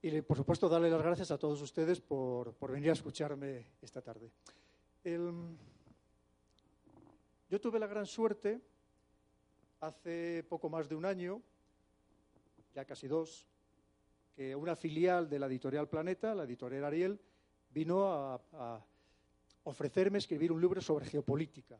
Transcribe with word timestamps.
Y, 0.00 0.20
por 0.22 0.36
supuesto, 0.36 0.68
darle 0.68 0.90
las 0.90 1.02
gracias 1.02 1.32
a 1.32 1.38
todos 1.38 1.60
ustedes 1.60 2.00
por, 2.00 2.54
venir 2.70 2.90
a 2.90 2.92
escucharme 2.92 3.66
esta 3.82 4.00
tarde. 4.00 4.30
yo 7.50 7.60
tuve 7.60 7.80
la 7.80 7.88
gran 7.88 8.06
suerte, 8.06 8.60
hace 9.80 10.44
poco 10.48 10.68
más 10.68 10.88
de 10.88 10.94
un 10.94 11.04
año, 11.04 11.42
ya 12.74 12.84
casi 12.84 13.08
dos, 13.08 13.48
que 14.36 14.54
una 14.54 14.76
filial 14.76 15.28
de 15.28 15.40
la 15.40 15.46
editorial 15.46 15.88
Planeta, 15.88 16.32
la 16.32 16.44
editorial 16.44 16.84
Ariel, 16.84 17.20
vino 17.70 18.04
a 18.12 18.80
ofrecerme 19.64 20.18
escribir 20.18 20.52
un 20.52 20.60
libro 20.60 20.80
sobre 20.80 21.06
geopolítica. 21.06 21.76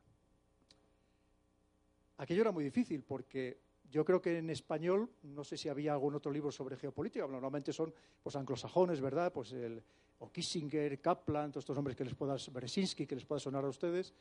Aquello 2.17 2.41
era 2.41 2.51
muy 2.51 2.65
difícil 2.65 3.05
porque 3.05 3.68
yo 3.91 4.05
creo 4.05 4.21
que 4.21 4.39
en 4.39 4.51
español, 4.51 5.09
no 5.23 5.45
sé 5.45 5.57
si 5.57 5.69
había 5.69 5.93
algún 5.93 6.15
otro 6.15 6.31
libro 6.31 6.51
sobre 6.51 6.77
geopolítica, 6.77 7.27
normalmente 7.27 7.73
son 7.73 7.93
pues 8.23 8.37
anglosajones, 8.37 9.01
¿verdad? 9.01 9.33
Pues 9.33 9.53
el, 9.53 9.83
o 10.19 10.31
Kissinger, 10.31 11.01
Kaplan, 11.01 11.51
todos 11.51 11.63
estos 11.63 11.77
nombres 11.77 11.97
que 11.97 12.05
les 12.05 12.15
pueda, 12.15 12.37
Beresinski, 12.53 13.07
que 13.07 13.15
les 13.15 13.25
pueda 13.25 13.41
sonar 13.41 13.65
a 13.65 13.69
ustedes, 13.69 14.13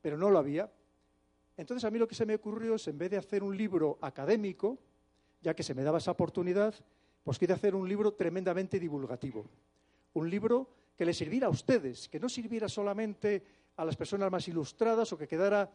pero 0.00 0.16
no 0.16 0.30
lo 0.30 0.38
había. 0.38 0.70
Entonces 1.56 1.84
a 1.84 1.90
mí 1.90 1.98
lo 1.98 2.08
que 2.08 2.14
se 2.14 2.26
me 2.26 2.34
ocurrió 2.34 2.74
es, 2.74 2.88
en 2.88 2.98
vez 2.98 3.10
de 3.10 3.16
hacer 3.16 3.42
un 3.42 3.56
libro 3.56 3.98
académico, 4.00 4.78
ya 5.40 5.54
que 5.54 5.62
se 5.62 5.74
me 5.74 5.82
daba 5.82 5.98
esa 5.98 6.10
oportunidad, 6.10 6.74
pues 7.22 7.38
quise 7.38 7.52
hacer 7.52 7.74
un 7.74 7.88
libro 7.88 8.14
tremendamente 8.14 8.78
divulgativo. 8.80 9.46
Un 10.14 10.28
libro 10.30 10.68
que 10.96 11.04
le 11.04 11.12
sirviera 11.14 11.46
a 11.46 11.50
ustedes, 11.50 12.08
que 12.08 12.18
no 12.18 12.28
sirviera 12.28 12.68
solamente 12.68 13.42
a 13.76 13.84
las 13.84 13.96
personas 13.96 14.30
más 14.30 14.48
ilustradas 14.48 15.12
o 15.12 15.18
que 15.18 15.28
quedara 15.28 15.70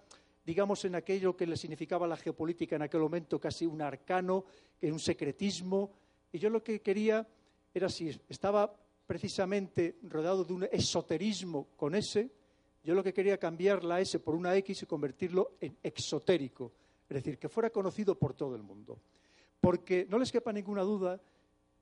digamos, 0.45 0.83
en 0.85 0.95
aquello 0.95 1.35
que 1.35 1.45
le 1.45 1.57
significaba 1.57 2.07
la 2.07 2.17
geopolítica 2.17 2.75
en 2.75 2.83
aquel 2.83 3.01
momento, 3.01 3.39
casi 3.39 3.65
un 3.65 3.81
arcano, 3.81 4.45
un 4.81 4.99
secretismo. 4.99 5.91
Y 6.31 6.39
yo 6.39 6.49
lo 6.49 6.63
que 6.63 6.81
quería 6.81 7.27
era 7.73 7.89
si 7.89 8.09
estaba 8.27 8.73
precisamente 9.05 9.97
rodeado 10.03 10.43
de 10.43 10.53
un 10.53 10.63
esoterismo 10.71 11.67
con 11.75 11.95
S, 11.95 12.29
yo 12.83 12.95
lo 12.95 13.03
que 13.03 13.13
quería 13.13 13.37
cambiar 13.37 13.83
la 13.83 13.99
S 13.99 14.19
por 14.19 14.33
una 14.33 14.55
X 14.55 14.83
y 14.83 14.85
convertirlo 14.85 15.57
en 15.59 15.77
exotérico, 15.83 16.71
es 17.07 17.15
decir, 17.15 17.37
que 17.37 17.49
fuera 17.49 17.69
conocido 17.69 18.17
por 18.17 18.33
todo 18.33 18.55
el 18.55 18.63
mundo. 18.63 18.99
Porque 19.59 20.07
no 20.09 20.17
les 20.17 20.31
quepa 20.31 20.51
ninguna 20.51 20.81
duda 20.81 21.21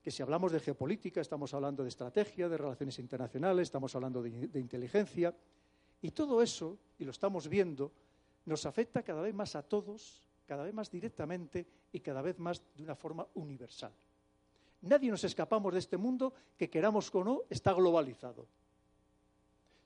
que 0.01 0.11
si 0.11 0.21
hablamos 0.21 0.51
de 0.51 0.59
geopolítica, 0.59 1.21
estamos 1.21 1.53
hablando 1.53 1.83
de 1.83 1.89
estrategia, 1.89 2.49
de 2.49 2.57
relaciones 2.57 2.99
internacionales, 2.99 3.67
estamos 3.67 3.95
hablando 3.95 4.21
de 4.21 4.59
inteligencia, 4.59 5.33
y 6.01 6.11
todo 6.11 6.41
eso, 6.41 6.77
y 6.97 7.05
lo 7.05 7.11
estamos 7.11 7.47
viendo, 7.47 7.91
nos 8.49 8.65
afecta 8.65 9.03
cada 9.03 9.21
vez 9.21 9.33
más 9.33 9.55
a 9.55 9.61
todos, 9.61 10.23
cada 10.45 10.63
vez 10.63 10.73
más 10.73 10.89
directamente 10.89 11.67
y 11.93 11.99
cada 11.99 12.21
vez 12.21 12.39
más 12.39 12.61
de 12.75 12.83
una 12.83 12.95
forma 12.95 13.25
universal. 13.35 13.93
Nadie 14.81 15.11
nos 15.11 15.23
escapamos 15.23 15.71
de 15.73 15.79
este 15.79 15.97
mundo 15.97 16.33
que 16.57 16.69
queramos 16.69 17.13
o 17.13 17.23
no 17.23 17.43
está 17.49 17.73
globalizado. 17.73 18.47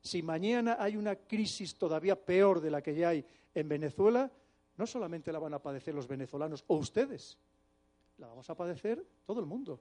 Si 0.01 0.21
mañana 0.21 0.77
hay 0.79 0.97
una 0.97 1.15
crisis 1.15 1.75
todavía 1.77 2.15
peor 2.15 2.61
de 2.61 2.71
la 2.71 2.81
que 2.81 2.95
ya 2.95 3.09
hay 3.09 3.25
en 3.53 3.67
Venezuela, 3.67 4.31
no 4.77 4.87
solamente 4.87 5.31
la 5.31 5.39
van 5.39 5.53
a 5.53 5.61
padecer 5.61 5.93
los 5.93 6.07
venezolanos 6.07 6.63
o 6.67 6.77
ustedes, 6.77 7.37
la 8.17 8.27
vamos 8.27 8.49
a 8.49 8.55
padecer 8.55 9.05
todo 9.25 9.39
el 9.39 9.45
mundo. 9.45 9.79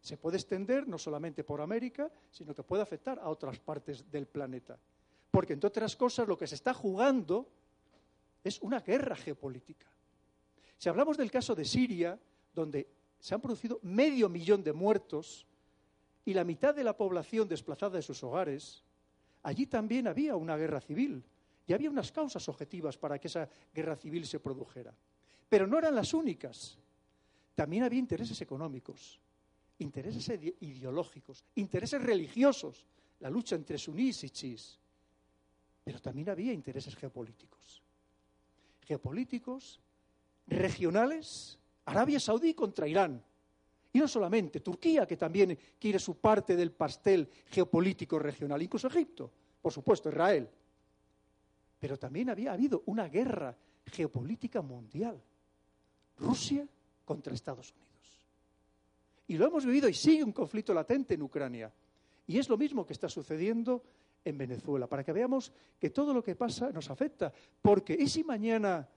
Se 0.00 0.16
puede 0.16 0.36
extender 0.36 0.86
no 0.86 0.98
solamente 0.98 1.44
por 1.44 1.60
América, 1.60 2.10
sino 2.30 2.54
que 2.54 2.62
puede 2.62 2.82
afectar 2.82 3.18
a 3.18 3.28
otras 3.28 3.58
partes 3.58 4.10
del 4.10 4.26
planeta. 4.26 4.78
Porque, 5.30 5.54
entre 5.54 5.68
otras 5.68 5.96
cosas, 5.96 6.28
lo 6.28 6.38
que 6.38 6.46
se 6.46 6.54
está 6.54 6.72
jugando 6.72 7.48
es 8.44 8.60
una 8.60 8.80
guerra 8.80 9.16
geopolítica. 9.16 9.86
Si 10.76 10.88
hablamos 10.90 11.16
del 11.16 11.30
caso 11.30 11.54
de 11.54 11.64
Siria, 11.64 12.18
donde 12.54 12.86
se 13.18 13.34
han 13.34 13.40
producido 13.40 13.80
medio 13.82 14.28
millón 14.28 14.62
de 14.62 14.74
muertos 14.74 15.46
y 16.26 16.34
la 16.34 16.44
mitad 16.44 16.74
de 16.74 16.84
la 16.84 16.96
población 16.96 17.48
desplazada 17.48 17.96
de 17.96 18.02
sus 18.02 18.22
hogares, 18.22 18.84
allí 19.42 19.66
también 19.66 20.06
había 20.06 20.36
una 20.36 20.56
guerra 20.56 20.80
civil 20.80 21.24
y 21.66 21.72
había 21.72 21.88
unas 21.88 22.12
causas 22.12 22.46
objetivas 22.50 22.98
para 22.98 23.18
que 23.18 23.28
esa 23.28 23.48
guerra 23.74 23.96
civil 23.96 24.26
se 24.26 24.40
produjera. 24.40 24.94
Pero 25.48 25.66
no 25.66 25.78
eran 25.78 25.94
las 25.94 26.12
únicas. 26.12 26.78
También 27.54 27.84
había 27.84 27.98
intereses 27.98 28.38
económicos, 28.42 29.18
intereses 29.78 30.28
ideológicos, 30.60 31.44
intereses 31.54 32.02
religiosos, 32.02 32.84
la 33.20 33.30
lucha 33.30 33.56
entre 33.56 33.78
sunís 33.78 34.24
y 34.24 34.30
chis. 34.30 34.78
Pero 35.82 36.00
también 36.00 36.28
había 36.28 36.52
intereses 36.52 36.94
geopolíticos 36.96 37.83
geopolíticos, 38.84 39.80
regionales, 40.46 41.58
Arabia 41.86 42.20
Saudí 42.20 42.54
contra 42.54 42.86
Irán. 42.86 43.22
Y 43.92 43.98
no 43.98 44.08
solamente, 44.08 44.60
Turquía, 44.60 45.06
que 45.06 45.16
también 45.16 45.56
quiere 45.78 45.98
su 45.98 46.16
parte 46.16 46.56
del 46.56 46.72
pastel 46.72 47.28
geopolítico 47.46 48.18
regional, 48.18 48.60
incluso 48.60 48.88
Egipto, 48.88 49.30
por 49.62 49.72
supuesto, 49.72 50.08
Israel. 50.08 50.48
Pero 51.78 51.96
también 51.98 52.30
había 52.30 52.52
habido 52.52 52.82
una 52.86 53.08
guerra 53.08 53.56
geopolítica 53.86 54.62
mundial. 54.62 55.22
Rusia 56.18 56.66
contra 57.04 57.34
Estados 57.34 57.72
Unidos. 57.72 57.84
Y 59.26 59.36
lo 59.36 59.46
hemos 59.46 59.64
vivido 59.64 59.88
y 59.88 59.94
sigue 59.94 60.24
un 60.24 60.32
conflicto 60.32 60.74
latente 60.74 61.14
en 61.14 61.22
Ucrania. 61.22 61.72
Y 62.26 62.38
es 62.38 62.48
lo 62.48 62.56
mismo 62.56 62.86
que 62.86 62.92
está 62.92 63.08
sucediendo 63.08 63.82
en 64.24 64.38
Venezuela, 64.38 64.86
para 64.86 65.04
que 65.04 65.12
veamos 65.12 65.52
que 65.78 65.90
todo 65.90 66.14
lo 66.14 66.24
que 66.24 66.34
pasa 66.34 66.70
nos 66.70 66.90
afecta. 66.90 67.32
Porque, 67.60 67.94
¿y 67.98 68.08
si 68.08 68.24
mañana, 68.24 68.88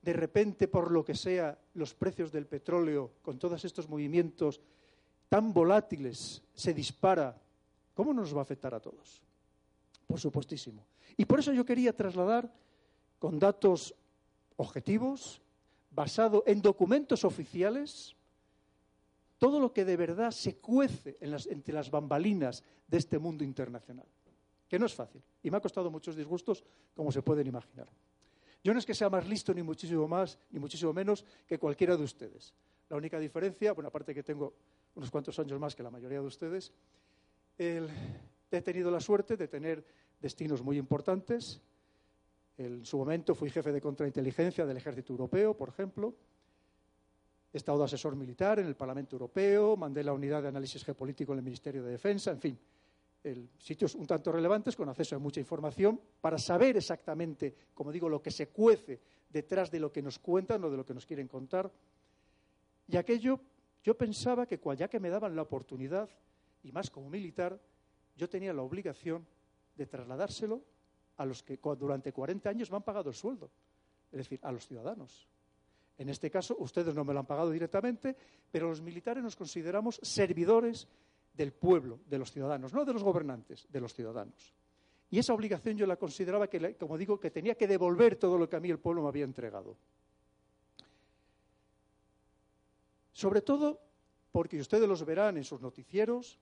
de 0.00 0.12
repente, 0.12 0.68
por 0.68 0.90
lo 0.90 1.04
que 1.04 1.14
sea, 1.14 1.56
los 1.74 1.94
precios 1.94 2.32
del 2.32 2.46
petróleo, 2.46 3.12
con 3.22 3.38
todos 3.38 3.64
estos 3.64 3.88
movimientos 3.88 4.60
tan 5.28 5.52
volátiles, 5.52 6.42
se 6.52 6.74
dispara? 6.74 7.40
¿Cómo 7.94 8.12
nos 8.12 8.34
va 8.34 8.40
a 8.40 8.42
afectar 8.42 8.74
a 8.74 8.80
todos? 8.80 9.22
Por 10.06 10.18
supuestísimo. 10.18 10.84
Y 11.16 11.24
por 11.24 11.38
eso 11.38 11.52
yo 11.52 11.64
quería 11.64 11.94
trasladar 11.94 12.52
con 13.18 13.38
datos 13.38 13.94
objetivos, 14.56 15.40
basado 15.90 16.42
en 16.46 16.60
documentos 16.60 17.24
oficiales, 17.24 18.16
todo 19.38 19.60
lo 19.60 19.72
que 19.72 19.84
de 19.84 19.96
verdad 19.96 20.30
se 20.30 20.56
cuece 20.56 21.18
entre 21.20 21.74
las 21.74 21.90
bambalinas 21.90 22.62
de 22.86 22.98
este 22.98 23.18
mundo 23.18 23.44
internacional 23.44 24.06
que 24.72 24.78
no 24.78 24.86
es 24.86 24.94
fácil. 24.94 25.22
Y 25.42 25.50
me 25.50 25.58
ha 25.58 25.60
costado 25.60 25.90
muchos 25.90 26.16
disgustos, 26.16 26.64
como 26.94 27.12
se 27.12 27.20
pueden 27.20 27.46
imaginar. 27.46 27.90
Yo 28.64 28.72
no 28.72 28.78
es 28.78 28.86
que 28.86 28.94
sea 28.94 29.10
más 29.10 29.28
listo, 29.28 29.52
ni 29.52 29.62
muchísimo 29.62 30.08
más, 30.08 30.38
ni 30.50 30.58
muchísimo 30.58 30.94
menos 30.94 31.26
que 31.46 31.58
cualquiera 31.58 31.94
de 31.94 32.02
ustedes. 32.02 32.54
La 32.88 32.96
única 32.96 33.18
diferencia, 33.18 33.74
bueno, 33.74 33.88
aparte 33.88 34.14
que 34.14 34.22
tengo 34.22 34.54
unos 34.94 35.10
cuantos 35.10 35.38
años 35.38 35.60
más 35.60 35.76
que 35.76 35.82
la 35.82 35.90
mayoría 35.90 36.22
de 36.22 36.26
ustedes, 36.26 36.72
he 37.58 38.62
tenido 38.62 38.90
la 38.90 38.98
suerte 39.00 39.36
de 39.36 39.46
tener 39.46 39.84
destinos 40.18 40.62
muy 40.62 40.78
importantes. 40.78 41.60
En 42.56 42.86
su 42.86 42.96
momento 42.96 43.34
fui 43.34 43.50
jefe 43.50 43.72
de 43.72 43.80
contrainteligencia 43.82 44.64
del 44.64 44.78
Ejército 44.78 45.12
Europeo, 45.12 45.54
por 45.54 45.68
ejemplo. 45.68 46.14
He 47.52 47.58
estado 47.58 47.84
asesor 47.84 48.16
militar 48.16 48.58
en 48.58 48.64
el 48.68 48.74
Parlamento 48.74 49.16
Europeo, 49.16 49.76
mandé 49.76 50.02
la 50.02 50.14
unidad 50.14 50.40
de 50.40 50.48
análisis 50.48 50.82
geopolítico 50.82 51.34
en 51.34 51.40
el 51.40 51.44
Ministerio 51.44 51.82
de 51.82 51.90
Defensa, 51.90 52.30
en 52.30 52.40
fin 52.40 52.58
sitios 53.58 53.94
un 53.94 54.06
tanto 54.06 54.32
relevantes 54.32 54.74
con 54.74 54.88
acceso 54.88 55.16
a 55.16 55.18
mucha 55.18 55.40
información 55.40 56.00
para 56.20 56.38
saber 56.38 56.76
exactamente, 56.76 57.54
como 57.74 57.92
digo, 57.92 58.08
lo 58.08 58.20
que 58.20 58.30
se 58.30 58.48
cuece 58.48 59.00
detrás 59.28 59.70
de 59.70 59.80
lo 59.80 59.92
que 59.92 60.02
nos 60.02 60.18
cuentan 60.18 60.62
o 60.64 60.70
de 60.70 60.76
lo 60.76 60.84
que 60.84 60.94
nos 60.94 61.06
quieren 61.06 61.28
contar. 61.28 61.70
Y 62.88 62.96
aquello, 62.96 63.40
yo 63.82 63.96
pensaba 63.96 64.46
que 64.46 64.60
ya 64.76 64.88
que 64.88 65.00
me 65.00 65.10
daban 65.10 65.36
la 65.36 65.42
oportunidad, 65.42 66.08
y 66.62 66.72
más 66.72 66.90
como 66.90 67.08
militar, 67.08 67.58
yo 68.16 68.28
tenía 68.28 68.52
la 68.52 68.62
obligación 68.62 69.26
de 69.76 69.86
trasladárselo 69.86 70.62
a 71.16 71.24
los 71.24 71.42
que 71.42 71.58
durante 71.78 72.12
40 72.12 72.50
años 72.50 72.70
me 72.70 72.76
han 72.76 72.82
pagado 72.82 73.10
el 73.10 73.16
sueldo, 73.16 73.50
es 74.10 74.18
decir, 74.18 74.40
a 74.42 74.52
los 74.52 74.66
ciudadanos. 74.66 75.28
En 75.98 76.08
este 76.08 76.30
caso, 76.30 76.56
ustedes 76.58 76.94
no 76.94 77.04
me 77.04 77.12
lo 77.12 77.20
han 77.20 77.26
pagado 77.26 77.50
directamente, 77.50 78.16
pero 78.50 78.68
los 78.68 78.80
militares 78.80 79.22
nos 79.22 79.36
consideramos 79.36 80.00
servidores 80.02 80.88
del 81.34 81.52
pueblo, 81.52 82.00
de 82.06 82.18
los 82.18 82.30
ciudadanos, 82.30 82.72
no 82.72 82.84
de 82.84 82.92
los 82.92 83.02
gobernantes, 83.02 83.66
de 83.70 83.80
los 83.80 83.94
ciudadanos. 83.94 84.52
Y 85.10 85.18
esa 85.18 85.34
obligación 85.34 85.76
yo 85.76 85.86
la 85.86 85.96
consideraba 85.96 86.48
que, 86.48 86.76
como 86.76 86.96
digo, 86.96 87.20
que 87.20 87.30
tenía 87.30 87.54
que 87.54 87.68
devolver 87.68 88.16
todo 88.16 88.38
lo 88.38 88.48
que 88.48 88.56
a 88.56 88.60
mí 88.60 88.70
el 88.70 88.78
pueblo 88.78 89.02
me 89.02 89.08
había 89.08 89.24
entregado. 89.24 89.76
Sobre 93.12 93.42
todo 93.42 93.80
porque 94.32 94.58
ustedes 94.58 94.88
los 94.88 95.04
verán 95.04 95.36
en 95.36 95.44
sus 95.44 95.60
noticieros, 95.60 96.38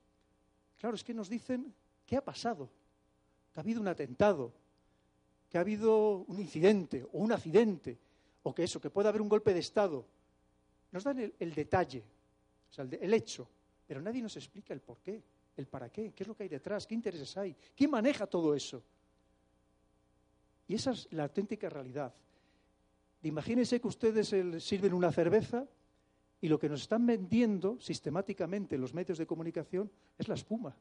claro, 0.79 0.95
es 0.95 1.03
que 1.03 1.13
nos 1.13 1.29
dicen 1.29 1.75
qué 2.07 2.17
ha 2.17 2.25
pasado, 2.25 2.71
que 3.53 3.59
ha 3.59 3.63
habido 3.63 3.81
un 3.81 3.89
atentado, 3.89 4.53
que 5.49 5.59
ha 5.59 5.63
habido 5.63 6.19
un 6.29 6.39
incidente 6.39 7.03
o 7.13 7.19
un 7.19 7.33
accidente, 7.33 7.99
o 8.45 8.55
que 8.55 8.63
eso, 8.63 8.81
que 8.81 8.89
puede 8.89 9.09
haber 9.09 9.21
un 9.21 9.29
golpe 9.29 9.53
de 9.53 9.61
Estado. 9.61 10.07
Nos 10.93 11.03
dan 11.03 11.33
el, 11.39 11.55
detalle, 11.55 12.05
o 12.71 12.73
sea, 12.73 12.87
el 12.89 13.15
hecho. 13.15 13.49
Pero 13.91 14.01
nadie 14.01 14.23
nos 14.23 14.37
explica 14.37 14.73
el 14.73 14.81
por 14.81 14.99
qué, 14.99 15.21
el 15.57 15.67
para 15.67 15.89
qué, 15.89 16.13
qué 16.13 16.23
es 16.23 16.29
lo 16.29 16.37
que 16.37 16.45
hay 16.45 16.49
detrás, 16.49 16.87
qué 16.87 16.95
intereses 16.95 17.37
hay, 17.37 17.57
quién 17.75 17.91
maneja 17.91 18.25
todo 18.25 18.55
eso. 18.55 18.85
Y 20.69 20.77
esa 20.77 20.93
es 20.93 21.09
la 21.11 21.25
auténtica 21.25 21.69
realidad. 21.69 22.15
Imagínense 23.25 23.81
que 23.81 23.89
ustedes 23.89 24.33
sirven 24.63 24.95
una 24.95 25.11
cerveza 25.11 25.67
Y 26.41 26.49
lo 26.49 26.57
que 26.57 26.69
nos 26.69 26.83
están 26.83 27.05
vendiendo 27.05 27.81
sistemáticamente 27.81 28.79
los 28.79 28.95
medios 28.95 29.19
de 29.19 29.27
comunicación 29.27 29.91
es 30.17 30.29
la 30.29 30.37
espuma. 30.37 30.77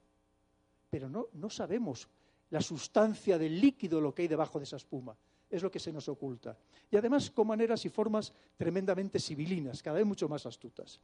Pero 0.91 1.09
no, 1.09 1.29
no 1.33 1.49
sabemos 1.49 2.07
la 2.51 2.61
sustancia 2.61 3.39
del 3.39 3.59
líquido, 3.59 3.99
lo 3.99 4.13
que 4.13 4.21
hay 4.21 4.27
debajo 4.27 4.59
de 4.59 4.65
esa 4.65 4.77
espuma. 4.77 5.17
Es 5.49 5.63
lo 5.63 5.71
que 5.71 5.79
se 5.79 5.91
nos 5.91 6.07
oculta. 6.09 6.55
Y 6.91 6.95
además 6.95 7.31
con 7.31 7.47
maneras 7.47 7.83
y 7.85 7.89
formas 7.89 8.31
tremendamente 8.55 9.19
civilinas, 9.19 9.81
cada 9.81 9.97
vez 9.97 10.05
mucho 10.05 10.29
más 10.29 10.45
astutas. 10.45 11.01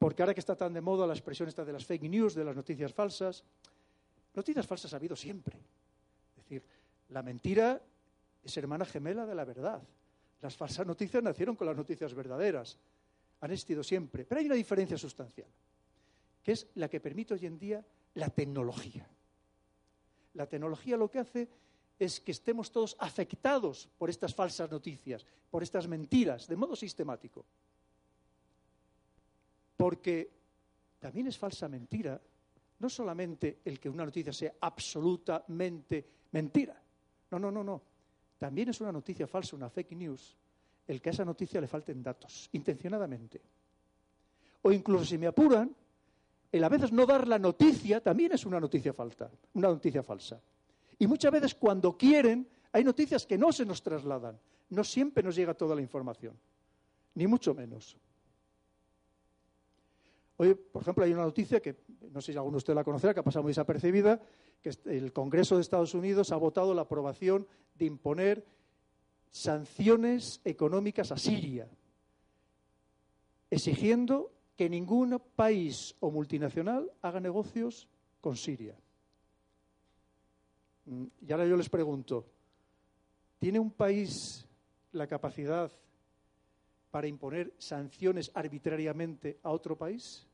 Porque 0.00 0.22
ahora 0.22 0.32
que 0.32 0.40
está 0.40 0.56
tan 0.56 0.72
de 0.72 0.80
moda 0.80 1.06
la 1.06 1.12
expresión 1.12 1.46
esta 1.46 1.62
de 1.62 1.74
las 1.74 1.84
fake 1.84 2.08
news, 2.08 2.34
de 2.34 2.42
las 2.42 2.56
noticias 2.56 2.90
falsas, 2.90 3.44
noticias 4.32 4.66
falsas 4.66 4.94
ha 4.94 4.96
habido 4.96 5.14
siempre. 5.14 5.58
Es 5.58 6.36
decir, 6.36 6.64
la 7.10 7.22
mentira 7.22 7.78
es 8.42 8.56
hermana 8.56 8.86
gemela 8.86 9.26
de 9.26 9.34
la 9.34 9.44
verdad. 9.44 9.82
Las 10.40 10.56
falsas 10.56 10.86
noticias 10.86 11.22
nacieron 11.22 11.54
con 11.54 11.66
las 11.66 11.76
noticias 11.76 12.14
verdaderas. 12.14 12.78
Han 13.42 13.50
existido 13.50 13.82
siempre. 13.82 14.24
Pero 14.24 14.40
hay 14.40 14.46
una 14.46 14.54
diferencia 14.54 14.96
sustancial, 14.96 15.48
que 16.42 16.52
es 16.52 16.66
la 16.76 16.88
que 16.88 16.98
permite 16.98 17.34
hoy 17.34 17.44
en 17.44 17.58
día 17.58 17.84
la 18.14 18.30
tecnología. 18.30 19.06
La 20.32 20.46
tecnología 20.46 20.96
lo 20.96 21.10
que 21.10 21.18
hace 21.18 21.46
es 21.98 22.20
que 22.20 22.32
estemos 22.32 22.72
todos 22.72 22.96
afectados 23.00 23.86
por 23.98 24.08
estas 24.08 24.34
falsas 24.34 24.70
noticias, 24.70 25.26
por 25.50 25.62
estas 25.62 25.86
mentiras, 25.86 26.48
de 26.48 26.56
modo 26.56 26.74
sistemático. 26.74 27.44
Porque 29.80 30.30
también 30.98 31.28
es 31.28 31.38
falsa 31.38 31.66
mentira 31.66 32.20
no 32.80 32.88
solamente 32.90 33.60
el 33.64 33.80
que 33.80 33.88
una 33.88 34.04
noticia 34.04 34.30
sea 34.30 34.52
absolutamente 34.60 36.04
mentira. 36.32 36.78
No, 37.30 37.38
no, 37.38 37.50
no, 37.50 37.64
no. 37.64 37.82
También 38.36 38.68
es 38.68 38.80
una 38.82 38.92
noticia 38.92 39.26
falsa, 39.26 39.56
una 39.56 39.70
fake 39.70 39.92
news, 39.92 40.36
el 40.86 41.00
que 41.00 41.08
a 41.08 41.12
esa 41.12 41.24
noticia 41.24 41.62
le 41.62 41.66
falten 41.66 42.02
datos, 42.02 42.50
intencionadamente. 42.52 43.40
O 44.60 44.70
incluso 44.70 45.06
si 45.06 45.16
me 45.16 45.28
apuran, 45.28 45.74
el 46.52 46.62
a 46.62 46.68
veces 46.68 46.92
no 46.92 47.06
dar 47.06 47.26
la 47.26 47.38
noticia 47.38 48.02
también 48.02 48.32
es 48.32 48.44
una 48.44 48.60
noticia 48.60 48.92
falta, 48.92 49.30
una 49.54 49.68
noticia 49.68 50.02
falsa. 50.02 50.42
Y 50.98 51.06
muchas 51.06 51.32
veces 51.32 51.54
cuando 51.54 51.96
quieren, 51.96 52.46
hay 52.72 52.84
noticias 52.84 53.24
que 53.24 53.38
no 53.38 53.50
se 53.50 53.64
nos 53.64 53.82
trasladan. 53.82 54.38
No 54.68 54.84
siempre 54.84 55.22
nos 55.22 55.36
llega 55.36 55.54
toda 55.54 55.74
la 55.74 55.80
información, 55.80 56.38
ni 57.14 57.26
mucho 57.26 57.54
menos. 57.54 57.96
Hoy, 60.40 60.54
por 60.54 60.80
ejemplo, 60.80 61.04
hay 61.04 61.12
una 61.12 61.24
noticia 61.24 61.60
que 61.60 61.76
no 62.12 62.22
sé 62.22 62.32
si 62.32 62.38
alguno 62.38 62.54
de 62.54 62.58
ustedes 62.60 62.74
la 62.74 62.82
conocerá, 62.82 63.12
que 63.12 63.20
ha 63.20 63.22
pasado 63.22 63.42
muy 63.42 63.50
desapercibida, 63.50 64.18
que 64.62 64.70
el 64.86 65.12
Congreso 65.12 65.56
de 65.56 65.60
Estados 65.60 65.92
Unidos 65.92 66.32
ha 66.32 66.36
votado 66.36 66.72
la 66.72 66.80
aprobación 66.80 67.46
de 67.74 67.84
imponer 67.84 68.46
sanciones 69.30 70.40
económicas 70.42 71.12
a 71.12 71.18
Siria, 71.18 71.68
exigiendo 73.50 74.32
que 74.56 74.70
ningún 74.70 75.20
país 75.36 75.94
o 76.00 76.10
multinacional 76.10 76.90
haga 77.02 77.20
negocios 77.20 77.86
con 78.22 78.34
Siria. 78.38 78.78
Mm, 80.86 81.04
y 81.20 81.32
ahora 81.32 81.44
yo 81.44 81.58
les 81.58 81.68
pregunto, 81.68 82.24
¿tiene 83.38 83.58
un 83.58 83.72
país 83.72 84.48
la 84.92 85.06
capacidad 85.06 85.70
para 86.90 87.08
imponer 87.08 87.52
sanciones 87.58 88.30
arbitrariamente 88.32 89.38
a 89.42 89.50
otro 89.50 89.76
país? 89.76 90.26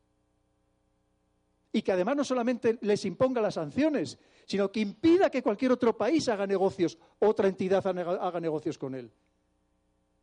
Y 1.77 1.83
que 1.83 1.93
además 1.93 2.17
no 2.17 2.25
solamente 2.25 2.79
les 2.81 3.05
imponga 3.05 3.39
las 3.39 3.53
sanciones, 3.53 4.19
sino 4.47 4.73
que 4.73 4.81
impida 4.81 5.29
que 5.29 5.43
cualquier 5.43 5.73
otro 5.73 5.95
país 5.95 6.27
haga 6.31 6.47
negocios, 6.47 6.97
otra 7.19 7.49
entidad 7.49 7.87
haga 7.87 8.41
negocios 8.41 8.79
con 8.79 8.95
él. 8.95 9.13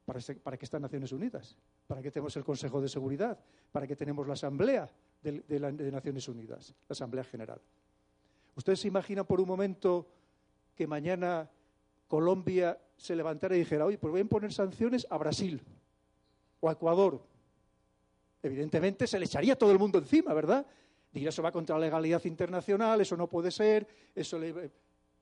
¿Para, 0.04 0.20
para 0.42 0.58
qué 0.58 0.66
están 0.66 0.82
Naciones 0.82 1.12
Unidas? 1.12 1.56
¿Para 1.86 2.02
qué 2.02 2.10
tenemos 2.10 2.36
el 2.38 2.44
Consejo 2.44 2.82
de 2.82 2.90
Seguridad? 2.90 3.38
¿Para 3.72 3.86
qué 3.86 3.96
tenemos 3.96 4.26
la 4.26 4.34
Asamblea 4.34 4.90
de, 5.22 5.42
de 5.42 5.92
Naciones 5.92 6.28
Unidas, 6.28 6.74
la 6.90 6.94
Asamblea 6.94 7.24
General? 7.24 7.62
¿Ustedes 8.56 8.80
se 8.80 8.88
imaginan 8.88 9.28
por 9.28 9.40
un 9.40 9.48
momento 9.48 10.08
que 10.76 10.88
mañana 10.88 11.48
Colombia 12.08 12.80
se 12.98 13.16
levantara 13.16 13.56
y 13.56 13.60
dijera, 13.60 13.86
oye, 13.86 14.00
pues 14.00 14.10
voy 14.10 14.22
a 14.22 14.22
imponer 14.22 14.52
sanciones 14.52 15.06
a 15.08 15.20
Brasil 15.20 15.62
o 16.62 16.68
a 16.68 16.72
Ecuador? 16.72 17.22
Evidentemente 18.42 19.06
se 19.06 19.20
le 19.20 19.26
echaría 19.26 19.56
todo 19.56 19.72
el 19.72 19.78
mundo 19.78 20.00
encima, 20.00 20.34
¿verdad? 20.34 20.66
Diría, 21.14 21.30
eso 21.30 21.44
va 21.44 21.52
contra 21.52 21.78
la 21.78 21.86
legalidad 21.86 22.24
internacional, 22.26 23.00
eso 23.00 23.16
no 23.16 23.28
puede 23.28 23.52
ser, 23.52 23.88
eso 24.16 24.40
le... 24.40 24.72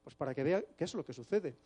Pues 0.03 0.15
para 0.15 0.33
que 0.33 0.43
vea 0.43 0.63
qué 0.75 0.85
es 0.85 0.93
lo 0.95 1.05
que 1.05 1.13
sucede. 1.13 1.57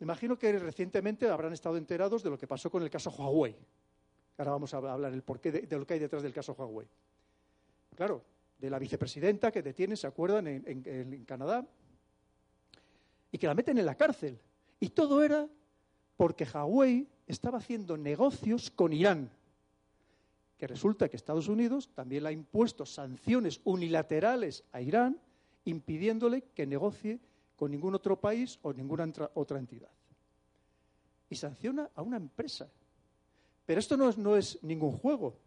Imagino 0.00 0.38
que 0.38 0.56
recientemente 0.58 1.28
habrán 1.28 1.52
estado 1.52 1.76
enterados 1.76 2.22
de 2.22 2.30
lo 2.30 2.38
que 2.38 2.46
pasó 2.46 2.70
con 2.70 2.82
el 2.82 2.90
caso 2.90 3.10
Huawei. 3.10 3.56
Ahora 4.38 4.52
vamos 4.52 4.72
a 4.72 4.76
hablar 4.76 5.12
el 5.12 5.22
porqué 5.22 5.50
de, 5.50 5.78
lo 5.78 5.86
que 5.86 5.94
hay 5.94 6.00
detrás 6.00 6.22
del 6.22 6.32
caso 6.32 6.52
Huawei. 6.52 6.86
Claro, 7.96 8.22
de 8.58 8.70
la 8.70 8.78
vicepresidenta 8.78 9.50
que 9.50 9.62
detiene, 9.62 9.96
¿se 9.96 10.06
acuerdan?, 10.06 10.46
en 10.46 11.24
Canadá, 11.24 11.66
y 13.32 13.38
que 13.38 13.46
la 13.46 13.54
meten 13.54 13.78
en 13.78 13.86
la 13.86 13.96
cárcel. 13.96 14.38
Y 14.78 14.90
todo 14.90 15.22
era 15.22 15.48
porque 16.16 16.44
Huawei 16.44 17.08
estaba 17.26 17.58
haciendo 17.58 17.96
negocios 17.96 18.70
con 18.70 18.92
Irán 18.92 19.30
que 20.60 20.66
resulta 20.66 21.08
que 21.08 21.16
Estados 21.16 21.48
Unidos 21.48 21.88
también 21.94 22.22
le 22.22 22.28
ha 22.28 22.32
impuesto 22.32 22.84
sanciones 22.84 23.62
unilaterales 23.64 24.62
a 24.72 24.82
Irán, 24.82 25.18
impidiéndole 25.64 26.42
que 26.54 26.66
negocie 26.66 27.18
con 27.56 27.70
ningún 27.70 27.94
otro 27.94 28.20
país 28.20 28.58
o 28.60 28.74
ninguna 28.74 29.10
otra 29.32 29.58
entidad. 29.58 29.88
Y 31.30 31.36
sanciona 31.36 31.90
a 31.94 32.02
una 32.02 32.18
empresa. 32.18 32.68
Pero 33.64 33.80
esto 33.80 33.96
no 33.96 34.36
es, 34.36 34.62
ningún 34.62 34.92
juego. 34.92 35.38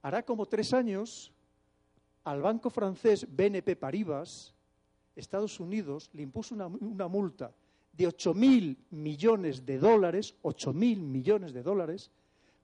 Hará 0.00 0.22
como 0.22 0.46
tres 0.46 0.72
años 0.72 1.32
al 2.22 2.40
banco 2.40 2.70
francés 2.70 3.26
BNP 3.28 3.74
Paribas, 3.74 4.54
Estados 5.16 5.58
Unidos 5.58 6.08
le 6.12 6.22
impuso 6.22 6.54
una, 6.54 6.68
una 6.68 7.08
multa 7.08 7.52
de 7.92 8.06
8.000 8.06 8.76
millones 8.90 9.66
de 9.66 9.78
dólares, 9.78 10.36
8.000 10.44 10.98
millones 10.98 11.52
de 11.52 11.64
dólares, 11.64 12.12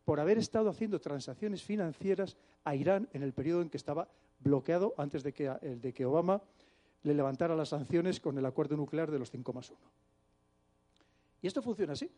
por 0.08 0.20
haber 0.20 0.38
estado 0.38 0.70
haciendo 0.70 1.02
transacciones 1.02 1.62
financieras 1.62 2.34
a 2.64 2.74
Irán 2.74 3.10
en 3.12 3.22
el 3.22 3.34
periodo 3.34 3.60
en 3.60 3.68
que 3.68 3.76
estaba 3.76 4.08
bloqueado 4.40 4.94
antes 4.96 5.22
de 5.22 5.34
que, 5.34 5.50
de 5.50 5.92
que 5.92 6.06
Obama 6.06 6.40
le 7.02 7.12
levantara 7.12 7.54
las 7.54 7.68
sanciones 7.68 8.18
con 8.18 8.38
el 8.38 8.46
acuerdo 8.46 8.74
nuclear 8.74 9.10
de 9.10 9.18
los 9.18 9.30
5 9.30 9.52
más 9.52 9.68
1. 9.68 9.78
Y 11.42 11.46
esto 11.46 11.60
funciona 11.60 11.92
así. 11.92 12.10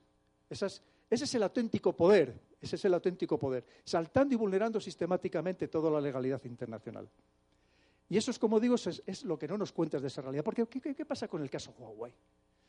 ese 0.48 0.80
es 1.10 1.34
el 1.34 1.42
auténtico 1.42 1.92
poder, 1.92 2.32
ese 2.60 2.76
es 2.76 2.84
el 2.84 2.94
auténtico 2.94 3.36
poder, 3.36 3.64
saltando 3.82 4.34
y 4.34 4.36
vulnerando 4.36 4.78
sistemáticamente 4.78 5.66
toda 5.66 5.90
la 5.90 6.00
legalidad 6.00 6.40
internacional. 6.44 7.08
Y 8.08 8.16
eso 8.16 8.30
es, 8.30 8.38
como 8.38 8.60
digo, 8.60 8.76
es, 8.76 9.24
lo 9.24 9.36
que 9.36 9.48
no 9.48 9.58
nos 9.58 9.72
cuentas 9.72 10.00
de 10.00 10.06
esa 10.06 10.22
realidad. 10.22 10.44
Porque, 10.44 10.64
¿qué, 10.68 10.94
¿qué, 10.94 11.04
pasa 11.04 11.26
con 11.26 11.42
el 11.42 11.50
caso 11.50 11.74
Huawei? 11.76 12.14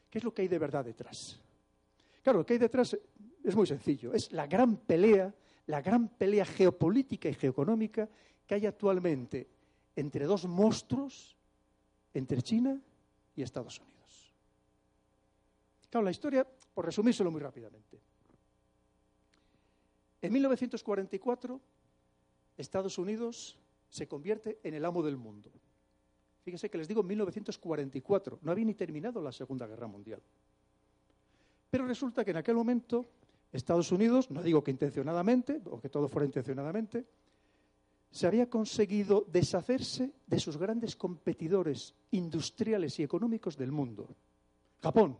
¿Qué 0.09 0.17
es 0.17 0.23
lo 0.23 0.33
que 0.33 0.41
hay 0.41 0.47
de 0.47 0.57
verdad 0.57 0.83
detrás? 0.83 1.39
Claro, 2.23 2.39
lo 2.39 2.45
que 2.45 2.53
hay 2.53 2.59
detrás 2.59 2.97
es 3.43 3.55
muy 3.55 3.67
sencillo. 3.67 4.13
Es 4.13 4.31
la 4.31 4.47
gran 4.47 4.77
pelea, 4.77 5.33
la 5.67 5.81
gran 5.81 6.09
pelea 6.09 6.45
geopolítica 6.45 7.29
y 7.29 7.33
geoeconómica 7.33 8.07
que 8.45 8.55
hay 8.55 8.65
actualmente 8.65 9.47
entre 9.95 10.25
dos 10.25 10.45
monstruos, 10.45 11.35
entre 12.13 12.41
China 12.41 12.79
y 13.35 13.41
Estados 13.41 13.79
Unidos. 13.79 14.33
Claro, 15.89 16.05
la 16.05 16.11
historia, 16.11 16.47
por 16.73 16.85
resumírselo 16.85 17.31
muy 17.31 17.41
rápidamente. 17.41 17.99
En 20.21 20.31
1944, 20.31 21.59
Estados 22.57 22.97
Unidos 22.97 23.57
se 23.89 24.07
convierte 24.07 24.59
en 24.63 24.73
el 24.75 24.85
amo 24.85 25.01
del 25.03 25.17
mundo. 25.17 25.51
Fíjense 26.43 26.69
que 26.69 26.77
les 26.77 26.87
digo 26.87 27.03
1944, 27.03 28.39
no 28.41 28.51
había 28.51 28.65
ni 28.65 28.73
terminado 28.73 29.21
la 29.21 29.31
Segunda 29.31 29.67
Guerra 29.67 29.87
Mundial. 29.87 30.21
Pero 31.69 31.85
resulta 31.85 32.23
que 32.25 32.31
en 32.31 32.37
aquel 32.37 32.55
momento 32.55 33.07
Estados 33.51 33.91
Unidos, 33.91 34.31
no 34.31 34.41
digo 34.41 34.63
que 34.63 34.71
intencionadamente, 34.71 35.61
o 35.69 35.79
que 35.79 35.89
todo 35.89 36.07
fuera 36.07 36.25
intencionadamente, 36.25 37.05
se 38.11 38.27
había 38.27 38.49
conseguido 38.49 39.25
deshacerse 39.31 40.11
de 40.27 40.39
sus 40.39 40.57
grandes 40.57 40.95
competidores 40.95 41.95
industriales 42.11 42.99
y 42.99 43.03
económicos 43.03 43.57
del 43.57 43.71
mundo. 43.71 44.07
Japón. 44.81 45.17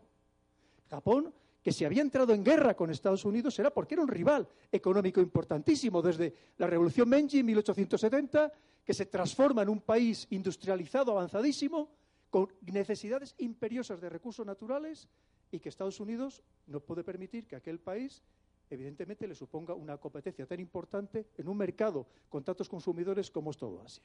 Japón, 0.90 1.32
que 1.62 1.72
si 1.72 1.84
había 1.84 2.02
entrado 2.02 2.34
en 2.34 2.44
guerra 2.44 2.74
con 2.74 2.90
Estados 2.90 3.24
Unidos 3.24 3.58
era 3.58 3.70
porque 3.70 3.94
era 3.94 4.02
un 4.02 4.08
rival 4.08 4.46
económico 4.70 5.20
importantísimo 5.20 6.02
desde 6.02 6.34
la 6.58 6.66
Revolución 6.66 7.08
Meiji 7.08 7.38
en 7.38 7.46
1870, 7.46 8.52
que 8.84 8.92
se 8.92 9.06
transforma 9.06 9.62
en 9.62 9.68
un 9.68 9.80
país 9.80 10.26
industrializado, 10.30 11.12
avanzadísimo, 11.12 11.88
con 12.28 12.48
necesidades 12.62 13.34
imperiosas 13.38 14.00
de 14.00 14.08
recursos 14.08 14.44
naturales 14.44 15.08
y 15.52 15.60
que 15.60 15.68
Estados 15.68 16.00
Unidos 16.00 16.42
no 16.66 16.80
puede 16.80 17.04
permitir 17.04 17.46
que 17.46 17.54
aquel 17.54 17.78
país 17.78 18.24
evidentemente 18.70 19.28
le 19.28 19.34
suponga 19.34 19.74
una 19.74 19.98
competencia 19.98 20.46
tan 20.46 20.58
importante 20.58 21.28
en 21.36 21.46
un 21.46 21.58
mercado 21.58 22.06
con 22.30 22.42
tantos 22.42 22.68
consumidores 22.68 23.30
como 23.30 23.50
es 23.50 23.58
todo 23.58 23.82
Asia. 23.82 24.02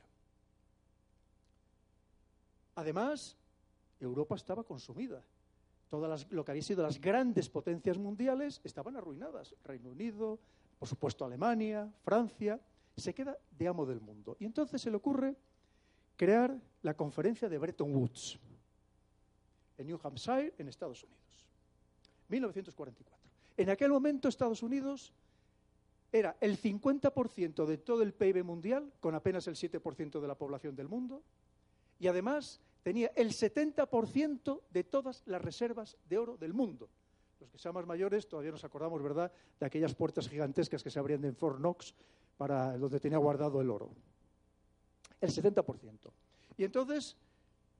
Además, 2.75 3.37
Europa 3.99 4.35
estaba 4.35 4.63
consumida. 4.63 5.23
Todas 5.89 6.29
lo 6.31 6.43
que 6.43 6.51
había 6.51 6.61
sido 6.61 6.83
las 6.83 6.99
grandes 6.99 7.49
potencias 7.49 7.97
mundiales 7.97 8.59
estaban 8.65 8.97
arruinadas. 8.97 9.55
Reino 9.63 9.89
Unido, 9.89 10.37
por 10.77 10.87
supuesto 10.87 11.23
Alemania, 11.23 11.89
Francia, 12.03 12.59
se 12.97 13.13
queda 13.13 13.37
de 13.51 13.67
amo 13.69 13.85
del 13.85 14.01
mundo. 14.01 14.35
Y 14.37 14.45
entonces 14.45 14.81
se 14.81 14.91
le 14.91 14.97
ocurre 14.97 15.37
crear 16.17 16.59
la 16.81 16.93
conferencia 16.95 17.47
de 17.47 17.57
Bretton 17.57 17.95
Woods 17.95 18.37
en 19.77 19.87
New 19.87 19.99
Hampshire, 20.01 20.53
en 20.57 20.67
Estados 20.67 21.03
Unidos. 21.03 21.47
1944. 22.29 23.17
En 23.57 23.69
aquel 23.69 23.91
momento 23.91 24.27
Estados 24.27 24.61
Unidos 24.61 25.13
era 26.11 26.37
el 26.39 26.59
50% 26.59 27.65
de 27.65 27.77
todo 27.77 28.01
el 28.01 28.13
PIB 28.13 28.43
mundial, 28.43 28.91
con 28.99 29.15
apenas 29.15 29.47
el 29.47 29.55
7% 29.55 30.19
de 30.19 30.27
la 30.27 30.35
población 30.35 30.75
del 30.75 30.87
mundo, 30.87 31.23
y 31.99 32.07
además 32.07 32.61
tenía 32.83 33.11
el 33.15 33.31
70% 33.31 34.61
de 34.69 34.83
todas 34.83 35.23
las 35.25 35.41
reservas 35.41 35.97
de 36.07 36.17
oro 36.17 36.37
del 36.37 36.53
mundo. 36.53 36.89
Los 37.39 37.51
que 37.51 37.57
sean 37.57 37.73
más 37.73 37.85
mayores 37.85 38.27
todavía 38.27 38.51
nos 38.51 38.63
acordamos, 38.63 39.01
¿verdad?, 39.01 39.31
de 39.59 39.65
aquellas 39.65 39.93
puertas 39.93 40.29
gigantescas 40.29 40.83
que 40.83 40.89
se 40.89 40.99
abrían 40.99 41.23
en 41.25 41.35
Fort 41.35 41.57
Knox 41.57 41.93
para 42.37 42.77
donde 42.77 42.99
tenía 42.99 43.17
guardado 43.17 43.61
el 43.61 43.69
oro. 43.69 43.91
El 45.19 45.29
70%. 45.29 46.11
Y 46.57 46.63
entonces 46.63 47.17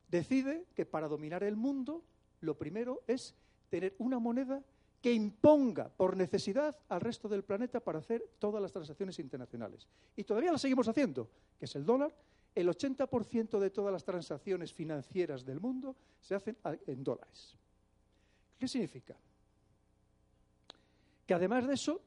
decide 0.08 0.66
que 0.76 0.86
para 0.86 1.08
dominar 1.08 1.44
el 1.44 1.56
mundo, 1.56 2.04
lo 2.42 2.58
primero 2.58 3.04
es 3.08 3.36
tener 3.70 3.96
una 4.00 4.20
moneda 4.20 4.64
que 5.02 5.14
imponga 5.14 5.90
por 5.90 6.18
necesidad 6.18 6.76
al 6.90 7.02
resto 7.02 7.30
del 7.30 7.44
planeta 7.44 7.80
para 7.80 8.00
hacer 8.00 8.24
todas 8.40 8.62
las 8.62 8.72
transacciones 8.72 9.20
internacionales. 9.20 9.88
Y 10.16 10.24
todavía 10.24 10.52
las 10.52 10.62
seguimos 10.62 10.88
haciendo, 10.88 11.30
que 11.60 11.66
es 11.66 11.76
el 11.76 11.86
dólar. 11.86 12.14
El 12.56 12.68
80% 12.68 13.60
de 13.60 13.70
todas 13.70 13.94
las 13.94 14.04
transacciones 14.04 14.74
financieras 14.74 15.46
del 15.46 15.60
mundo 15.60 15.96
se 16.20 16.34
hacen 16.34 16.58
en 16.88 17.04
dólares. 17.04 17.56
¿Qué 18.58 18.68
significa? 18.68 19.16
Que 21.28 21.34
además 21.34 21.68
de 21.68 21.76
eso, 21.76 22.02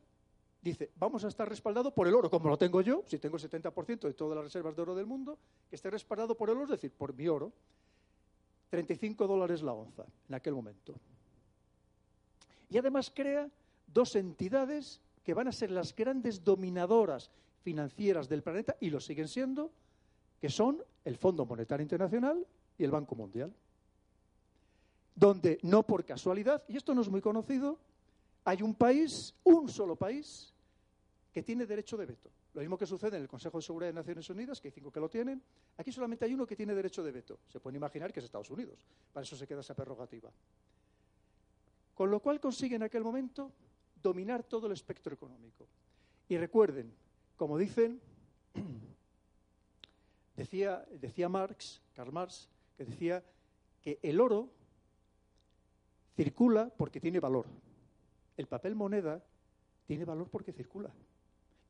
dice, 0.61 0.90
vamos 0.97 1.25
a 1.25 1.28
estar 1.28 1.49
respaldado 1.49 1.95
por 1.95 2.09
el 2.09 2.14
oro, 2.14 2.28
como 2.28 2.49
lo 2.49 2.59
tengo 2.59 2.80
yo, 2.80 3.04
si 3.07 3.19
tengo 3.19 3.37
el 3.37 3.42
70% 3.42 4.00
de 4.00 4.14
todas 4.14 4.35
las 4.35 4.45
reservas 4.45 4.75
de 4.75 4.83
oro 4.83 4.95
del 4.97 5.07
mundo, 5.07 5.38
que 5.69 5.76
esté 5.76 5.90
respaldado 5.90 6.37
por 6.37 6.50
el 6.50 6.57
oro, 6.57 6.64
es 6.64 6.71
decir, 6.71 6.92
por 6.92 7.14
mi 7.14 7.28
oro. 7.28 7.52
35 8.70 9.26
dólares 9.26 9.62
la 9.62 9.72
onza 9.72 10.04
en 10.28 10.34
aquel 10.34 10.54
momento. 10.54 10.94
Y 12.70 12.78
además 12.78 13.12
crea 13.14 13.50
dos 13.86 14.14
entidades 14.14 15.00
que 15.24 15.34
van 15.34 15.48
a 15.48 15.52
ser 15.52 15.70
las 15.70 15.94
grandes 15.94 16.42
dominadoras 16.44 17.30
financieras 17.62 18.28
del 18.28 18.42
planeta, 18.42 18.76
y 18.80 18.90
lo 18.90 19.00
siguen 19.00 19.28
siendo, 19.28 19.70
que 20.40 20.48
son 20.48 20.82
el 21.04 21.16
Fondo 21.16 21.44
Monetario 21.44 21.82
Internacional 21.82 22.46
y 22.78 22.84
el 22.84 22.90
Banco 22.90 23.14
Mundial. 23.14 23.52
Donde, 25.14 25.58
no 25.62 25.82
por 25.82 26.04
casualidad, 26.04 26.62
y 26.68 26.76
esto 26.76 26.94
no 26.94 27.02
es 27.02 27.08
muy 27.10 27.20
conocido, 27.20 27.78
hay 28.44 28.62
un 28.62 28.74
país, 28.74 29.34
un 29.44 29.68
solo 29.68 29.96
país, 29.96 30.54
que 31.32 31.42
tiene 31.42 31.66
derecho 31.66 31.96
de 31.96 32.06
veto. 32.06 32.30
Lo 32.54 32.61
mismo 32.61 32.76
que 32.76 32.87
sucede 32.87 33.16
en 33.16 33.23
el 33.23 33.28
Consejo 33.28 33.59
de 33.59 33.62
Seguridad 33.62 33.90
de 33.90 33.95
Naciones 33.95 34.28
Unidas, 34.28 34.61
que 34.61 34.69
hay 34.69 34.73
cinco 34.73 34.90
que 34.90 34.99
lo 34.99 35.09
tienen. 35.09 35.40
Aquí 35.76 35.92
solamente 35.92 36.25
hay 36.25 36.35
uno 36.35 36.47
que 36.47 36.57
tiene 36.57 36.75
derecho 36.75 37.02
de 37.02 37.12
veto. 37.12 37.38
Se 37.49 37.61
puede 37.61 37.76
imaginar 37.76 38.12
que 38.12 38.19
es 38.19 38.25
Estados 38.25 38.50
Unidos. 38.50 38.85
Para 39.12 39.23
eso 39.23 39.37
se 39.37 39.47
queda 39.47 39.61
esa 39.61 39.75
prerrogativa. 39.75 40.30
Con 41.95 42.11
lo 42.11 42.21
cual 42.21 42.40
consigue 42.40 42.76
en 42.76 42.83
aquel 42.83 43.04
momento 43.04 43.52
dominar 44.02 44.42
todo 44.42 44.66
el 44.66 44.73
espectro 44.73 45.14
económico. 45.14 45.66
Y 46.28 46.38
recuerden, 46.38 46.92
como 47.37 47.57
dicen, 47.57 48.00
decía, 50.37 50.85
decía 50.90 51.28
Marx, 51.28 51.80
Karl 51.95 52.12
Marx, 52.12 52.49
que 52.76 52.85
decía 52.85 53.23
que 53.80 54.00
el 54.02 54.21
oro 54.21 54.49
circula 56.16 56.71
porque 56.76 57.00
tiene 57.00 57.21
valor. 57.21 57.47
El 58.37 58.47
papel 58.47 58.75
moneda 58.75 59.23
tiene 59.87 60.04
valor 60.04 60.28
porque 60.28 60.52
circula. 60.52 60.90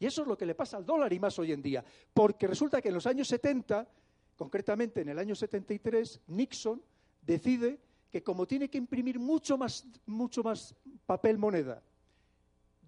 Y 0.01 0.07
eso 0.07 0.23
es 0.23 0.29
lo 0.29 0.37
que 0.37 0.47
le 0.47 0.55
pasa 0.55 0.79
al 0.79 0.87
dólar 0.87 1.13
y 1.13 1.21
más 1.21 1.39
hoy 1.39 1.53
en 1.53 1.61
día. 1.61 1.85
Porque 2.15 2.47
resulta 2.47 2.81
que 2.81 2.89
en 2.89 2.95
los 2.95 3.07
años 3.07 3.29
70, 3.29 3.87
concretamente 4.35 5.03
en 5.03 5.11
el 5.11 5.19
año 5.19 5.35
73, 5.35 6.23
Nixon 6.29 6.83
decide 7.21 7.79
que 8.11 8.23
como 8.23 8.47
tiene 8.47 8.71
que 8.71 8.79
imprimir 8.79 9.21
mucho 9.21 9.59
más, 9.59 9.87
mucho 10.07 10.43
más 10.43 10.75
papel 11.05 11.37
moneda 11.37 11.83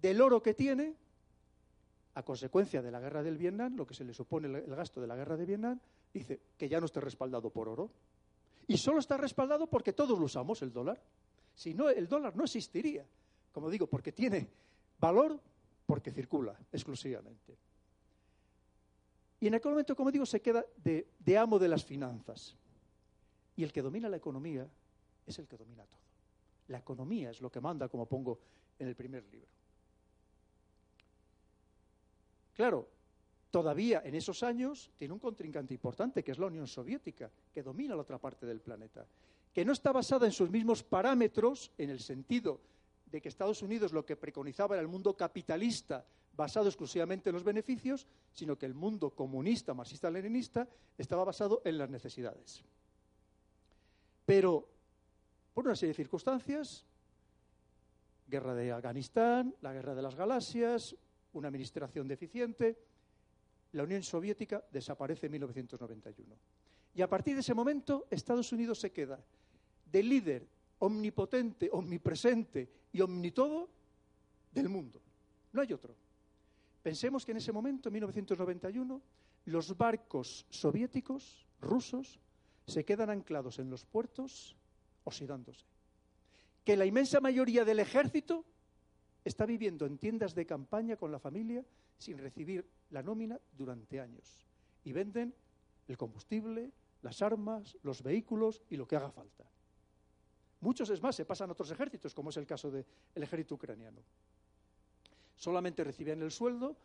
del 0.01 0.21
oro 0.21 0.41
que 0.41 0.55
tiene, 0.55 0.95
a 2.15 2.23
consecuencia 2.23 2.81
de 2.81 2.91
la 2.91 2.99
guerra 2.99 3.21
del 3.21 3.37
Vietnam, 3.37 3.75
lo 3.75 3.85
que 3.85 3.93
se 3.93 4.03
le 4.03 4.13
supone 4.13 4.47
el 4.47 4.75
gasto 4.75 4.99
de 4.99 5.07
la 5.07 5.15
guerra 5.15 5.37
de 5.37 5.45
Vietnam, 5.45 5.79
dice 6.11 6.41
que 6.57 6.67
ya 6.67 6.79
no 6.79 6.87
está 6.87 6.99
respaldado 6.99 7.51
por 7.51 7.69
oro. 7.69 7.91
Y 8.67 8.77
solo 8.77 8.99
está 8.99 9.17
respaldado 9.17 9.67
porque 9.67 9.93
todos 9.93 10.17
lo 10.17 10.25
usamos, 10.25 10.61
el 10.63 10.73
dólar. 10.73 10.99
Si 11.53 11.75
no, 11.75 11.89
el 11.89 12.07
dólar 12.07 12.35
no 12.35 12.43
existiría. 12.43 13.05
Como 13.51 13.69
digo, 13.69 13.85
porque 13.87 14.11
tiene 14.11 14.49
valor 14.99 15.39
porque 15.93 16.09
circula 16.09 16.57
exclusivamente. 16.71 17.55
Y 19.39 19.45
en 19.45 19.53
aquel 19.53 19.73
momento, 19.73 19.95
como 19.95 20.09
digo, 20.09 20.25
se 20.25 20.41
queda 20.41 20.65
de 20.75 21.37
amo 21.37 21.59
de 21.59 21.67
las 21.67 21.85
finanzas. 21.85 22.57
Y 23.55 23.63
el 23.63 23.71
que 23.71 23.83
domina 23.83 24.09
la 24.09 24.17
economía 24.17 24.67
es 25.27 25.37
el 25.37 25.47
que 25.47 25.55
domina 25.55 25.85
todo. 25.85 25.99
La 26.69 26.79
economía 26.79 27.29
es 27.29 27.41
lo 27.41 27.51
que 27.51 27.61
manda, 27.61 27.89
como 27.89 28.07
pongo 28.07 28.39
en 28.79 28.87
el 28.87 28.95
primer 28.95 29.23
libro. 29.25 29.47
Claro, 32.55 32.89
todavía 33.51 34.01
en 34.03 34.15
esos 34.15 34.41
años 34.41 34.89
tiene 34.97 35.13
un 35.13 35.19
contrincante 35.19 35.75
importante, 35.75 36.23
que 36.23 36.31
es 36.31 36.39
la 36.39 36.47
Unión 36.47 36.65
Soviética, 36.65 37.29
que 37.53 37.61
domina 37.61 37.95
la 37.95 38.01
otra 38.01 38.17
parte 38.17 38.47
del 38.47 38.61
planeta, 38.61 39.05
que 39.53 39.63
no 39.63 39.73
está 39.73 39.91
basada 39.91 40.25
en 40.25 40.31
sus 40.31 40.49
mismos 40.49 40.81
parámetros, 40.81 41.71
en 41.77 41.91
el 41.91 41.99
sentido 41.99 42.72
de 43.13 43.21
que 43.21 43.29
Estados 43.29 43.61
Unidos 43.61 43.93
lo 43.93 44.03
que 44.03 44.15
preconizaba 44.15 44.73
era 44.73 44.81
el 44.81 44.87
mundo 44.87 45.15
capitalista 45.15 46.03
basado 46.35 46.67
exclusivamente 46.67 47.29
en 47.29 47.35
los 47.35 47.43
beneficios, 47.43 48.07
sino 48.33 48.57
que 48.57 48.65
el 48.65 48.73
mundo 48.73 49.11
comunista, 49.11 49.75
marxista-leninista, 49.75 50.67
estaba 50.97 51.23
basado 51.23 51.61
en 51.63 51.77
las 51.77 51.91
necesidades. 51.91 52.63
Pero 54.25 54.67
por 55.53 55.65
una 55.65 55.75
serie 55.75 55.89
de 55.89 55.97
circunstancias, 55.97 56.87
guerra 58.27 58.55
de 58.55 58.71
Afganistán, 58.71 59.55
la 59.61 59.73
guerra 59.73 59.93
de 59.93 60.01
las 60.01 60.15
galaxias, 60.15 60.95
una 61.33 61.49
administración 61.49 62.07
deficiente, 62.07 62.79
la 63.73 63.83
Unión 63.83 64.01
Soviética 64.01 64.63
desaparece 64.71 65.27
en 65.27 65.33
1991. 65.33 66.35
Y 66.95 67.03
a 67.03 67.07
partir 67.07 67.35
de 67.35 67.41
ese 67.41 67.53
momento, 67.53 68.07
Estados 68.09 68.51
Unidos 68.51 68.79
se 68.79 68.91
queda 68.91 69.23
de 69.85 70.01
líder 70.01 70.47
omnipotente, 70.83 71.69
omnipresente 71.71 72.69
y 72.91 72.99
omnitodo 72.99 73.69
del 74.51 74.67
mundo. 74.67 75.01
No 75.53 75.61
hay 75.61 75.71
otro. 75.71 75.95
Pensemos 76.81 77.25
que 77.25 77.31
en 77.31 77.37
ese 77.37 77.53
momento, 77.53 77.87
en 77.87 77.93
1991, 77.93 79.01
los 79.45 79.77
barcos 79.77 80.45
soviéticos, 80.49 81.47
rusos, 81.61 82.19
se 82.67 82.83
quedan 82.83 83.09
anclados 83.09 83.59
en 83.59 83.69
los 83.69 83.85
puertos 83.85 84.57
oxidándose. 85.05 85.65
Que 86.65 86.75
la 86.75 86.85
inmensa 86.85 87.21
mayoría 87.21 87.63
del 87.63 87.79
ejército 87.79 88.43
está 89.23 89.45
viviendo 89.45 89.85
en 89.85 89.97
tiendas 89.97 90.35
de 90.35 90.45
campaña 90.45 90.97
con 90.97 91.13
la 91.13 91.19
familia 91.19 91.63
sin 91.97 92.17
recibir 92.17 92.67
la 92.89 93.03
nómina 93.03 93.39
durante 93.53 94.01
años. 94.01 94.45
Y 94.83 94.91
venden 94.91 95.33
el 95.87 95.97
combustible, 95.97 96.73
las 97.01 97.21
armas, 97.21 97.77
los 97.83 98.03
vehículos 98.03 98.61
y 98.69 98.75
lo 98.75 98.85
que 98.85 98.97
haga 98.97 99.11
falta. 99.11 99.45
Muchos, 100.63 100.89
es 100.89 101.01
más, 101.01 101.15
se 101.15 101.25
pasan 101.25 101.49
a 101.49 101.51
otros 101.51 101.69
ejércitos, 101.71 102.13
como 102.15 102.29
es 102.29 102.37
el 102.37 102.45
caso 102.45 102.71
del 102.71 102.85
ejército 103.15 103.55
ucraniano. 103.55 104.01
Solamente 105.35 105.83
recibían 105.83 106.21
el 106.21 106.31
sueldo 106.31 106.77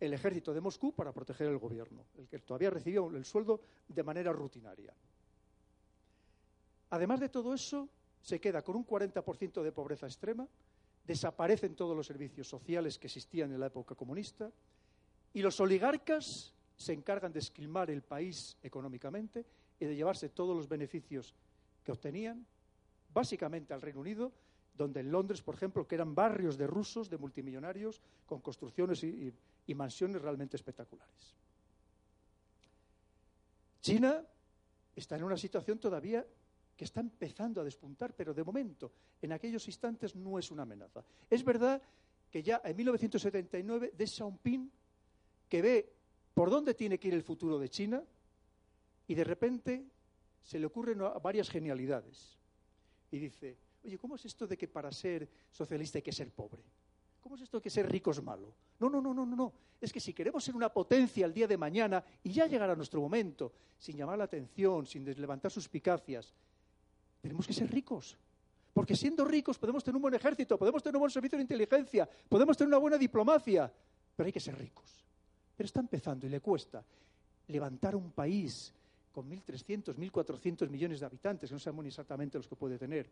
el 0.00 0.14
ejército 0.14 0.52
de 0.52 0.60
Moscú 0.60 0.92
para 0.92 1.12
proteger 1.12 1.46
el 1.46 1.58
gobierno, 1.58 2.06
el 2.18 2.26
que 2.26 2.40
todavía 2.40 2.70
recibía 2.70 3.00
el 3.00 3.24
sueldo 3.24 3.60
de 3.86 4.02
manera 4.02 4.32
rutinaria. 4.32 4.92
Además 6.90 7.20
de 7.20 7.28
todo 7.28 7.54
eso, 7.54 7.88
se 8.20 8.40
queda 8.40 8.62
con 8.62 8.74
un 8.74 8.84
40% 8.84 9.62
de 9.62 9.70
pobreza 9.70 10.06
extrema, 10.06 10.48
desaparecen 11.04 11.76
todos 11.76 11.96
los 11.96 12.06
servicios 12.06 12.48
sociales 12.48 12.98
que 12.98 13.06
existían 13.06 13.52
en 13.52 13.60
la 13.60 13.66
época 13.66 13.94
comunista 13.94 14.50
y 15.34 15.40
los 15.40 15.60
oligarcas 15.60 16.52
se 16.76 16.94
encargan 16.94 17.32
de 17.32 17.38
esquilmar 17.38 17.88
el 17.88 18.02
país 18.02 18.56
económicamente 18.60 19.44
y 19.78 19.84
de 19.84 19.94
llevarse 19.94 20.30
todos 20.30 20.56
los 20.56 20.68
beneficios 20.68 21.32
que 21.84 21.92
obtenían, 21.92 22.44
básicamente 23.12 23.74
al 23.74 23.82
Reino 23.82 24.00
Unido, 24.00 24.32
donde 24.74 25.00
en 25.00 25.10
Londres, 25.10 25.42
por 25.42 25.54
ejemplo, 25.54 25.86
que 25.86 25.94
eran 25.94 26.14
barrios 26.14 26.56
de 26.56 26.66
rusos, 26.66 27.10
de 27.10 27.18
multimillonarios, 27.18 28.00
con 28.26 28.40
construcciones 28.40 29.04
y, 29.04 29.34
mansiones 29.74 30.20
realmente 30.20 30.56
espectaculares. 30.56 31.34
China 33.80 34.22
está 34.94 35.16
en 35.16 35.24
una 35.24 35.36
situación 35.36 35.78
todavía 35.78 36.26
que 36.76 36.84
está 36.84 37.00
empezando 37.00 37.60
a 37.60 37.64
despuntar, 37.64 38.14
pero 38.14 38.34
de 38.34 38.44
momento, 38.44 38.92
en 39.20 39.32
aquellos 39.32 39.66
instantes, 39.66 40.14
no 40.14 40.38
es 40.38 40.50
una 40.50 40.62
amenaza. 40.62 41.02
Es 41.28 41.44
verdad 41.44 41.80
que 42.30 42.42
ya 42.42 42.60
en 42.64 42.76
1979, 42.76 43.92
de 43.96 44.06
Xiaoping, 44.06 44.70
que 45.48 45.62
ve 45.62 45.92
por 46.34 46.50
dónde 46.50 46.74
tiene 46.74 46.98
que 46.98 47.08
ir 47.08 47.14
el 47.14 47.22
futuro 47.22 47.58
de 47.58 47.68
China, 47.68 48.02
y 49.06 49.14
de 49.14 49.24
repente 49.24 49.84
se 50.42 50.58
le 50.58 50.66
ocurren 50.66 51.00
varias 51.22 51.50
genialidades. 51.50 52.41
Y 53.12 53.18
dice, 53.18 53.56
oye, 53.84 53.98
¿cómo 53.98 54.16
es 54.16 54.24
esto 54.24 54.46
de 54.46 54.56
que 54.56 54.66
para 54.66 54.90
ser 54.90 55.28
socialista 55.50 55.98
hay 55.98 56.02
que 56.02 56.12
ser 56.12 56.30
pobre? 56.32 56.62
¿Cómo 57.20 57.36
es 57.36 57.42
esto 57.42 57.60
que 57.60 57.70
ser 57.70 57.88
rico 57.88 58.10
es 58.10 58.22
malo? 58.22 58.52
No, 58.80 58.90
no, 58.90 59.00
no, 59.00 59.14
no, 59.14 59.24
no, 59.24 59.36
no. 59.36 59.52
Es 59.80 59.92
que 59.92 60.00
si 60.00 60.12
queremos 60.12 60.42
ser 60.42 60.56
una 60.56 60.72
potencia 60.72 61.24
el 61.24 61.32
día 61.32 61.46
de 61.46 61.56
mañana 61.56 62.02
y 62.24 62.32
ya 62.32 62.46
llegará 62.46 62.74
nuestro 62.74 63.00
momento, 63.00 63.52
sin 63.78 63.96
llamar 63.96 64.18
la 64.18 64.24
atención, 64.24 64.86
sin 64.86 65.04
levantar 65.04 65.52
suspicacias, 65.52 66.32
tenemos 67.20 67.46
que 67.46 67.52
ser 67.52 67.70
ricos. 67.70 68.16
Porque 68.72 68.96
siendo 68.96 69.24
ricos 69.24 69.58
podemos 69.58 69.84
tener 69.84 69.96
un 69.96 70.02
buen 70.02 70.14
ejército, 70.14 70.58
podemos 70.58 70.82
tener 70.82 70.96
un 70.96 71.00
buen 71.00 71.10
servicio 71.10 71.36
de 71.36 71.42
inteligencia, 71.42 72.08
podemos 72.28 72.56
tener 72.56 72.68
una 72.68 72.78
buena 72.78 72.96
diplomacia, 72.96 73.70
pero 74.16 74.26
hay 74.26 74.32
que 74.32 74.40
ser 74.40 74.56
ricos. 74.58 75.04
Pero 75.54 75.66
está 75.66 75.80
empezando 75.80 76.26
y 76.26 76.30
le 76.30 76.40
cuesta 76.40 76.82
levantar 77.48 77.94
un 77.94 78.10
país 78.12 78.72
con 79.12 79.30
1.300, 79.30 79.94
1.400 79.94 80.68
millones 80.68 81.00
de 81.00 81.06
habitantes, 81.06 81.50
que 81.50 81.54
no 81.54 81.58
sabemos 81.58 81.86
exactamente 81.86 82.38
los 82.38 82.48
que 82.48 82.56
puede 82.56 82.78
tener. 82.78 83.10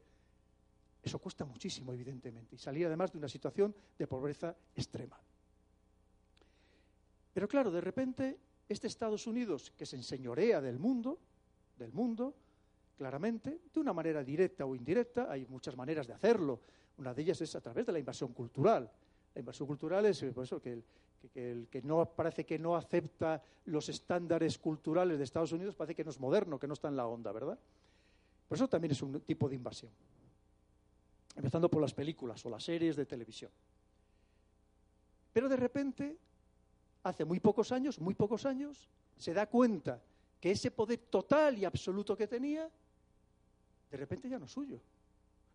Eso 1.03 1.19
cuesta 1.19 1.45
muchísimo, 1.45 1.93
evidentemente, 1.93 2.57
y 2.57 2.59
salir 2.59 2.87
además 2.87 3.13
de 3.13 3.19
una 3.19 3.29
situación 3.29 3.75
de 3.99 4.07
pobreza 4.07 4.57
extrema. 4.75 5.19
Pero 7.33 7.49
claro, 7.49 7.71
de 7.71 7.81
repente, 7.81 8.39
este 8.69 8.87
Estados 8.87 9.27
Unidos, 9.27 9.73
que 9.77 9.87
se 9.87 9.97
enseñorea 9.97 10.61
del 10.61 10.79
mundo, 10.79 11.19
del 11.77 11.93
mundo, 11.93 12.35
claramente, 12.97 13.61
de 13.73 13.81
una 13.81 13.93
manera 13.93 14.23
directa 14.23 14.67
o 14.67 14.75
indirecta, 14.75 15.31
hay 15.31 15.47
muchas 15.47 15.77
maneras 15.77 16.07
de 16.07 16.13
hacerlo. 16.13 16.61
Una 16.99 17.15
de 17.15 17.23
ellas 17.23 17.41
es 17.41 17.55
a 17.57 17.61
través 17.61 17.87
de 17.87 17.93
la 17.93 17.99
invasión 17.99 18.33
cultural. 18.35 18.91
La 19.35 19.41
invasión 19.41 19.67
cultural 19.67 20.07
es 20.07 20.25
pues 20.35 20.49
eso, 20.49 20.61
que, 20.61 20.83
el, 21.35 21.69
que, 21.69 21.83
no 21.83 22.05
parece 22.05 22.45
que 22.45 22.59
no 22.59 22.77
acepta 22.77 23.43
los 23.67 23.89
estándares 23.89 24.59
culturales 24.59 25.19
de 25.19 25.25
Estados 25.25 25.53
Unidos, 25.53 25.75
parece 25.75 25.95
que 25.95 26.05
no 26.05 26.11
es 26.11 26.19
moderno, 26.19 26.59
que 26.59 26.67
no 26.67 26.75
está 26.75 26.89
en 26.89 26.97
la 26.97 27.07
onda, 27.07 27.31
¿verdad? 27.33 27.59
Por 28.49 28.57
eso 28.57 28.69
también 28.69 28.93
es 28.93 29.03
un 29.03 29.21
tipo 29.21 29.49
de 29.49 29.55
invasión. 29.55 29.93
Empezando 31.37 31.71
por 31.71 31.81
las 31.81 31.95
películas 31.95 32.45
o 32.45 32.51
las 32.51 32.65
series 32.65 32.97
de 32.97 33.07
televisión. 33.07 33.51
Pero 35.33 35.49
de 35.49 35.57
repente, 35.57 36.17
hace 37.05 37.25
muy 37.25 37.39
pocos 37.39 37.71
años, 37.71 38.01
muy 38.01 38.15
pocos 38.15 38.45
años, 38.45 38.89
se 39.17 39.33
da 39.33 39.47
cuenta 39.47 40.03
que 40.41 40.51
ese 40.51 40.71
poder 40.71 40.99
total 40.99 41.59
y 41.59 41.65
absoluto 41.65 42.17
que 42.17 42.27
tenía 42.27 42.69
de 43.91 43.97
repente 43.97 44.29
ya 44.29 44.39
no 44.39 44.47
es 44.47 44.53
suyo. 44.53 44.81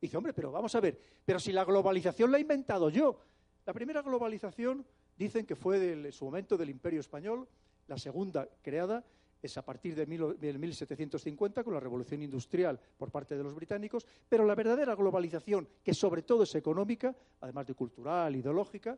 dice, 0.01 0.17
hombre, 0.17 0.34
pero 0.34 0.51
vamos 0.51 0.75
a 0.75 0.79
ver, 0.79 1.00
pero 1.25 1.39
si 1.39 1.51
la 1.51 1.63
globalización 1.63 2.32
la 2.32 2.38
he 2.38 2.41
inventado 2.41 2.89
yo. 2.89 3.20
La 3.65 3.74
primera 3.74 4.01
globalización 4.01 4.86
dicen 5.17 5.45
que 5.45 5.55
fue 5.55 5.91
en 5.91 6.12
su 6.12 6.25
momento 6.25 6.57
del 6.57 6.69
Imperio 6.69 7.00
Español, 7.00 7.48
la 7.88 7.98
segunda 7.98 8.48
creada 8.62 9.03
es 9.41 9.57
a 9.57 9.65
partir 9.65 9.95
de, 9.95 10.05
1750 10.05 11.63
con 11.63 11.74
la 11.74 11.79
revolución 11.79 12.22
industrial 12.24 12.79
por 12.98 13.12
parte 13.12 13.38
de 13.38 13.43
los 13.43 13.53
británicos, 13.53 14.05
pero 14.27 14.45
la 14.45 14.55
verdadera 14.55 14.95
globalización, 14.95 15.67
que 15.84 15.93
sobre 15.93 16.24
todo 16.24 16.43
es 16.43 16.55
económica, 16.55 17.15
además 17.41 17.67
de 17.67 17.75
cultural, 17.75 18.36
ideológica, 18.36 18.98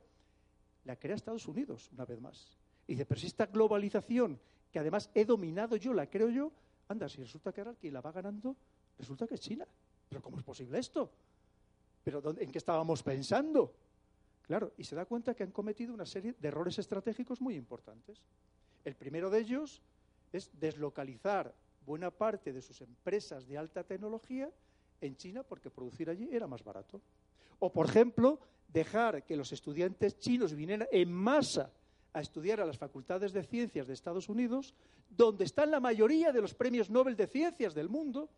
la 0.85 0.95
crea 0.95 1.15
Estados 1.15 1.47
Unidos, 1.47 1.89
una 1.91 2.05
vez 2.05 2.21
más. 2.21 2.57
Y 2.87 2.93
dice, 2.93 3.05
pero 3.05 3.19
si 3.19 3.27
esta 3.27 3.47
globalización, 3.47 4.39
que 4.71 4.79
además 4.79 5.09
he 5.13 5.25
dominado 5.25 5.75
yo, 5.75 5.93
la 5.93 6.09
creo 6.09 6.29
yo, 6.29 6.51
anda, 6.87 7.09
si 7.09 7.21
resulta 7.21 7.51
que 7.51 7.61
ahora 7.61 7.73
quien 7.73 7.93
la 7.93 8.01
va 8.01 8.13
ganando 8.13 8.55
Resulta 8.97 9.27
que 9.27 9.35
es 9.35 9.41
China. 9.41 9.67
¿Pero 10.09 10.21
cómo 10.21 10.37
es 10.37 10.43
posible 10.43 10.79
esto? 10.79 11.09
¿Pero 12.03 12.21
en 12.39 12.51
qué 12.51 12.57
estábamos 12.57 13.03
pensando? 13.03 13.73
Claro, 14.47 14.73
y 14.77 14.85
se 14.85 14.95
da 14.95 15.05
cuenta 15.05 15.35
que 15.35 15.43
han 15.43 15.51
cometido 15.51 15.93
una 15.93 16.05
serie 16.05 16.33
de 16.39 16.47
errores 16.47 16.79
estratégicos 16.79 17.41
muy 17.41 17.55
importantes. 17.55 18.23
El 18.85 18.95
primero 18.95 19.29
de 19.29 19.39
ellos 19.39 19.81
es 20.31 20.49
deslocalizar 20.57 21.53
buena 21.85 22.11
parte 22.11 22.53
de 22.53 22.61
sus 22.61 22.79
empresas 22.79 23.45
de 23.45 23.57
alta 23.57 23.83
tecnología 23.83 24.49
en 25.01 25.17
China 25.17 25.43
porque 25.43 25.69
producir 25.69 26.09
allí 26.09 26.29
era 26.31 26.47
más 26.47 26.63
barato. 26.63 27.01
O, 27.59 27.73
por 27.73 27.87
ejemplo, 27.87 28.39
dejar 28.69 29.25
que 29.25 29.35
los 29.35 29.51
estudiantes 29.51 30.17
chinos 30.17 30.55
vinieran 30.55 30.87
en 30.91 31.11
masa 31.11 31.71
a 32.13 32.21
estudiar 32.21 32.61
a 32.61 32.65
las 32.65 32.77
facultades 32.77 33.33
de 33.33 33.43
ciencias 33.43 33.85
de 33.85 33.93
Estados 33.93 34.29
Unidos, 34.29 34.73
donde 35.09 35.43
están 35.43 35.71
la 35.71 35.81
mayoría 35.81 36.31
de 36.31 36.41
los 36.41 36.53
premios 36.53 36.89
Nobel 36.89 37.17
de 37.17 37.27
ciencias 37.27 37.73
del 37.73 37.89
mundo, 37.89 38.29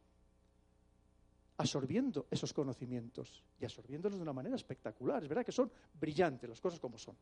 absorbiendo 1.60 2.28
esos 2.32 2.54
conocimientos 2.54 3.44
y 3.60 3.66
absorbiéndolos 3.66 4.18
de 4.18 4.24
una 4.24 4.32
manera 4.32 4.56
espectacular. 4.56 5.22
Es 5.22 5.30
verdad 5.30 5.46
que 5.46 5.52
son 5.52 5.70
brillantes 6.00 6.50
las 6.50 6.62
cosas 6.62 6.80
como 6.80 6.98
son. 6.98 7.16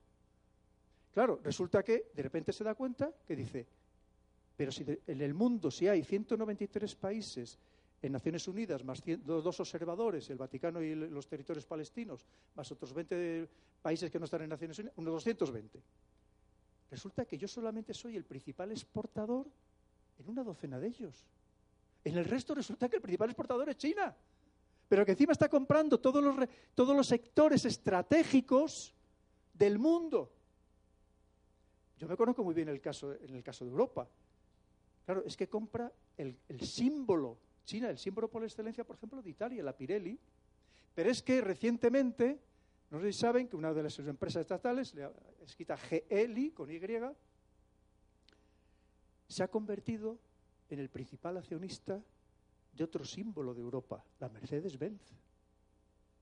Claro, 1.12 1.40
resulta 1.44 1.82
que 1.84 2.12
de 2.14 2.22
repente 2.22 2.54
se 2.54 2.64
da 2.64 2.76
cuenta 2.76 3.12
que 3.26 3.36
dice, 3.36 3.66
pero 4.56 4.72
si 4.72 4.86
en 5.08 5.22
el 5.22 5.34
mundo 5.34 5.72
si 5.72 5.88
hay 5.88 6.04
193 6.04 6.96
países 6.96 7.58
en 8.00 8.12
Naciones 8.12 8.48
Unidas, 8.48 8.84
más 8.84 9.02
dos 9.26 9.60
observadores, 9.60 10.30
el 10.30 10.38
Vaticano 10.38 10.84
y 10.84 10.94
los 10.94 11.28
territorios 11.28 11.66
palestinos, 11.66 12.24
más 12.54 12.72
otros 12.72 12.94
20 12.94 13.50
países 13.82 14.12
que 14.12 14.20
no 14.20 14.26
están 14.26 14.44
en 14.44 14.50
Naciones 14.50 14.78
Unidas, 14.78 14.98
unos 14.98 15.14
220. 15.14 15.82
Resulta 16.92 17.26
que 17.26 17.40
yo 17.40 17.48
solamente 17.48 17.92
soy 17.96 18.16
el 18.16 18.24
principal 18.24 18.70
exportador 18.70 19.48
en 20.20 20.30
una 20.30 20.44
docena 20.44 20.80
de 20.80 20.90
ellos. 20.90 21.26
En 22.08 22.18
el 22.18 22.24
resto 22.24 22.56
resulta 22.56 22.88
que 22.88 22.96
el 22.96 23.02
principal 23.02 23.30
exportador 23.30 23.68
es 23.68 23.76
China. 23.76 24.16
Pero 24.88 25.06
que 25.06 25.12
encima 25.12 25.34
está 25.34 25.50
comprando 25.50 26.00
todos 26.00 26.24
los, 26.24 26.48
todos 26.74 26.96
los 26.96 27.06
sectores 27.06 27.66
estratégicos 27.66 28.96
del 29.54 29.78
mundo. 29.78 30.32
Yo 31.98 32.08
me 32.08 32.16
conozco 32.16 32.46
muy 32.46 32.56
bien 32.56 32.70
el 32.70 32.80
caso, 32.80 33.14
en 33.14 33.36
el 33.36 33.44
caso 33.44 33.66
de 33.66 33.72
Europa. 33.72 34.08
Claro, 35.04 35.22
es 35.26 35.36
que 35.36 35.50
compra 35.50 35.92
el, 36.16 36.38
el 36.48 36.62
símbolo, 36.62 37.38
China, 37.66 37.90
el 37.90 37.98
símbolo 37.98 38.30
por 38.30 38.42
excelencia, 38.46 38.86
por 38.86 38.96
ejemplo, 38.96 39.22
de 39.22 39.30
Italia, 39.30 39.62
la 39.62 39.76
Pirelli. 39.76 40.18
Pero 40.96 41.10
es 41.10 41.22
que 41.22 41.42
recientemente, 41.42 42.40
no 42.90 43.02
sé 43.02 43.12
si 43.12 43.20
saben 43.20 43.50
que 43.50 43.58
una 43.58 43.74
de 43.74 43.84
las 43.84 44.00
empresas 44.00 44.42
estatales, 44.42 44.96
escrita 45.42 45.76
GELI 45.76 46.52
con 46.52 46.72
Y, 46.72 46.80
se 49.28 49.44
ha 49.44 49.50
convertido 49.50 50.18
en 50.70 50.80
el 50.80 50.90
principal 50.90 51.38
accionista 51.38 52.02
de 52.74 52.84
otro 52.84 53.04
símbolo 53.04 53.54
de 53.54 53.62
Europa, 53.62 54.04
la 54.20 54.30
Mercedes-Benz. 54.30 55.02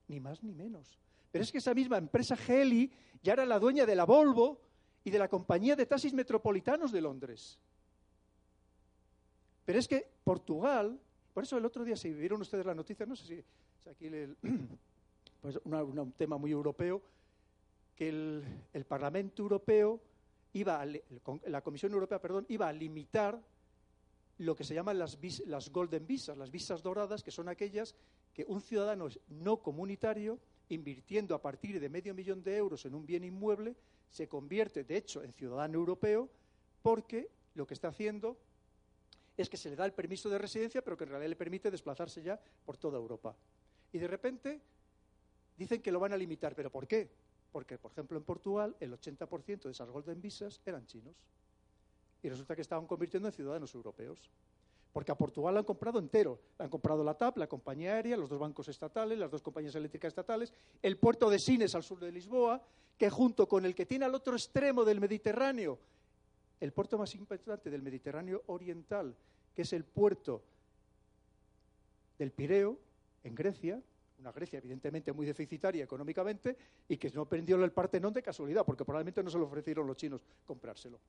Ni 0.07 0.19
más 0.19 0.43
ni 0.43 0.53
menos. 0.53 0.97
Pero 1.31 1.43
es 1.43 1.51
que 1.51 1.57
esa 1.57 1.73
misma 1.73 1.97
empresa 1.97 2.35
Geli 2.35 2.91
ya 3.21 3.33
era 3.33 3.45
la 3.45 3.59
dueña 3.59 3.85
de 3.85 3.95
la 3.95 4.05
Volvo 4.05 4.61
y 5.03 5.09
de 5.09 5.19
la 5.19 5.27
compañía 5.27 5.75
de 5.75 5.85
taxis 5.85 6.13
metropolitanos 6.13 6.91
de 6.91 7.01
Londres. 7.01 7.59
Pero 9.65 9.79
es 9.79 9.87
que 9.87 10.07
Portugal, 10.23 10.99
por 11.33 11.43
eso 11.43 11.57
el 11.57 11.65
otro 11.65 11.83
día, 11.83 11.95
si 11.95 12.13
vieron 12.13 12.41
ustedes 12.41 12.65
la 12.65 12.75
noticia, 12.75 13.05
no 13.05 13.15
sé 13.15 13.25
si, 13.25 13.89
aquí 13.89 14.07
el, 14.07 14.37
pues 15.41 15.59
un 15.63 16.13
tema 16.13 16.37
muy 16.37 16.51
europeo, 16.51 17.01
que 17.95 18.09
el, 18.09 18.85
Parlamento 18.87 19.41
Europeo 19.41 19.99
iba, 20.53 20.81
a, 20.81 20.85
la 21.47 21.61
Comisión 21.61 21.93
Europea, 21.93 22.21
perdón, 22.21 22.45
iba 22.49 22.67
a 22.67 22.73
limitar 22.73 23.41
lo 24.37 24.55
que 24.55 24.63
se 24.63 24.73
llaman 24.73 24.99
las, 24.99 25.17
las 25.45 25.71
golden 25.71 26.05
visas, 26.05 26.37
las 26.37 26.51
visas 26.51 26.83
doradas, 26.83 27.23
que 27.23 27.31
son 27.31 27.47
aquellas 27.47 27.95
que 28.33 28.45
un 28.47 28.61
ciudadano 28.61 29.07
no 29.29 29.61
comunitario, 29.61 30.39
invirtiendo 30.69 31.35
a 31.35 31.41
partir 31.41 31.79
de 31.79 31.89
medio 31.89 32.13
millón 32.13 32.43
de 32.43 32.57
euros 32.57 32.85
en 32.85 32.95
un 32.95 33.05
bien 33.05 33.23
inmueble, 33.23 33.75
se 34.09 34.27
convierte, 34.27 34.83
de 34.83 34.97
hecho, 34.97 35.23
en 35.23 35.31
ciudadano 35.33 35.75
europeo 35.75 36.29
porque 36.81 37.29
lo 37.53 37.65
que 37.65 37.73
está 37.73 37.87
haciendo 37.87 38.37
es 39.37 39.49
que 39.49 39.57
se 39.57 39.69
le 39.69 39.75
da 39.75 39.85
el 39.85 39.93
permiso 39.93 40.29
de 40.29 40.37
residencia, 40.37 40.81
pero 40.81 40.97
que 40.97 41.03
en 41.03 41.11
realidad 41.11 41.29
le 41.29 41.35
permite 41.35 41.71
desplazarse 41.71 42.21
ya 42.21 42.39
por 42.65 42.77
toda 42.77 42.97
Europa. 42.97 43.35
Y 43.91 43.97
de 43.97 44.07
repente 44.07 44.61
dicen 45.57 45.81
que 45.81 45.91
lo 45.91 45.99
van 45.99 46.13
a 46.13 46.17
limitar, 46.17 46.55
pero 46.55 46.71
¿por 46.71 46.87
qué? 46.87 47.09
Porque, 47.51 47.77
por 47.77 47.91
ejemplo, 47.91 48.17
en 48.17 48.23
Portugal 48.23 48.75
el 48.79 48.91
80% 48.93 49.63
de 49.63 49.71
esas 49.71 49.89
golden 49.89 50.21
visas 50.21 50.61
eran 50.65 50.85
chinos 50.85 51.15
y 52.25 52.29
resulta 52.29 52.55
que 52.55 52.63
estaban 52.63 52.87
convirtiendo 52.87 53.29
en 53.29 53.33
ciudadanos 53.33 53.75
europeos. 53.75 54.19
Porque 54.91 55.11
a 55.11 55.15
Portugal 55.15 55.53
la 55.53 55.59
han 55.59 55.65
comprado 55.65 55.99
entero. 55.99 56.39
Han 56.57 56.69
comprado 56.69 57.03
la 57.03 57.13
TAP, 57.13 57.37
la 57.37 57.47
compañía 57.47 57.93
aérea, 57.93 58.17
los 58.17 58.29
dos 58.29 58.39
bancos 58.39 58.67
estatales, 58.67 59.19
las 59.19 59.29
dos 59.29 59.43
compañías 59.43 59.75
eléctricas 59.75 60.09
estatales, 60.09 60.51
el 60.81 60.97
puerto 60.97 61.29
de 61.29 61.37
Sines 61.37 61.75
al 61.75 61.83
sur 61.83 61.99
de 61.99 62.11
Lisboa, 62.11 62.63
que 62.97 63.11
junto 63.11 63.47
con 63.47 63.63
el 63.63 63.75
que 63.75 63.85
tiene 63.85 64.05
al 64.05 64.15
otro 64.15 64.33
extremo 64.33 64.83
del 64.83 64.99
Mediterráneo, 64.99 65.77
el 66.59 66.71
puerto 66.71 66.97
más 66.97 67.13
importante 67.13 67.69
del 67.69 67.83
Mediterráneo 67.83 68.41
oriental, 68.47 69.15
que 69.53 69.61
es 69.61 69.73
el 69.73 69.83
puerto 69.83 70.41
del 72.17 72.31
Pireo, 72.31 72.79
en 73.23 73.35
Grecia, 73.35 73.79
una 74.17 74.31
Grecia 74.31 74.57
evidentemente 74.57 75.13
muy 75.13 75.27
deficitaria 75.27 75.83
económicamente 75.83 76.57
y 76.87 76.97
que 76.97 77.11
no 77.11 77.27
prendió 77.27 77.63
el 77.63 77.71
Partenón 77.71 78.13
de 78.13 78.23
casualidad, 78.23 78.65
porque 78.65 78.83
probablemente 78.83 79.21
no 79.21 79.29
se 79.29 79.37
lo 79.37 79.45
ofrecieron 79.45 79.85
los 79.85 79.97
chinos 79.97 80.21
comprárselo. 80.45 80.99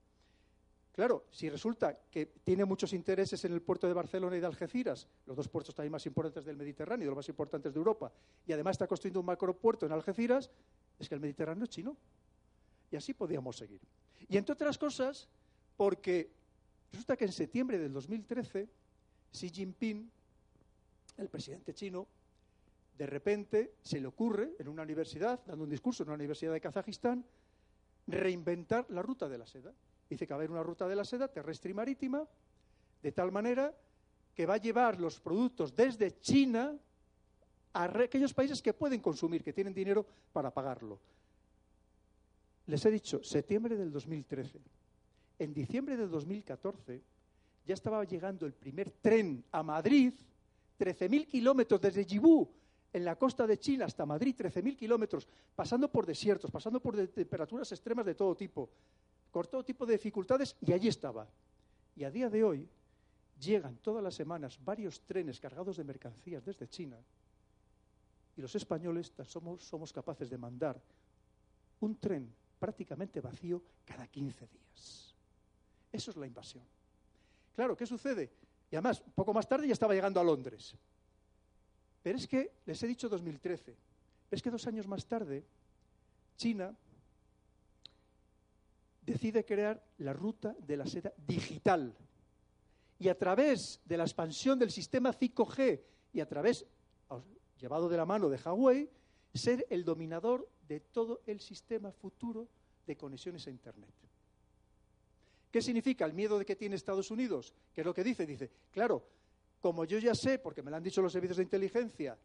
Claro, 0.96 1.26
si 1.30 1.50
resulta 1.50 1.94
que 2.11 2.24
tiene 2.42 2.64
muchos 2.64 2.94
intereses 2.94 3.44
en 3.44 3.52
el 3.52 3.61
puerto 3.61 3.87
de 3.87 3.92
Barcelona 3.92 4.35
y 4.38 4.40
de 4.40 4.46
Algeciras, 4.46 5.06
los 5.26 5.37
dos 5.37 5.46
puertos 5.46 5.74
también 5.74 5.92
más 5.92 6.06
importantes 6.06 6.46
del 6.46 6.56
Mediterráneo, 6.56 7.09
los 7.09 7.16
más 7.16 7.28
importantes 7.28 7.70
de 7.70 7.76
Europa, 7.78 8.11
y 8.46 8.52
además 8.54 8.76
está 8.76 8.87
construyendo 8.87 9.20
un 9.20 9.26
macropuerto 9.26 9.85
en 9.85 9.92
Algeciras, 9.92 10.50
es 10.98 11.06
que 11.06 11.14
el 11.14 11.20
Mediterráneo 11.20 11.64
es 11.64 11.70
chino. 11.70 11.94
Y 12.90 12.96
así 12.96 13.12
podíamos 13.12 13.59
seguir. 13.59 13.78
Y 14.26 14.38
entre 14.38 14.54
otras 14.54 14.78
cosas, 14.78 15.28
porque 15.76 16.30
resulta 16.90 17.14
que 17.14 17.26
en 17.26 17.32
septiembre 17.32 17.78
del 17.78 17.92
2013, 17.92 18.66
Xi 19.32 19.50
Jinping, 19.50 20.11
el 21.18 21.28
presidente 21.28 21.74
chino, 21.74 22.06
de 22.96 23.06
repente 23.06 23.74
se 23.82 24.00
le 24.00 24.06
ocurre 24.06 24.54
en 24.59 24.68
una 24.68 24.82
universidad, 24.82 25.44
dando 25.44 25.64
un 25.64 25.70
discurso 25.70 26.04
en 26.04 26.09
una 26.09 26.14
universidad 26.14 26.54
de 26.54 26.61
Kazajistán, 26.62 27.22
reinventar 28.06 28.87
la 28.88 29.02
ruta 29.02 29.28
de 29.28 29.37
la 29.37 29.46
seda. 29.46 29.74
Dice 30.09 30.27
que 30.27 30.33
va 30.33 30.37
a 30.37 30.40
haber 30.40 30.51
una 30.51 30.62
ruta 30.62 30.87
de 30.87 30.97
la 30.97 31.05
seda 31.05 31.29
terrestre 31.29 31.71
y 31.71 31.75
marítima, 31.75 32.27
de 33.03 33.12
tal 33.12 33.33
manera 33.33 33.75
que 34.35 34.47
va 34.47 34.55
a 34.55 34.59
llevar 34.59 35.01
los 35.01 35.19
productos 35.21 35.75
desde 35.75 36.19
China 36.21 36.77
a 37.73 37.85
aquellos 37.85 38.35
países 38.35 38.62
que 38.62 38.73
pueden 38.73 39.01
consumir, 39.01 39.42
que 39.42 39.53
tienen 39.53 39.75
dinero 39.75 40.07
para 40.33 40.53
pagarlo. 40.53 41.01
Les 42.66 42.85
he 42.85 42.90
dicho, 42.90 43.23
septiembre 43.23 43.77
del 43.77 43.90
2013. 43.90 44.61
En 45.38 45.53
diciembre 45.53 45.97
del 45.97 46.11
2014 46.11 47.03
ya 47.66 47.75
estaba 47.75 48.05
llegando 48.05 48.47
el 48.47 48.55
primer 48.55 48.90
tren 48.90 49.45
a 49.53 49.62
Madrid, 49.62 50.14
13.000 50.79 51.27
kilómetros 51.27 51.81
desde 51.81 52.05
Yibú, 52.05 52.49
en 52.92 53.05
la 53.05 53.16
costa 53.16 53.47
de 53.47 53.59
China 53.59 53.85
hasta 53.85 54.07
Madrid, 54.07 54.35
13.000 54.37 54.77
kilómetros, 54.77 55.29
pasando 55.55 55.90
por 55.90 56.07
desiertos, 56.07 56.51
pasando 56.51 56.81
por 56.81 56.97
temperaturas 57.09 57.71
extremas 57.73 58.07
de 58.07 58.14
todo 58.14 58.35
tipo, 58.35 58.71
con 59.37 59.44
todo 59.44 59.62
tipo 59.62 59.85
de 59.85 59.92
dificultades, 59.92 60.57
y 60.62 60.72
allí 60.72 60.88
estaba. 60.88 61.29
Y 61.94 62.05
a 62.05 62.11
día 62.11 62.31
de 62.31 62.42
hoy 62.42 62.66
llegan 63.38 63.77
todas 63.83 64.03
las 64.03 64.14
semanas 64.14 64.59
varios 64.64 65.03
trenes 65.03 65.38
cargados 65.38 65.77
de 65.77 65.85
mercancías 65.85 66.42
desde 66.42 66.66
China, 66.66 66.96
y 68.35 68.40
los 68.40 68.55
españoles 68.55 69.12
somos, 69.27 69.92
capaces 69.92 70.31
de 70.31 70.38
mandar 70.38 70.81
un 71.81 71.96
tren 71.96 72.35
prácticamente 72.59 73.20
vacío 73.20 73.62
cada 73.85 74.07
15 74.07 74.46
días. 74.46 75.14
Eso 75.92 76.12
es 76.12 76.16
la 76.16 76.27
invasión. 76.27 76.64
Claro, 77.55 77.77
¿qué 77.77 77.85
sucede? 77.85 78.33
Y 78.70 78.77
además, 78.77 79.03
poco 79.14 79.35
más 79.35 79.46
tarde 79.46 79.66
ya 79.66 79.75
estaba 79.75 79.92
llegando 79.92 80.18
a 80.18 80.25
Londres. 80.25 80.75
Pero 82.03 82.16
es 82.16 82.27
que, 82.27 82.53
les 82.64 82.83
he 82.83 82.87
dicho 82.87 83.07
2013, 83.07 83.77
es 84.31 84.40
que 84.42 84.51
dos 84.51 84.66
años 84.66 84.87
más 84.87 85.05
tarde, 85.05 85.44
China 86.38 86.75
decide 89.07 89.45
crear 89.45 89.83
la 89.99 90.12
ruta 90.12 90.55
de 90.59 90.77
la 90.77 90.87
seda 90.87 91.12
digital. 91.27 91.97
Y 92.99 93.09
a 93.09 93.16
través 93.16 93.81
de 93.85 93.97
la 93.97 94.05
expansión 94.05 94.59
del 94.59 94.71
sistema 94.71 95.12
5G 95.12 95.81
y 96.12 96.21
a 96.21 96.27
través, 96.27 96.66
llevado 97.59 97.88
de 97.88 97.97
la 97.97 98.05
mano 98.05 98.29
de 98.29 98.38
Huawei, 98.38 98.90
ser 99.33 99.66
el 99.71 99.85
dominador 99.85 100.49
de 100.66 100.81
todo 100.81 101.21
el 101.27 101.40
sistema 101.40 101.92
futuro 101.92 102.49
de 102.87 102.97
conexiones 102.97 103.47
a 103.47 103.51
Internet. 103.51 103.95
¿Qué 105.51 105.62
significa 105.62 106.05
el 106.05 106.12
miedo 106.12 106.38
de 106.38 106.45
que 106.45 106.57
tiene 106.57 106.75
Estados 106.75 107.11
Unidos? 107.11 107.55
¿Qué 107.73 107.83
es 107.83 107.87
lo 107.87 107.95
que 107.95 108.05
dice? 108.05 108.27
Dice, 108.27 108.51
claro, 108.71 109.07
como 109.61 109.85
yo 109.85 109.99
ya 109.99 110.14
sé, 110.14 110.38
porque 110.38 110.62
me 110.62 110.71
lo 110.71 110.77
han 110.77 110.83
dicho 110.83 111.01
los 111.01 111.12
servicios 111.12 111.37
de 111.37 111.45
inteligencia, 111.45 112.19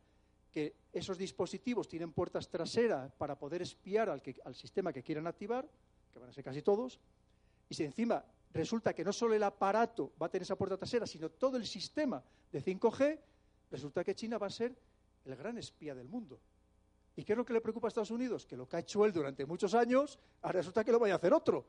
que 0.51 0.75
esos 0.91 1.17
dispositivos 1.17 1.87
tienen 1.87 2.11
puertas 2.11 2.49
traseras 2.49 3.11
para 3.13 3.37
poder 3.37 3.61
espiar 3.61 4.09
al, 4.09 4.21
al 4.43 4.55
sistema 4.55 4.91
que 4.91 5.03
quieran 5.03 5.27
activar, 5.27 5.67
que 6.11 6.19
van 6.19 6.29
a 6.29 6.33
ser 6.33 6.43
casi 6.43 6.61
todos, 6.61 6.99
y 7.69 7.75
si 7.75 7.83
encima 7.83 8.23
resulta 8.53 8.93
que 8.93 9.03
no 9.03 9.13
solo 9.13 9.33
el 9.33 9.43
aparato 9.43 10.13
va 10.21 10.27
a 10.27 10.29
tener 10.29 10.43
esa 10.43 10.57
puerta 10.57 10.77
trasera, 10.77 11.07
sino 11.07 11.29
todo 11.29 11.57
el 11.57 11.65
sistema 11.65 12.23
de 12.51 12.63
5G, 12.63 13.19
resulta 13.71 14.03
que 14.03 14.13
China 14.15 14.37
va 14.37 14.47
a 14.47 14.49
ser 14.49 14.75
el 15.25 15.35
gran 15.35 15.57
espía 15.57 15.95
del 15.95 16.07
mundo. 16.07 16.39
¿Y 17.15 17.23
qué 17.23 17.33
es 17.33 17.37
lo 17.37 17.45
que 17.45 17.53
le 17.53 17.61
preocupa 17.61 17.87
a 17.87 17.89
Estados 17.89 18.11
Unidos? 18.11 18.45
Que 18.45 18.55
lo 18.55 18.67
que 18.67 18.77
ha 18.77 18.79
hecho 18.79 19.05
él 19.05 19.11
durante 19.11 19.45
muchos 19.45 19.73
años, 19.73 20.17
ahora 20.41 20.59
resulta 20.59 20.83
que 20.83 20.91
lo 20.91 20.99
vaya 20.99 21.15
a 21.15 21.17
hacer 21.17 21.33
otro. 21.33 21.65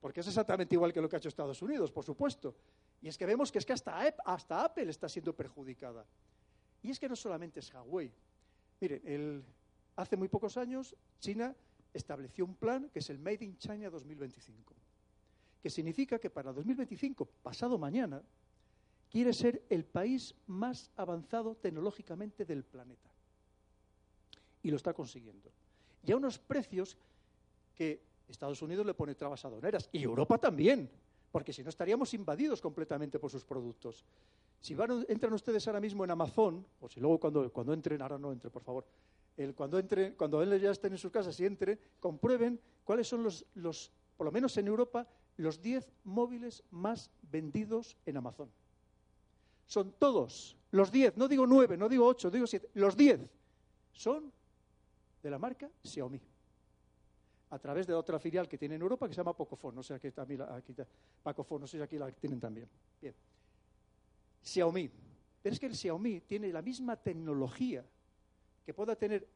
Porque 0.00 0.20
es 0.20 0.28
exactamente 0.28 0.74
igual 0.74 0.92
que 0.92 1.00
lo 1.00 1.08
que 1.08 1.16
ha 1.16 1.18
hecho 1.18 1.28
Estados 1.28 1.60
Unidos, 1.62 1.90
por 1.90 2.04
supuesto. 2.04 2.54
Y 3.00 3.08
es 3.08 3.16
que 3.16 3.24
vemos 3.24 3.50
que 3.50 3.58
es 3.58 3.66
que 3.66 3.72
hasta, 3.72 3.98
hasta 4.24 4.64
Apple 4.64 4.90
está 4.90 5.08
siendo 5.08 5.34
perjudicada. 5.34 6.06
Y 6.82 6.90
es 6.90 7.00
que 7.00 7.08
no 7.08 7.16
solamente 7.16 7.60
es 7.60 7.72
Huawei. 7.72 8.12
Miren, 8.80 9.44
hace 9.96 10.16
muy 10.16 10.28
pocos 10.28 10.56
años 10.58 10.94
China 11.18 11.56
estableció 11.94 12.44
un 12.44 12.54
plan 12.54 12.90
que 12.92 12.98
es 12.98 13.08
el 13.08 13.18
Made 13.18 13.44
in 13.44 13.56
China 13.56 13.88
2025, 13.88 14.74
que 15.62 15.70
significa 15.70 16.18
que 16.18 16.28
para 16.28 16.52
2025, 16.52 17.24
pasado 17.42 17.78
mañana, 17.78 18.22
quiere 19.08 19.32
ser 19.32 19.62
el 19.70 19.84
país 19.84 20.34
más 20.48 20.90
avanzado 20.96 21.54
tecnológicamente 21.54 22.44
del 22.44 22.64
planeta 22.64 23.08
y 24.62 24.70
lo 24.70 24.76
está 24.76 24.92
consiguiendo. 24.92 25.50
Y 26.04 26.12
a 26.12 26.16
unos 26.16 26.38
precios 26.38 26.96
que 27.74 28.02
Estados 28.28 28.60
Unidos 28.62 28.84
le 28.84 28.94
pone 28.94 29.14
trabas 29.14 29.44
aduaneras 29.44 29.88
y 29.92 30.02
Europa 30.02 30.38
también, 30.38 30.90
porque 31.30 31.52
si 31.52 31.62
no 31.62 31.68
estaríamos 31.68 32.12
invadidos 32.14 32.60
completamente 32.60 33.18
por 33.18 33.30
sus 33.30 33.44
productos. 33.44 34.04
Si 34.60 34.74
van, 34.74 35.04
entran 35.08 35.32
ustedes 35.32 35.66
ahora 35.66 35.80
mismo 35.80 36.04
en 36.04 36.10
Amazon, 36.10 36.66
o 36.80 36.88
si 36.88 37.00
luego 37.00 37.20
cuando, 37.20 37.52
cuando 37.52 37.72
entren, 37.72 38.00
ahora 38.00 38.18
no 38.18 38.32
entre, 38.32 38.50
por 38.50 38.62
favor, 38.62 38.86
el, 39.36 39.54
cuando, 39.54 39.78
entren, 39.78 40.14
cuando 40.14 40.42
ellos 40.42 40.60
ya 40.60 40.70
estén 40.70 40.92
en 40.92 40.98
sus 40.98 41.10
casas 41.10 41.38
y 41.40 41.46
entren, 41.46 41.78
comprueben 42.00 42.60
cuáles 42.84 43.08
son 43.08 43.22
los, 43.22 43.44
los, 43.54 43.90
por 44.16 44.26
lo 44.26 44.32
menos 44.32 44.56
en 44.56 44.66
Europa, 44.66 45.06
los 45.36 45.60
10 45.60 45.90
móviles 46.04 46.62
más 46.70 47.10
vendidos 47.22 47.96
en 48.06 48.16
Amazon. 48.16 48.50
Son 49.66 49.92
todos, 49.98 50.56
los 50.70 50.92
10, 50.92 51.16
no 51.16 51.26
digo 51.26 51.46
9, 51.46 51.76
no 51.76 51.88
digo 51.88 52.06
8, 52.06 52.30
digo 52.30 52.46
7, 52.46 52.70
los 52.74 52.96
10 52.96 53.20
son 53.92 54.32
de 55.22 55.30
la 55.30 55.38
marca 55.38 55.70
Xiaomi. 55.82 56.20
A 57.50 57.58
través 57.58 57.86
de 57.86 57.94
otra 57.94 58.18
filial 58.18 58.48
que 58.48 58.58
tiene 58.58 58.74
en 58.74 58.82
Europa 58.82 59.06
que 59.06 59.14
se 59.14 59.18
llama 59.18 59.36
Pocophone. 59.36 59.76
No 59.76 59.82
sé 59.82 59.94
aquí 59.94 60.10
también 60.10 60.42
aquí, 60.42 60.74
Pocophone, 61.22 61.60
no 61.60 61.66
sé 61.66 61.78
si 61.78 61.82
aquí 61.82 61.96
la 61.96 62.10
tienen 62.10 62.40
también. 62.40 62.68
Bien. 63.00 63.14
Xiaomi. 64.42 64.90
Pero 65.40 65.52
es 65.52 65.60
que 65.60 65.66
el 65.66 65.74
Xiaomi 65.74 66.20
tiene 66.22 66.52
la 66.52 66.62
misma 66.62 66.96
tecnología 66.96 67.84
que 68.64 68.74
pueda 68.74 68.96
tener 68.96 69.26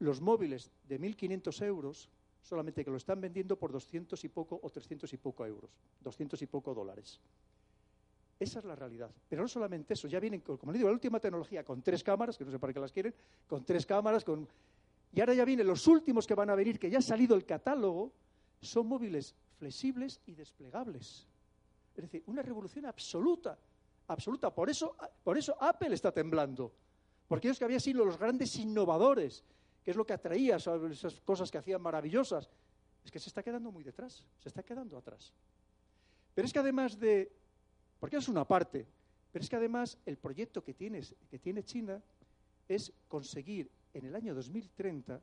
los 0.00 0.20
móviles 0.20 0.70
de 0.88 1.00
1.500 1.00 1.66
euros, 1.66 2.08
solamente 2.42 2.84
que 2.84 2.90
lo 2.90 2.96
están 2.96 3.20
vendiendo 3.20 3.58
por 3.58 3.72
200 3.72 4.22
y 4.24 4.28
poco 4.28 4.58
o 4.62 4.70
300 4.70 5.12
y 5.12 5.16
poco 5.16 5.44
euros, 5.44 5.70
200 6.00 6.40
y 6.42 6.46
poco 6.46 6.74
dólares. 6.74 7.20
Esa 8.38 8.60
es 8.60 8.64
la 8.64 8.76
realidad. 8.76 9.10
Pero 9.28 9.42
no 9.42 9.48
solamente 9.48 9.94
eso, 9.94 10.06
ya 10.06 10.20
vienen, 10.20 10.40
como 10.40 10.70
le 10.70 10.78
digo, 10.78 10.88
la 10.88 10.94
última 10.94 11.18
tecnología 11.18 11.64
con 11.64 11.82
tres 11.82 12.04
cámaras, 12.04 12.38
que 12.38 12.44
no 12.44 12.50
sé 12.52 12.58
para 12.58 12.72
qué 12.72 12.80
las 12.80 12.92
quieren, 12.92 13.14
con 13.48 13.64
tres 13.64 13.84
cámaras, 13.84 14.24
con 14.24 14.48
y 15.12 15.20
ahora 15.20 15.34
ya 15.34 15.44
vienen 15.44 15.66
los 15.66 15.86
últimos 15.86 16.26
que 16.26 16.34
van 16.34 16.50
a 16.50 16.54
venir, 16.54 16.78
que 16.78 16.90
ya 16.90 16.98
ha 16.98 17.02
salido 17.02 17.34
el 17.34 17.44
catálogo, 17.44 18.12
son 18.60 18.86
móviles 18.86 19.34
flexibles 19.58 20.20
y 20.26 20.34
desplegables. 20.34 21.26
Es 21.96 22.02
decir, 22.02 22.22
una 22.26 22.42
revolución 22.42 22.86
absoluta, 22.86 23.58
absoluta. 24.06 24.54
Por 24.54 24.70
eso, 24.70 24.96
por 25.24 25.38
eso 25.38 25.56
Apple 25.60 25.94
está 25.94 26.12
temblando. 26.12 26.72
Porque 27.28 27.48
ellos 27.48 27.58
que 27.58 27.64
habían 27.64 27.80
sido 27.80 28.04
los 28.04 28.18
grandes 28.18 28.56
innovadores, 28.56 29.44
que 29.84 29.90
es 29.90 29.96
lo 29.96 30.06
que 30.06 30.14
atraía 30.14 30.56
esas 30.56 31.20
cosas 31.20 31.50
que 31.50 31.58
hacían 31.58 31.82
maravillosas, 31.82 32.48
es 33.04 33.10
que 33.10 33.20
se 33.20 33.28
está 33.28 33.42
quedando 33.42 33.70
muy 33.70 33.84
detrás, 33.84 34.24
se 34.40 34.48
está 34.48 34.62
quedando 34.62 34.96
atrás. 34.96 35.32
Pero 36.34 36.46
es 36.46 36.52
que 36.52 36.58
además 36.58 36.98
de, 36.98 37.30
porque 38.00 38.16
es 38.16 38.28
una 38.28 38.46
parte, 38.46 38.86
pero 39.30 39.42
es 39.42 39.48
que 39.48 39.56
además 39.56 39.98
el 40.06 40.16
proyecto 40.16 40.64
que, 40.64 40.74
que 40.74 41.38
tiene 41.38 41.64
China 41.64 42.02
es 42.66 42.92
conseguir 43.06 43.70
en 43.92 44.06
el 44.06 44.16
año 44.16 44.34
2030 44.34 45.20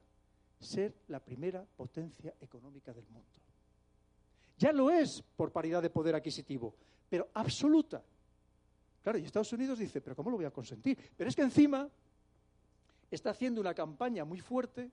ser 0.60 0.96
la 1.08 1.20
primera 1.20 1.66
potencia 1.76 2.34
económica 2.40 2.94
del 2.94 3.08
mundo. 3.08 3.30
Ya 4.58 4.72
lo 4.72 4.90
es 4.90 5.22
por 5.22 5.52
paridad 5.52 5.82
de 5.82 5.90
poder 5.90 6.16
adquisitivo, 6.16 6.76
pero 7.10 7.30
absoluta. 7.34 8.04
Claro, 9.06 9.20
y 9.20 9.24
Estados 9.24 9.54
Unidos 9.54 9.78
dice, 9.78 10.02
pero 10.02 10.16
¿cómo 10.16 10.32
lo 10.32 10.38
voy 10.38 10.48
a 10.48 10.50
consentir? 10.50 10.98
Pero 11.16 11.30
es 11.30 11.36
que 11.36 11.44
encima 11.44 11.88
está 13.12 13.30
haciendo 13.30 13.62
una 13.62 13.76
campaña 13.76 14.26
muy 14.26 14.40
fuerte 14.40 14.90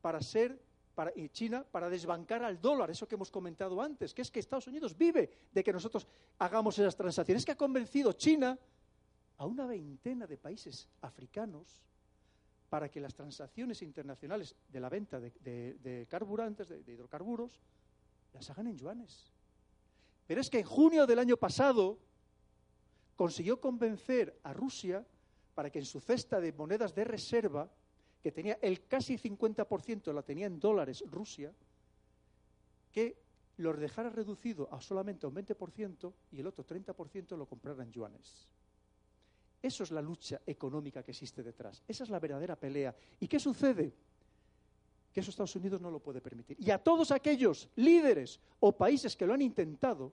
para 0.00 0.20
ser, 0.20 0.60
para, 0.96 1.12
China, 1.30 1.62
para 1.62 1.88
desbancar 1.88 2.42
al 2.42 2.60
dólar, 2.60 2.90
eso 2.90 3.06
que 3.06 3.14
hemos 3.14 3.30
comentado 3.30 3.80
antes, 3.80 4.12
que 4.12 4.22
es 4.22 4.32
que 4.32 4.40
Estados 4.40 4.66
Unidos 4.66 4.98
vive 4.98 5.30
de 5.52 5.62
que 5.62 5.72
nosotros 5.72 6.08
hagamos 6.40 6.76
esas 6.80 6.96
transacciones. 6.96 7.42
Es 7.42 7.46
que 7.46 7.52
ha 7.52 7.56
convencido 7.56 8.14
China 8.14 8.58
a 9.36 9.46
una 9.46 9.64
veintena 9.64 10.26
de 10.26 10.36
países 10.36 10.88
africanos 11.00 11.84
para 12.68 12.88
que 12.90 12.98
las 12.98 13.14
transacciones 13.14 13.80
internacionales 13.82 14.56
de 14.68 14.80
la 14.80 14.88
venta 14.88 15.20
de, 15.20 16.04
carburantes, 16.10 16.68
de, 16.68 16.92
hidrocarburos, 16.92 17.60
las 18.34 18.50
hagan 18.50 18.66
en 18.66 18.76
yuanes. 18.76 19.30
Pero 20.26 20.40
es 20.40 20.50
que 20.50 20.58
en 20.58 20.66
junio 20.66 21.06
del 21.06 21.20
año 21.20 21.36
pasado 21.36 22.09
consiguió 23.20 23.60
convencer 23.60 24.40
a 24.44 24.54
Rusia 24.54 25.06
para 25.54 25.68
que 25.68 25.78
en 25.78 25.84
su 25.84 26.00
cesta 26.00 26.40
de 26.40 26.54
monedas 26.54 26.94
de 26.94 27.04
reserva, 27.04 27.70
que 28.22 28.32
tenía 28.32 28.58
el 28.62 28.86
casi 28.86 29.18
50% 29.18 30.10
la 30.14 30.22
tenía 30.22 30.46
en 30.46 30.58
dólares 30.58 31.04
Rusia, 31.06 31.52
que 32.90 33.18
los 33.58 33.78
dejara 33.78 34.08
reducido 34.08 34.72
a 34.72 34.80
solamente 34.80 35.26
un 35.26 35.34
20% 35.34 36.14
y 36.32 36.40
el 36.40 36.46
otro 36.46 36.64
30% 36.64 37.36
lo 37.36 37.44
comprara 37.44 37.82
en 37.82 37.92
yuanes. 37.92 38.48
Eso 39.60 39.82
es 39.82 39.90
la 39.90 40.00
lucha 40.00 40.40
económica 40.46 41.02
que 41.02 41.10
existe 41.10 41.42
detrás. 41.42 41.84
Esa 41.86 42.04
es 42.04 42.08
la 42.08 42.20
verdadera 42.20 42.56
pelea. 42.56 42.96
¿Y 43.20 43.28
qué 43.28 43.38
sucede? 43.38 43.92
Que 45.12 45.20
eso 45.20 45.28
Estados 45.28 45.56
Unidos 45.56 45.78
no 45.78 45.90
lo 45.90 46.00
puede 46.00 46.22
permitir. 46.22 46.56
Y 46.58 46.70
a 46.70 46.82
todos 46.82 47.10
aquellos 47.10 47.68
líderes 47.76 48.40
o 48.60 48.74
países 48.74 49.14
que 49.14 49.26
lo 49.26 49.34
han 49.34 49.42
intentado, 49.42 50.10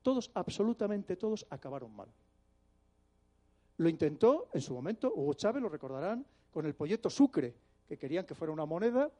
todos, 0.00 0.30
absolutamente 0.32 1.16
todos, 1.16 1.44
acabaron 1.50 1.92
mal. 1.92 2.08
Lo 3.78 3.88
intentó 3.88 4.48
en 4.52 4.60
su 4.60 4.74
momento 4.74 5.12
Hugo 5.14 5.34
Chávez, 5.34 5.62
lo 5.62 5.68
recordarán, 5.68 6.24
con 6.50 6.66
el 6.66 6.74
proyecto 6.74 7.10
Sucre, 7.10 7.54
que 7.86 7.96
querían 7.96 8.24
que 8.24 8.34
fuera 8.34 8.52
una 8.52 8.64
moneda, 8.64 9.10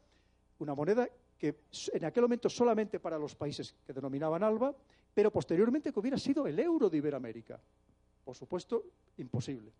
una 0.58 0.74
moneda 0.74 1.08
que 1.38 1.60
en 1.92 2.04
aquel 2.04 2.22
momento 2.22 2.48
solamente 2.48 2.98
para 2.98 3.18
los 3.18 3.34
países 3.34 3.74
que 3.86 3.92
denominaban 3.92 4.42
ALBA, 4.42 4.74
pero 5.12 5.30
posteriormente 5.30 5.92
que 5.92 6.00
hubiera 6.00 6.18
sido 6.18 6.46
el 6.46 6.58
euro 6.58 6.88
de 6.88 6.96
Iberoamérica. 6.96 7.60
Por 8.24 8.34
supuesto, 8.34 8.84
imposible. 9.18 9.72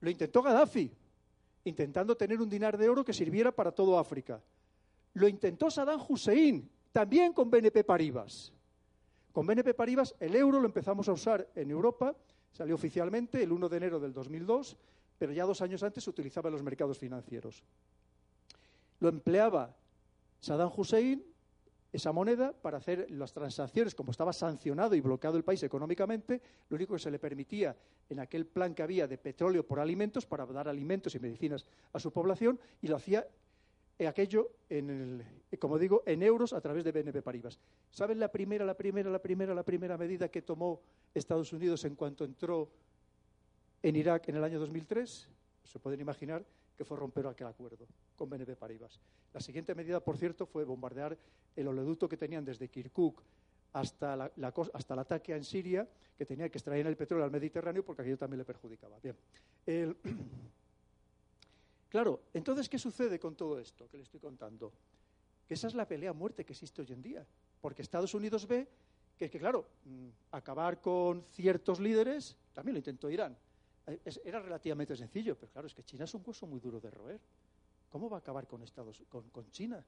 Lo 0.00 0.10
intentó 0.10 0.42
Gaddafi, 0.42 0.90
intentando 1.64 2.16
tener 2.16 2.40
un 2.40 2.48
dinar 2.48 2.78
de 2.78 2.88
oro 2.88 3.04
que 3.04 3.12
sirviera 3.12 3.50
para 3.50 3.72
todo 3.72 3.98
África. 3.98 4.40
Lo 5.14 5.28
intentó 5.28 5.70
Saddam 5.70 6.00
Hussein, 6.08 6.70
también 6.92 7.32
con 7.32 7.50
BNP 7.50 7.84
Paribas. 7.84 8.52
Con 9.32 9.46
BNP 9.46 9.74
Paribas 9.74 10.14
el 10.20 10.36
euro 10.36 10.60
lo 10.60 10.66
empezamos 10.66 11.08
a 11.08 11.12
usar 11.12 11.48
en 11.54 11.70
Europa, 11.70 12.14
salió 12.56 12.74
oficialmente 12.74 13.42
el 13.42 13.52
1 13.52 13.68
de 13.68 13.76
enero 13.76 14.00
del 14.00 14.14
2002, 14.14 14.78
pero 15.18 15.30
ya 15.32 15.44
dos 15.44 15.60
años 15.60 15.82
antes 15.82 16.02
se 16.02 16.08
utilizaba 16.08 16.48
en 16.48 16.54
los 16.54 16.62
mercados 16.62 16.98
financieros. 16.98 17.62
Lo 19.00 19.10
empleaba 19.10 19.76
Saddam 20.40 20.72
Hussein, 20.74 21.22
esa 21.92 22.12
moneda, 22.12 22.52
para 22.52 22.78
hacer 22.78 23.10
las 23.10 23.34
transacciones, 23.34 23.94
como 23.94 24.10
estaba 24.10 24.32
sancionado 24.32 24.94
y 24.94 25.02
bloqueado 25.02 25.36
el 25.36 25.44
país 25.44 25.62
económicamente, 25.62 26.40
lo 26.70 26.76
único 26.76 26.94
que 26.94 27.00
se 27.00 27.10
le 27.10 27.18
permitía 27.18 27.76
en 28.08 28.20
aquel 28.20 28.46
plan 28.46 28.74
que 28.74 28.82
había 28.82 29.06
de 29.06 29.18
petróleo 29.18 29.66
por 29.66 29.78
alimentos, 29.78 30.24
para 30.24 30.46
dar 30.46 30.66
alimentos 30.66 31.14
y 31.14 31.20
medicinas 31.20 31.66
a 31.92 31.98
su 31.98 32.10
población, 32.10 32.58
y 32.80 32.88
lo 32.88 32.96
hacía 32.96 33.26
aquello, 34.04 34.50
en 34.68 35.24
como 35.58 35.78
digo, 35.78 36.02
en 36.06 36.22
euros 36.22 36.52
a 36.52 36.60
través 36.60 36.84
de 36.84 36.92
BNP 36.92 37.22
Paribas. 37.22 37.58
¿Saben 37.90 38.18
la 38.18 38.30
primera, 38.30 38.64
la 38.64 38.74
primera, 38.74 39.10
la 39.10 39.22
primera, 39.22 39.54
la 39.54 39.62
primera 39.62 39.96
medida 39.96 40.28
que 40.28 40.42
tomó 40.42 40.82
Estados 41.14 41.52
Unidos 41.52 41.84
en 41.84 41.94
cuanto 41.94 42.24
entró 42.24 42.68
en 43.82 43.96
Irak 43.96 44.28
en 44.28 44.36
el 44.36 44.44
año 44.44 44.58
2003? 44.58 45.28
Se 45.64 45.78
pueden 45.78 46.00
imaginar 46.00 46.44
que 46.76 46.84
fue 46.84 46.98
romper 46.98 47.26
aquel 47.26 47.46
acuerdo 47.46 47.86
con 48.16 48.28
BNP 48.28 48.56
Paribas. 48.56 49.00
La 49.32 49.40
siguiente 49.40 49.74
medida, 49.74 50.00
por 50.00 50.18
cierto, 50.18 50.46
fue 50.46 50.64
bombardear 50.64 51.16
el 51.54 51.68
oleoducto 51.68 52.08
que 52.08 52.16
tenían 52.16 52.44
desde 52.44 52.68
Kirkuk 52.68 53.22
hasta, 53.72 54.32
hasta 54.72 54.94
el 54.94 55.00
ataque 55.00 55.34
en 55.34 55.44
Siria, 55.44 55.88
que 56.16 56.26
tenía 56.26 56.48
que 56.48 56.58
extraer 56.58 56.86
el 56.86 56.96
petróleo 56.96 57.24
al 57.24 57.30
Mediterráneo 57.30 57.84
porque 57.84 58.02
aquello 58.02 58.18
también 58.18 58.38
le 58.38 58.44
perjudicaba. 58.44 58.98
Bien. 59.00 59.16
Claro, 61.96 62.24
entonces, 62.34 62.68
¿qué 62.68 62.78
sucede 62.78 63.18
con 63.18 63.34
todo 63.34 63.58
esto 63.58 63.88
que 63.88 63.96
le 63.96 64.02
estoy 64.02 64.20
contando? 64.20 64.70
Que 65.48 65.54
esa 65.54 65.66
es 65.66 65.74
la 65.74 65.88
pelea 65.88 66.10
a 66.10 66.12
muerte 66.12 66.44
que 66.44 66.52
existe 66.52 66.82
hoy 66.82 66.92
en 66.92 67.00
día. 67.00 67.26
Porque 67.58 67.80
Estados 67.80 68.12
Unidos 68.12 68.46
ve 68.46 68.68
que, 69.16 69.30
claro, 69.30 69.66
mm, 69.86 70.08
acabar 70.32 70.78
con 70.82 71.24
ciertos 71.30 71.80
líderes, 71.80 72.36
también 72.52 72.74
lo 72.74 72.80
intentó 72.80 73.08
Irán, 73.08 73.34
eh, 73.86 73.98
era 74.26 74.40
relativamente 74.40 74.94
sencillo, 74.94 75.38
pero 75.38 75.50
claro, 75.50 75.68
es 75.68 75.74
que 75.74 75.84
China 75.84 76.04
es 76.04 76.12
un 76.12 76.22
hueso 76.26 76.46
muy 76.46 76.60
duro 76.60 76.80
de 76.80 76.90
roer. 76.90 77.18
¿Cómo 77.88 78.10
va 78.10 78.18
a 78.18 78.20
acabar 78.20 78.46
con, 78.46 78.62
Estados, 78.62 79.02
con 79.08 79.50
China? 79.50 79.82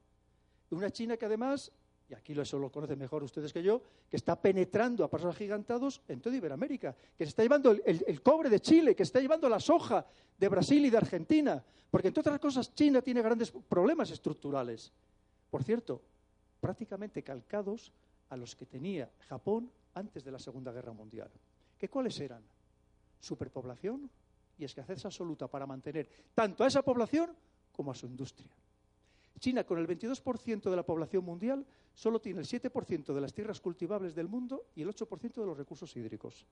Una 0.71 0.89
China 0.89 1.15
que 1.15 1.27
además 1.27 1.71
y 2.09 2.15
aquí 2.15 2.33
eso 2.39 2.57
lo 2.57 2.71
conocen 2.71 2.97
mejor 2.97 3.23
ustedes 3.23 3.53
que 3.53 3.61
yo, 3.61 3.83
que 4.09 4.17
está 4.17 4.35
penetrando 4.41 5.03
a 5.03 5.09
pasos 5.09 5.35
agigantados 5.35 6.01
en 6.07 6.19
toda 6.19 6.35
Iberoamérica, 6.35 6.95
que 7.15 7.23
se 7.23 7.29
está 7.29 7.43
llevando 7.43 7.71
el, 7.71 8.21
cobre 8.23 8.49
de 8.49 8.59
Chile, 8.59 8.95
que 8.95 9.05
se 9.05 9.09
está 9.09 9.19
llevando 9.19 9.47
la 9.47 9.59
soja 9.59 10.03
de 10.35 10.49
Brasil 10.49 10.83
y 10.83 10.89
de 10.89 10.97
Argentina, 10.97 11.63
porque 11.91 12.07
entre 12.07 12.21
otras 12.21 12.39
cosas 12.39 12.73
China 12.73 13.03
tiene 13.03 13.21
grandes 13.21 13.51
problemas 13.51 14.09
estructurales. 14.09 14.91
Por 15.51 15.63
cierto, 15.63 16.01
prácticamente 16.59 17.21
calcados 17.21 17.93
a 18.29 18.37
los 18.37 18.55
que 18.55 18.65
tenía 18.65 19.11
Japón 19.27 19.71
antes 19.93 20.23
de 20.23 20.31
la 20.31 20.39
Segunda 20.39 20.71
Guerra 20.71 20.93
Mundial. 20.93 21.29
¿Qué 21.77 21.89
cuáles 21.89 22.19
eran? 22.19 22.43
Superpoblación 23.19 24.09
y 24.57 24.63
escasez 24.63 25.05
absoluta 25.05 25.47
para 25.47 25.67
mantener 25.67 26.09
tanto 26.33 26.63
a 26.63 26.67
esa 26.67 26.81
población 26.81 27.35
como 27.71 27.91
a 27.91 27.95
su 27.95 28.07
industria. 28.07 28.49
China, 29.39 29.63
con 29.63 29.79
el 29.79 29.87
22% 29.87 30.69
de 30.69 30.75
la 30.75 30.83
población 30.83 31.23
mundial, 31.23 31.65
solo 31.93 32.19
tiene 32.19 32.39
el 32.39 32.47
7% 32.47 33.13
de 33.13 33.21
las 33.21 33.33
tierras 33.33 33.59
cultivables 33.59 34.15
del 34.15 34.27
mundo 34.27 34.67
y 34.75 34.81
el 34.81 34.89
8% 34.89 35.33
de 35.33 35.45
los 35.45 35.57
recursos 35.57 35.95
hídricos. 35.95 36.45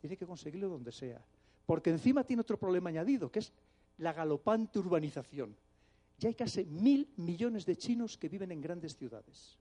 Tiene 0.00 0.16
que 0.16 0.26
conseguirlo 0.26 0.68
donde 0.68 0.92
sea. 0.92 1.24
Porque 1.66 1.90
encima 1.90 2.24
tiene 2.24 2.42
otro 2.42 2.58
problema 2.58 2.88
añadido, 2.88 3.30
que 3.30 3.40
es 3.40 3.52
la 3.98 4.12
galopante 4.12 4.78
urbanización. 4.78 5.56
Ya 6.18 6.28
hay 6.28 6.34
casi 6.34 6.64
mil 6.64 7.12
millones 7.16 7.66
de 7.66 7.76
chinos 7.76 8.16
que 8.16 8.28
viven 8.28 8.52
en 8.52 8.60
grandes 8.60 8.96
ciudades. 8.96 9.58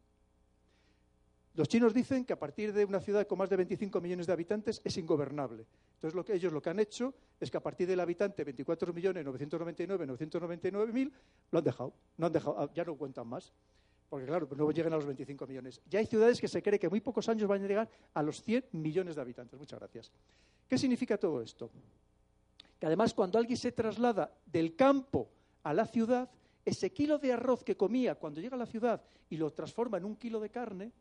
Los 1.58 1.68
chinos 1.68 1.94
dicen 1.94 2.24
que 2.24 2.32
a 2.34 2.40
partir 2.40 2.72
de 2.72 2.86
una 2.86 3.02
ciudad 3.02 3.26
con 3.26 3.40
más 3.40 3.50
de 3.50 3.56
25 3.56 4.00
millones 4.00 4.28
de 4.28 4.34
habitantes 4.34 4.80
es 4.84 4.96
ingobernable. 4.96 5.66
Entonces, 5.96 6.14
lo 6.14 6.24
que 6.24 6.36
ellos 6.36 6.54
lo 6.54 6.62
que 6.62 6.70
han 6.70 6.80
hecho 6.80 7.16
es 7.40 7.50
que 7.50 7.58
a 7.58 7.64
partir 7.64 7.88
del 7.88 8.00
habitante 8.00 8.46
24.999.999.000 8.46 11.12
lo 11.50 11.58
han 11.58 11.66
dejado. 11.66 11.96
No 12.18 12.28
han 12.28 12.34
dejado, 12.34 12.60
ah, 12.60 12.70
ya 12.76 12.86
no 12.86 12.96
cuentan 12.96 13.28
más. 13.28 13.52
Porque 14.10 14.26
claro, 14.26 14.48
no 14.56 14.72
llegan 14.72 14.94
a 14.94 14.96
los 14.96 15.06
25 15.06 15.48
millones. 15.48 15.82
Ya 15.90 16.00
hay 16.00 16.06
ciudades 16.06 16.40
que 16.40 16.48
se 16.48 16.62
cree 16.62 16.80
que 16.80 16.90
muy 16.90 17.02
pocos 17.02 17.28
años 17.28 17.48
van 17.48 17.64
a 17.64 17.68
llegar 17.68 17.90
a 18.14 18.24
los 18.24 18.42
100 18.42 18.66
millones 18.72 19.16
de 19.16 19.22
habitantes. 19.22 19.60
Muchas 19.60 19.80
gracias. 19.80 20.12
¿Qué 20.68 20.78
significa 20.78 21.18
todo 21.18 21.42
esto? 21.42 21.70
Que 22.80 22.86
además 22.86 23.14
cuando 23.14 23.38
alguien 23.38 23.58
se 23.58 23.72
traslada 23.72 24.32
del 24.46 24.76
campo 24.76 25.30
a 25.64 25.74
la 25.74 25.86
ciudad, 25.86 26.30
ese 26.64 26.92
kilo 26.92 27.18
de 27.18 27.34
arroz 27.34 27.64
que 27.64 27.76
comía 27.76 28.16
cuando 28.16 28.40
llega 28.40 28.56
a 28.56 28.60
la 28.60 28.66
ciudad 28.66 29.02
y 29.30 29.38
lo 29.38 29.52
transforma 29.52 29.98
en 29.98 30.06
un 30.06 30.16
kilo 30.16 30.40
de 30.40 30.50
carne, 30.50 30.92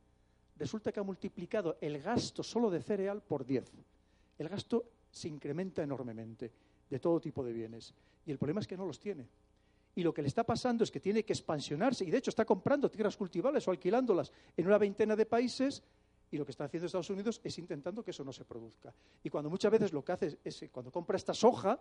resulta 0.57 0.91
que 0.91 1.01
ha 1.01 1.05
multiplicado 1.05 1.77
el 1.81 2.01
gasto 2.01 2.43
solo 2.43 2.71
de 2.71 2.83
cereal 2.83 3.23
por 3.23 3.45
10. 3.45 3.71
El 4.39 4.49
gasto 4.49 4.85
se 5.11 5.29
incrementa 5.29 5.83
enormemente 5.83 6.51
de 6.91 6.99
todo 6.99 7.21
tipo 7.21 7.45
de 7.45 7.53
bienes. 7.53 7.95
Y 8.25 8.33
el 8.33 8.39
problema 8.39 8.61
es 8.61 8.67
que 8.67 8.77
no 8.77 8.87
los 8.87 8.99
tiene. 8.99 9.27
Y 9.97 10.03
lo 10.03 10.15
que 10.15 10.23
le 10.23 10.29
está 10.29 10.45
pasando 10.45 10.85
es 10.85 10.91
que 10.91 11.01
tiene 11.01 11.25
que 11.25 11.33
expansionarse 11.33 12.05
y 12.05 12.11
de 12.11 12.19
hecho 12.19 12.31
está 12.31 12.45
comprando 12.45 12.91
tierras 12.91 13.17
cultivables 13.17 13.67
o 13.67 13.71
alquilándolas 13.71 14.31
en 14.57 14.67
una 14.67 14.79
veintena 14.79 15.17
de 15.17 15.27
países 15.27 15.83
y 16.31 16.37
lo 16.37 16.45
que 16.45 16.51
está 16.51 16.65
haciendo 16.65 16.87
Estados 16.87 17.09
Unidos 17.09 17.41
es 17.43 17.59
intentando 17.59 18.05
que 18.05 18.11
eso 18.11 18.23
no 18.23 18.33
se 18.33 18.45
produzca. 18.45 18.93
Y 19.23 19.31
cuando 19.31 19.49
muchas 19.49 19.73
veces 19.73 19.93
lo 19.93 20.05
que 20.05 20.13
hace 20.13 20.39
es, 20.45 20.65
cuando 20.71 20.93
compra 20.93 21.17
esta 21.17 21.33
soja 21.33 21.81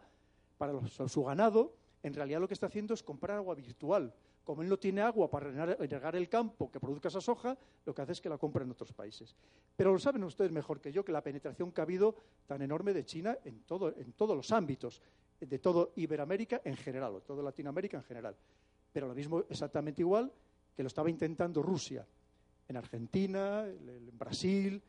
para 0.58 0.74
su 0.88 1.24
ganado, 1.24 1.76
en 2.04 2.14
realidad 2.14 2.40
lo 2.40 2.48
que 2.48 2.54
está 2.54 2.68
haciendo 2.68 2.94
es 2.94 3.04
comprar 3.04 3.38
agua 3.38 3.54
virtual. 3.54 4.14
Como 4.46 4.62
él 4.62 4.70
no 4.70 4.78
tiene 4.78 5.02
agua 5.02 5.30
para 5.30 5.50
regar 5.50 6.16
el 6.16 6.30
campo 6.30 6.72
que 6.72 6.80
produzca 6.80 7.10
esa 7.10 7.20
soja, 7.20 7.58
lo 7.84 7.94
que 7.94 8.02
hace 8.04 8.12
es 8.14 8.22
que 8.22 8.30
la 8.30 8.38
compra 8.38 8.64
en 8.64 8.72
otros 8.72 8.94
países. 8.94 9.36
Pero 9.76 9.92
lo 9.92 10.00
saben 10.00 10.24
ustedes 10.24 10.52
mejor 10.52 10.80
que 10.80 10.92
yo 10.92 11.04
que 11.04 11.12
la 11.12 11.24
penetración 11.24 11.72
que 11.72 11.82
ha 11.82 11.84
habido 11.84 12.16
tan 12.46 12.62
enorme 12.62 12.94
de 12.94 13.04
China 13.04 13.38
en, 13.44 13.64
en 13.98 14.14
todos 14.14 14.38
los 14.38 14.52
ámbitos, 14.52 15.02
de 15.40 15.60
todo 15.60 15.94
Iberoamérica 15.96 16.62
en 16.64 16.78
general, 16.78 17.16
o 17.16 17.22
toda 17.22 17.44
Latinoamérica 17.44 17.98
en 17.98 18.04
general. 18.04 18.36
Pero 18.92 19.08
lo 19.08 19.16
mismo 19.16 19.44
exactamente 19.50 20.02
igual 20.02 20.32
que 20.76 20.84
lo 20.84 20.88
estaba 20.88 21.10
intentando 21.10 21.62
Rusia, 21.62 22.06
en 22.68 22.78
Argentina, 22.78 23.66
en 23.66 24.18
Brasil. 24.18 24.82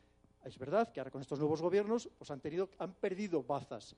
Es 0.44 0.58
verdad 0.58 0.92
que 0.92 1.00
ahora 1.00 1.10
con 1.10 1.20
estos 1.20 1.38
nuevos 1.38 1.60
gobiernos 1.60 2.08
pues 2.18 2.30
han, 2.30 2.40
tenido, 2.40 2.70
han 2.78 2.94
perdido 2.94 3.42
bazas 3.42 3.96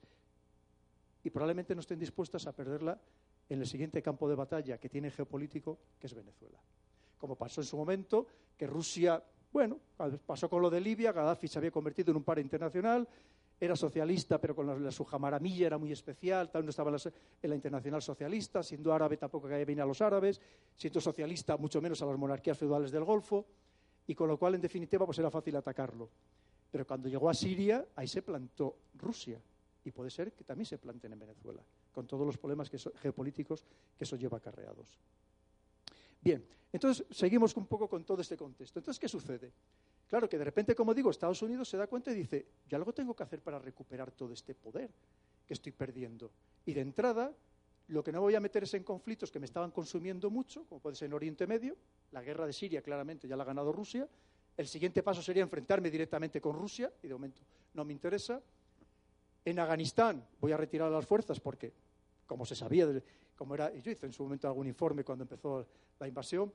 y 1.22 1.30
probablemente 1.30 1.74
no 1.74 1.80
estén 1.80 1.98
dispuestas 1.98 2.46
a 2.46 2.52
perderla 2.52 2.98
en 3.48 3.60
el 3.60 3.66
siguiente 3.66 4.02
campo 4.02 4.28
de 4.28 4.34
batalla 4.34 4.78
que 4.78 4.88
tiene 4.88 5.10
geopolítico, 5.10 5.78
que 5.98 6.06
es 6.06 6.14
Venezuela. 6.14 6.58
Como 7.18 7.36
pasó 7.36 7.60
en 7.60 7.66
su 7.66 7.76
momento, 7.76 8.26
que 8.56 8.66
Rusia, 8.66 9.22
bueno, 9.52 9.78
pasó 10.26 10.48
con 10.48 10.62
lo 10.62 10.70
de 10.70 10.80
Libia, 10.80 11.12
Gaddafi 11.12 11.48
se 11.48 11.58
había 11.58 11.70
convertido 11.70 12.10
en 12.10 12.18
un 12.18 12.24
par 12.24 12.38
internacional, 12.38 13.08
era 13.60 13.74
socialista, 13.74 14.40
pero 14.40 14.54
con 14.54 14.84
la, 14.84 14.90
su 14.92 15.04
jamaramilla 15.04 15.66
era 15.66 15.78
muy 15.78 15.90
especial, 15.90 16.50
tal 16.50 16.64
no 16.64 16.70
estaba 16.70 16.90
en 16.90 17.50
la, 17.50 17.54
internacional 17.56 18.02
socialista, 18.02 18.62
siendo 18.62 18.92
árabe 18.92 19.16
tampoco 19.16 19.48
caía 19.48 19.64
bien 19.64 19.80
a 19.80 19.86
los 19.86 20.00
árabes, 20.00 20.40
siendo 20.76 21.00
socialista 21.00 21.56
mucho 21.56 21.80
menos 21.80 22.00
a 22.02 22.06
las 22.06 22.16
monarquías 22.16 22.56
feudales 22.56 22.90
del 22.92 23.04
Golfo, 23.04 23.46
y 24.06 24.14
con 24.14 24.28
lo 24.28 24.38
cual, 24.38 24.54
en 24.54 24.60
definitiva, 24.60 25.04
pues 25.04 25.18
era 25.18 25.30
fácil 25.30 25.56
atacarlo. 25.56 26.08
Pero 26.70 26.86
cuando 26.86 27.08
llegó 27.08 27.28
a 27.28 27.34
Siria, 27.34 27.86
ahí 27.96 28.06
se 28.06 28.22
plantó 28.22 28.76
Rusia, 28.94 29.40
y 29.84 29.90
puede 29.90 30.10
ser 30.10 30.32
que 30.32 30.44
también 30.44 30.66
se 30.66 30.78
planteen 30.78 31.12
en 31.12 31.18
Venezuela, 31.18 31.62
con 31.92 32.06
todos 32.06 32.26
los 32.26 32.38
problemas 32.38 32.70
geopolíticos 33.02 33.64
que 33.96 34.04
eso 34.04 34.16
lleva 34.16 34.38
acarreados. 34.38 34.98
Bien, 36.20 36.44
entonces 36.72 37.06
seguimos 37.10 37.56
un 37.56 37.66
poco 37.66 37.88
con 37.88 38.04
todo 38.04 38.20
este 38.20 38.36
contexto. 38.36 38.78
Entonces, 38.78 39.00
¿qué 39.00 39.08
sucede? 39.08 39.52
Claro 40.08 40.28
que 40.28 40.38
de 40.38 40.44
repente, 40.44 40.74
como 40.74 40.94
digo, 40.94 41.10
Estados 41.10 41.42
Unidos 41.42 41.68
se 41.68 41.76
da 41.76 41.86
cuenta 41.86 42.10
y 42.10 42.14
dice, 42.14 42.46
yo 42.66 42.76
algo 42.78 42.94
tengo 42.94 43.14
que 43.14 43.22
hacer 43.22 43.40
para 43.40 43.58
recuperar 43.58 44.10
todo 44.10 44.32
este 44.32 44.54
poder 44.54 44.90
que 45.46 45.52
estoy 45.52 45.72
perdiendo. 45.72 46.30
Y 46.64 46.72
de 46.72 46.80
entrada, 46.80 47.30
lo 47.88 48.02
que 48.02 48.10
no 48.10 48.22
voy 48.22 48.34
a 48.34 48.40
meter 48.40 48.62
es 48.62 48.72
en 48.72 48.84
conflictos 48.84 49.30
que 49.30 49.38
me 49.38 49.44
estaban 49.44 49.70
consumiendo 49.70 50.30
mucho, 50.30 50.64
como 50.64 50.80
puede 50.80 50.96
ser 50.96 51.06
en 51.06 51.12
Oriente 51.12 51.46
Medio, 51.46 51.76
la 52.12 52.22
guerra 52.22 52.46
de 52.46 52.54
Siria 52.54 52.80
claramente 52.80 53.28
ya 53.28 53.36
la 53.36 53.42
ha 53.42 53.46
ganado 53.46 53.70
Rusia, 53.70 54.08
el 54.56 54.66
siguiente 54.66 55.02
paso 55.02 55.22
sería 55.22 55.42
enfrentarme 55.42 55.90
directamente 55.90 56.40
con 56.40 56.56
Rusia, 56.56 56.90
y 57.02 57.06
de 57.06 57.14
momento 57.14 57.42
no 57.74 57.84
me 57.84 57.92
interesa, 57.92 58.40
en 59.44 59.58
Afganistán 59.58 60.26
voy 60.40 60.52
a 60.52 60.56
retirar 60.56 60.90
las 60.90 61.06
fuerzas 61.06 61.38
porque, 61.38 61.72
como 62.26 62.46
se 62.46 62.54
sabía, 62.54 62.86
como 63.36 63.54
era, 63.54 63.72
y 63.74 63.82
yo 63.82 63.90
hice 63.90 64.06
en 64.06 64.12
su 64.12 64.22
momento 64.22 64.48
algún 64.48 64.66
informe 64.66 65.04
cuando 65.04 65.24
empezó 65.24 65.66
la 66.00 66.08
invasión, 66.08 66.52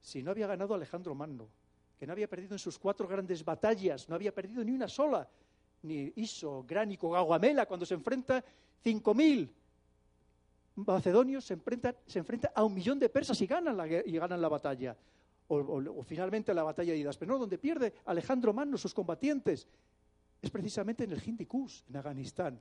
si 0.00 0.22
no 0.22 0.30
había 0.30 0.46
ganado 0.46 0.74
Alejandro 0.74 1.14
Magno, 1.14 1.48
que 2.02 2.06
no 2.08 2.14
había 2.14 2.26
perdido 2.26 2.56
en 2.56 2.58
sus 2.58 2.80
cuatro 2.80 3.06
grandes 3.06 3.44
batallas, 3.44 4.08
no 4.08 4.16
había 4.16 4.34
perdido 4.34 4.64
ni 4.64 4.72
una 4.72 4.88
sola, 4.88 5.28
ni 5.82 6.12
Iso, 6.16 6.64
Gránico, 6.66 7.08
Gaguamela, 7.08 7.64
cuando 7.64 7.86
se 7.86 7.94
enfrenta 7.94 8.44
5.000 8.84 9.48
macedonios 10.74 11.44
se 11.44 11.54
enfrentan, 11.54 11.94
se 12.04 12.18
enfrentan 12.18 12.50
a 12.56 12.64
un 12.64 12.74
millón 12.74 12.98
de 12.98 13.08
persas 13.08 13.40
y 13.40 13.46
ganan 13.46 13.76
la, 13.76 13.86
y 13.86 14.18
ganan 14.18 14.40
la 14.40 14.48
batalla. 14.48 14.96
O, 15.46 16.02
finalmente 16.02 16.52
la 16.52 16.64
batalla 16.64 16.92
de 16.92 16.98
Idas. 16.98 17.16
Pero 17.16 17.34
no, 17.34 17.38
donde 17.38 17.56
pierde 17.56 17.94
Alejandro 18.06 18.52
Magno, 18.52 18.76
sus 18.76 18.92
combatientes, 18.92 19.68
es 20.40 20.50
precisamente 20.50 21.04
en 21.04 21.12
el 21.12 21.22
Hindi 21.24 21.46
en 21.88 21.96
Afganistán. 21.96 22.60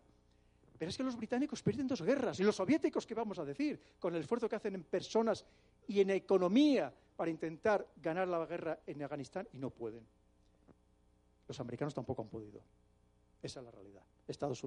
Pero 0.78 0.90
es 0.90 0.96
que 0.96 1.04
los 1.04 1.18
británicos 1.18 1.64
pierden 1.64 1.88
dos 1.88 2.04
guerras. 2.04 2.40
Y 2.40 2.44
los 2.44 2.56
soviéticos, 2.56 3.08
¿qué 3.08 3.16
vamos 3.16 3.40
a 3.40 3.46
decir? 3.46 3.82
Con 3.98 4.14
el 4.14 4.22
esfuerzo 4.22 4.48
que 4.48 4.58
hacen 4.58 4.76
en 4.76 4.84
personas 4.84 5.44
y 5.92 6.00
en 6.00 6.10
economía 6.12 6.94
para 7.18 7.30
intentar 7.30 7.86
ganar 7.98 8.26
la 8.30 8.46
guerra 8.46 8.80
en 8.88 9.04
Afganistán 9.04 9.46
y 9.52 9.58
no 9.58 9.70
pueden. 9.70 10.08
Los 11.50 11.60
americanos 11.60 11.94
tampoco 11.94 12.22
han 12.22 12.30
podido. 12.30 12.62
Esa 13.44 13.60
es 13.60 13.66
la 13.66 13.72
realidad. 13.72 14.04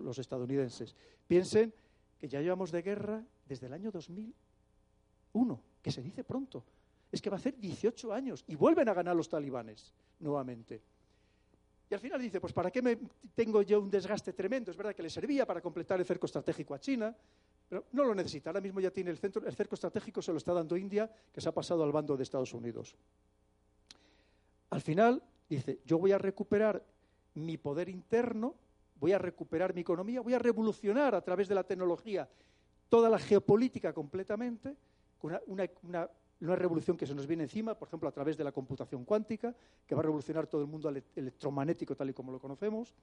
los 0.03 0.19
estadounidenses. 0.19 0.95
Piensen 1.27 1.73
que 2.19 2.29
ya 2.29 2.43
llevamos 2.43 2.71
de 2.71 2.83
guerra 2.83 3.25
desde 3.47 3.69
el 3.69 3.73
año 3.73 3.91
2001, 3.91 5.61
que 5.81 5.91
se 5.91 6.03
dice 6.03 6.25
pronto. 6.25 6.63
Es 7.11 7.23
que 7.23 7.31
va 7.31 7.37
a 7.37 7.39
hacer 7.39 7.59
18 7.59 8.13
años 8.13 8.45
y 8.47 8.55
vuelven 8.55 8.89
a 8.91 8.95
ganar 8.95 9.17
los 9.17 9.31
talibanes 9.31 9.95
nuevamente. 10.21 10.83
Y 11.89 11.95
al 11.95 12.01
final 12.01 12.21
dice, 12.21 12.39
pues 12.39 12.53
¿para 12.53 12.71
qué 12.71 12.83
me 12.83 12.99
tengo 13.35 13.63
yo 13.63 13.81
un 13.81 13.91
desgaste 13.91 14.35
tremendo? 14.35 14.71
Es 14.71 14.77
verdad 14.77 14.95
que 14.95 15.03
le 15.03 15.09
servía 15.09 15.47
para 15.47 15.63
completar 15.63 15.99
el 16.01 16.05
cerco 16.05 16.27
estratégico 16.27 16.75
a 16.75 16.81
China, 16.81 17.17
pero 17.75 17.87
no 17.91 18.05
lo 18.05 18.15
necesita. 18.15 18.51
Ahora 18.51 18.61
mismo 18.61 18.79
ya 18.79 18.93
tiene 18.93 19.11
el, 19.11 19.19
centro, 19.19 19.45
el 19.45 19.53
cerco 19.53 19.75
estratégico, 19.75 20.23
se 20.23 20.31
lo 20.31 20.39
está 20.39 20.53
dando 20.53 20.77
India, 20.77 21.11
que 21.33 21.41
se 21.41 21.49
ha 21.49 21.53
pasado 21.53 21.83
al 21.83 21.91
bando 21.91 22.17
de 22.17 22.23
Estados 22.23 22.55
Unidos. 22.55 22.95
Al 24.71 24.81
final 24.81 25.21
dice, 25.49 25.81
yo 25.85 25.99
voy 25.99 26.13
a 26.13 26.19
recuperar 26.19 26.85
mi 27.35 27.57
poder 27.57 27.89
interno, 27.89 28.55
voy 29.01 29.11
a 29.11 29.19
recuperar 29.19 29.75
mi 29.75 29.81
economía, 29.81 30.21
voy 30.21 30.35
a 30.35 30.39
revolucionar 30.39 31.17
a 31.17 31.21
través 31.21 31.49
de 31.49 31.57
la 31.57 31.65
tecnología 31.65 32.29
toda 32.89 33.11
la 33.11 33.19
geopolítica 33.19 33.93
completamente, 33.93 34.77
una, 35.23 35.41
una 35.83 36.09
una 36.41 36.57
revolución 36.57 36.97
que 36.97 37.07
se 37.07 37.15
nos 37.15 37.27
viene 37.27 37.45
encima, 37.45 37.75
por 37.75 37.89
ejemplo, 37.89 38.09
a 38.09 38.13
través 38.13 38.37
de 38.37 38.45
la 38.45 38.53
computación 38.53 39.05
cuántica, 39.05 39.55
que 39.87 39.95
va 39.95 40.01
a 40.01 40.03
revolucionar 40.03 40.47
todo 40.47 40.61
el 40.61 40.67
mundo 40.67 40.93
electromagnético 41.17 41.97
tal 41.97 42.11
y 42.11 42.13
como 42.13 42.31
lo 42.31 42.39
conocemos. 42.39 42.95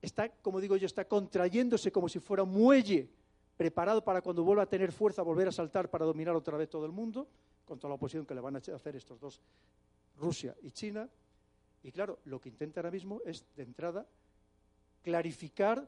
Está, 0.00 0.30
como 0.30 0.60
digo 0.60 0.76
yo, 0.76 0.86
está 0.86 1.04
contrayéndose 1.06 1.92
como 1.92 2.08
si 2.08 2.20
fuera 2.20 2.42
un 2.42 2.52
muelle 2.52 3.10
preparado 3.60 4.02
para 4.02 4.22
cuando 4.22 4.42
vuelva 4.42 4.62
a 4.62 4.66
tener 4.66 4.90
fuerza 4.90 5.20
volver 5.20 5.48
a 5.48 5.52
saltar 5.52 5.90
para 5.90 6.06
dominar 6.06 6.34
otra 6.34 6.56
vez 6.56 6.70
todo 6.70 6.86
el 6.86 6.92
mundo, 6.92 7.28
con 7.66 7.78
toda 7.78 7.90
la 7.90 7.96
oposición 7.96 8.24
que 8.24 8.34
le 8.34 8.40
van 8.40 8.56
a 8.56 8.58
hacer 8.58 8.96
estos 8.96 9.20
dos, 9.20 9.38
Rusia 10.16 10.56
y 10.62 10.70
China. 10.70 11.06
Y 11.82 11.92
claro, 11.92 12.20
lo 12.24 12.40
que 12.40 12.48
intenta 12.48 12.80
ahora 12.80 12.90
mismo 12.90 13.20
es, 13.26 13.44
de 13.54 13.62
entrada, 13.62 14.06
clarificar 15.02 15.86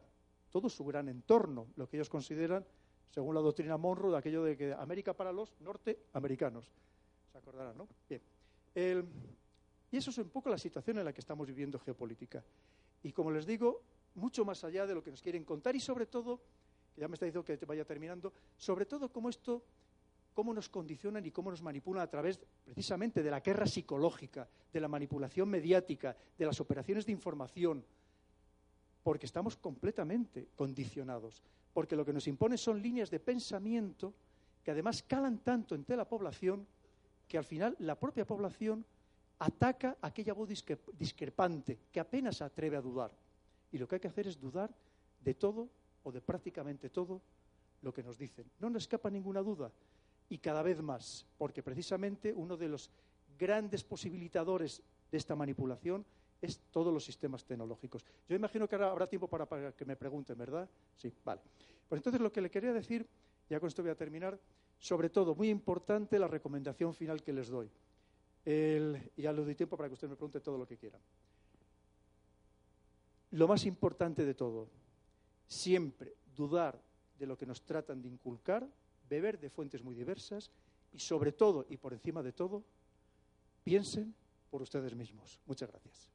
todo 0.51 0.69
su 0.69 0.85
gran 0.85 1.09
entorno, 1.09 1.69
lo 1.77 1.89
que 1.89 1.97
ellos 1.97 2.11
consideran 2.11 2.63
según 3.09 3.35
la 3.35 3.41
doctrina 3.41 3.79
Monroe, 3.79 4.13
de 4.13 4.19
aquello 4.19 4.45
de 4.45 4.55
que 4.55 4.75
América 4.75 5.15
para 5.15 5.33
los 5.33 5.59
norteamericanos. 5.61 6.71
Se 7.33 7.39
acordarán, 7.39 7.79
¿no? 7.79 7.89
Bien. 8.07 9.09
y 9.91 9.97
eso 9.97 10.11
es 10.11 10.19
un 10.19 10.29
poco 10.29 10.51
la 10.51 10.59
situación 10.59 10.99
en 10.99 11.07
la 11.07 11.15
que 11.15 11.23
estamos 11.23 11.47
viviendo 11.47 11.79
geopolítica. 11.79 12.45
Y 13.03 13.13
como 13.13 13.31
les 13.31 13.47
digo, 13.47 13.81
mucho 14.17 14.45
más 14.45 14.63
allá 14.63 14.87
de 14.87 14.95
lo 14.95 15.03
que 15.03 15.11
nos 15.11 15.23
quieren 15.23 15.43
contar 15.43 15.75
y 15.75 15.81
sobre 15.81 16.05
todo, 16.05 16.43
que 16.95 17.01
ya 17.01 17.09
me 17.09 17.15
está 17.15 17.27
diciendo 17.27 17.45
que 17.45 17.57
vaya 17.67 17.85
terminando, 17.85 18.33
sobre 18.57 18.87
todo 18.87 19.11
cómo 19.11 19.29
esto, 19.29 19.63
cómo 20.35 20.53
nos 20.53 20.69
condicionan 20.69 21.25
y 21.27 21.31
cómo 21.31 21.51
nos 21.51 21.63
manipulan 21.63 22.03
a 22.03 22.11
través 22.11 22.41
precisamente 22.65 23.23
de 23.23 23.31
la 23.31 23.41
guerra 23.41 23.67
psicológica, 23.67 24.49
de 24.73 24.81
la 24.81 24.89
manipulación 24.89 25.49
mediática, 25.49 26.17
de 26.39 26.47
las 26.47 26.61
operaciones 26.61 27.07
de 27.07 27.13
información, 27.13 27.85
porque 29.03 29.27
estamos 29.27 29.57
completamente 29.57 30.49
condicionados 30.55 31.43
porque 31.73 31.97
lo 31.97 32.05
que 32.05 32.13
nos 32.13 32.27
impone 32.27 32.59
son 32.59 32.83
líneas 32.83 33.11
de 33.11 33.21
pensamiento 33.21 34.15
que 34.63 34.71
además 34.71 35.03
calan 35.03 35.39
tanto 35.39 35.75
entre 35.75 35.97
la 35.97 36.09
población 36.09 36.67
que 37.27 37.39
al 37.39 37.45
final 37.45 37.75
la 37.81 37.99
propia 37.99 38.27
población 38.27 38.85
ataca 39.39 39.97
aquella 40.03 40.35
voz 40.35 40.49
discrepante 40.99 41.79
que 41.91 42.01
apenas 42.01 42.37
se 42.37 42.45
atreve 42.45 42.77
a 42.77 42.83
dudar. 42.83 43.11
Y 43.73 43.79
lo 43.79 43.89
que 43.89 43.97
hay 43.97 44.01
que 44.01 44.09
hacer 44.09 44.27
es 44.27 44.39
dudar 44.39 44.71
de 45.21 45.35
todo 45.35 45.69
o 46.05 46.13
de 46.13 46.21
prácticamente 46.21 46.91
todo 46.91 47.21
lo 47.83 47.93
que 47.93 48.03
nos 48.03 48.19
dicen. 48.19 48.51
No 48.61 48.71
nos 48.71 48.85
escapa 48.85 49.11
ninguna 49.11 49.43
duda. 49.43 49.71
Y 50.29 50.39
cada 50.39 50.63
vez 50.63 50.81
más, 50.81 51.27
porque 51.37 51.63
precisamente 51.63 52.33
uno 52.33 52.57
de 52.57 52.69
los 52.69 52.91
grandes 53.39 53.85
posibilitadores 53.85 54.83
de 55.11 55.19
esta 55.19 55.37
manipulación 55.37 56.05
es 56.41 56.59
todos 56.71 56.93
los 56.93 57.05
sistemas 57.05 57.45
tecnológicos. 57.45 58.05
Yo 58.29 58.35
imagino 58.35 58.69
que 58.69 58.75
ahora 58.75 58.91
habrá 58.91 59.07
tiempo 59.07 59.29
para, 59.29 59.73
que 59.73 59.85
me 59.85 59.97
pregunten, 59.97 60.37
¿verdad? 60.39 60.69
Sí, 60.97 61.13
vale. 61.25 61.41
Pues 61.89 61.99
entonces 61.99 62.21
lo 62.21 62.33
que 62.33 62.41
le 62.41 62.51
quería 62.51 62.73
decir, 62.73 63.07
ya 63.49 63.61
con 63.61 63.69
esto 63.69 63.83
voy 63.83 63.93
a 63.93 63.95
terminar, 63.95 64.39
sobre 64.79 65.11
todo, 65.11 65.35
muy 65.35 65.51
importante 65.51 66.19
la 66.19 66.27
recomendación 66.27 66.95
final 66.95 67.23
que 67.23 67.33
les 67.33 67.49
doy. 67.49 67.71
Ya 68.45 69.33
le 69.33 69.45
doy 69.45 69.55
tiempo 69.55 69.77
para 69.77 69.89
que 69.89 69.95
usted 69.95 70.09
me 70.09 70.17
pregunte 70.17 70.41
todo 70.41 70.59
lo 70.59 70.67
que 70.67 70.77
quiera. 70.77 70.99
Lo 73.33 73.47
más 73.47 73.65
importante 73.65 74.25
de 74.25 74.35
todo, 74.35 74.69
siempre 75.53 76.17
dudar 76.35 76.81
de 77.19 77.27
lo 77.27 77.37
que 77.37 77.47
nos 77.47 77.63
tratan 77.63 78.01
de 78.01 78.09
inculcar, 78.09 78.67
beber 79.09 79.39
de 79.39 79.51
fuentes 79.51 79.83
muy 79.85 79.95
diversas 79.95 80.51
y 80.93 80.99
sobre 80.99 81.33
todo 81.33 81.67
y 81.69 81.77
por 81.77 81.93
encima 81.93 82.23
de 82.23 82.33
todo, 82.33 82.65
piensen 83.63 84.15
por 84.51 84.63
ustedes 84.63 84.95
mismos. 84.95 85.39
Muchas 85.47 85.71
gracias. 85.71 86.13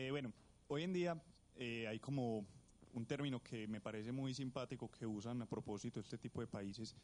Eh, 0.00 0.10
bueno, 0.10 0.32
hoy 0.70 0.84
en 0.84 0.92
día 0.92 1.20
eh, 1.56 1.86
hay 1.88 1.98
como 1.98 2.46
un 2.92 3.04
término 3.04 3.42
que 3.42 3.66
me 3.66 3.80
parece 3.80 4.12
muy 4.12 4.32
simpático 4.34 4.88
que 4.88 5.04
usan 5.04 5.42
a 5.42 5.46
propósito 5.46 5.98
este 5.98 6.16
tipo 6.16 6.40
de 6.40 6.46
países 6.46 6.94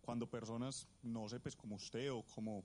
cuando 0.00 0.30
personas, 0.30 0.86
no 1.02 1.28
sé, 1.28 1.40
pues 1.40 1.56
como 1.56 1.74
usted 1.74 2.12
o 2.12 2.22
como 2.22 2.64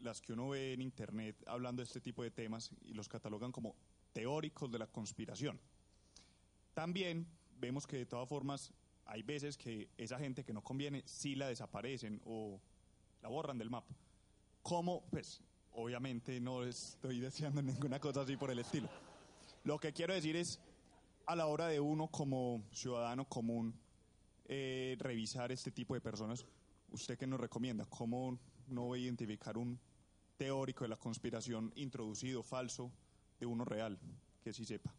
las 0.00 0.20
que 0.20 0.34
uno 0.34 0.50
ve 0.50 0.74
en 0.74 0.82
internet 0.82 1.42
hablando 1.46 1.80
de 1.80 1.86
este 1.86 2.02
tipo 2.02 2.22
de 2.22 2.30
temas 2.30 2.70
y 2.82 2.92
los 2.92 3.08
catalogan 3.08 3.50
como 3.50 3.74
teóricos 4.12 4.70
de 4.70 4.78
la 4.78 4.86
conspiración. 4.86 5.58
También 6.74 7.26
vemos 7.58 7.86
que 7.86 7.96
de 7.96 8.06
todas 8.06 8.28
formas 8.28 8.74
hay 9.06 9.22
veces 9.22 9.56
que 9.56 9.88
esa 9.96 10.18
gente 10.18 10.44
que 10.44 10.52
no 10.52 10.62
conviene 10.62 11.02
sí 11.06 11.34
la 11.34 11.48
desaparecen 11.48 12.20
o 12.26 12.60
la 13.22 13.28
borran 13.28 13.56
del 13.56 13.70
mapa. 13.70 13.94
¿Cómo? 14.62 15.04
Pues 15.10 15.42
Obviamente 15.74 16.38
no 16.40 16.64
estoy 16.64 17.20
deseando 17.20 17.62
ninguna 17.62 17.98
cosa 17.98 18.22
así 18.22 18.36
por 18.36 18.50
el 18.50 18.58
estilo. 18.58 18.88
Lo 19.64 19.78
que 19.78 19.92
quiero 19.92 20.12
decir 20.12 20.36
es, 20.36 20.60
a 21.26 21.36
la 21.36 21.46
hora 21.46 21.68
de 21.68 21.78
uno 21.78 22.08
como 22.08 22.64
ciudadano 22.72 23.28
común 23.28 23.74
eh, 24.46 24.96
revisar 24.98 25.52
este 25.52 25.70
tipo 25.70 25.94
de 25.94 26.00
personas, 26.00 26.44
¿usted 26.90 27.16
qué 27.16 27.26
nos 27.26 27.40
recomienda? 27.40 27.86
¿Cómo 27.86 28.38
no 28.68 28.96
identificar 28.96 29.56
un 29.56 29.78
teórico 30.36 30.84
de 30.84 30.88
la 30.88 30.96
conspiración 30.96 31.72
introducido, 31.76 32.42
falso, 32.42 32.90
de 33.38 33.46
uno 33.46 33.64
real, 33.64 33.98
que 34.42 34.52
sí 34.52 34.64
sepa? 34.64 34.92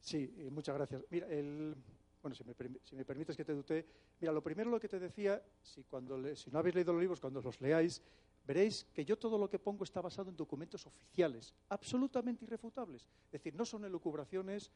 Sí, 0.00 0.34
eh, 0.36 0.50
muchas 0.50 0.74
gracias. 0.74 1.02
Mira, 1.10 1.26
el, 1.28 1.74
bueno, 2.22 2.34
si 2.34 2.44
me, 2.44 2.54
si 2.84 2.96
me, 2.96 3.04
permites 3.04 3.36
que 3.36 3.44
te 3.44 3.54
dute, 3.54 3.86
mira, 4.20 4.32
lo 4.32 4.42
primero 4.42 4.70
lo 4.70 4.78
que 4.78 4.88
te 4.88 4.98
decía, 4.98 5.42
si, 5.62 5.84
cuando 5.84 6.36
si 6.36 6.50
no 6.50 6.58
habéis 6.58 6.74
leído 6.74 6.92
los 6.92 7.00
libros, 7.00 7.20
cuando 7.20 7.40
los 7.40 7.60
leáis, 7.62 8.02
veréis 8.46 8.86
que 8.92 9.04
yo 9.04 9.18
todo 9.18 9.38
lo 9.38 9.48
que 9.48 9.58
pongo 9.58 9.84
está 9.84 10.00
basado 10.00 10.30
en 10.30 10.36
documentos 10.36 10.86
oficiales, 10.86 11.54
absolutamente 11.68 12.44
irrefutables. 12.44 13.06
Es 13.26 13.32
decir, 13.32 13.54
no 13.54 13.64
son 13.64 13.84
elucubraciones, 13.84 14.70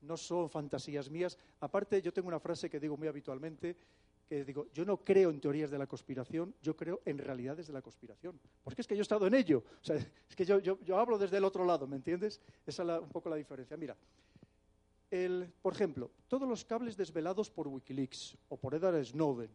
no 0.00 0.16
son 0.16 0.48
fantasías 0.48 1.10
mías. 1.10 1.36
Aparte, 1.60 2.00
yo 2.00 2.12
tengo 2.12 2.28
una 2.28 2.40
frase 2.40 2.70
que 2.70 2.80
digo 2.80 2.96
muy 2.96 3.08
habitualmente, 3.08 3.76
que 4.28 4.44
digo, 4.44 4.66
yo 4.72 4.84
no 4.84 4.98
creo 4.98 5.30
en 5.30 5.40
teorías 5.40 5.70
de 5.70 5.78
la 5.78 5.86
conspiración, 5.86 6.54
yo 6.62 6.76
creo 6.76 7.00
en 7.04 7.18
realidades 7.18 7.66
de 7.66 7.72
la 7.72 7.82
conspiración. 7.82 8.38
Porque 8.62 8.82
es 8.82 8.86
que 8.86 8.94
yo 8.94 9.00
he 9.00 9.02
estado 9.02 9.26
en 9.26 9.34
ello. 9.34 9.64
O 9.80 9.84
sea, 9.84 9.96
es 9.96 10.36
que 10.36 10.44
yo, 10.44 10.60
hablo 10.96 11.18
desde 11.18 11.38
el 11.38 11.44
otro 11.44 11.64
lado, 11.64 11.86
¿me 11.86 11.96
entiendes? 11.96 12.40
Esa 12.66 12.82
es 12.82 13.02
un 13.02 13.08
poco 13.08 13.30
la 13.30 13.36
diferencia. 13.36 13.76
Mira, 13.76 13.96
por 15.62 15.72
ejemplo, 15.72 16.10
todos 16.28 16.46
los 16.46 16.64
cables 16.64 16.96
desvelados 16.96 17.50
por 17.50 17.68
Wikileaks 17.68 18.36
o 18.50 18.58
por 18.58 18.74
Edward 18.74 19.04
Snowden, 19.04 19.50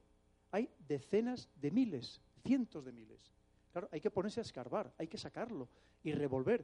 hay 0.51 0.69
decenas 0.87 1.49
de 1.55 1.71
miles, 1.71 2.21
cientos 2.43 2.83
de 2.83 2.91
miles. 2.91 3.31
Claro, 3.73 3.89
hay 3.91 3.99
que 3.99 4.11
ponerse 4.11 4.39
a 4.39 4.43
escarbar, 4.43 4.93
hay 4.99 5.07
que 5.07 5.17
sacarlo 5.17 5.67
y 6.03 6.11
revolver. 6.11 6.63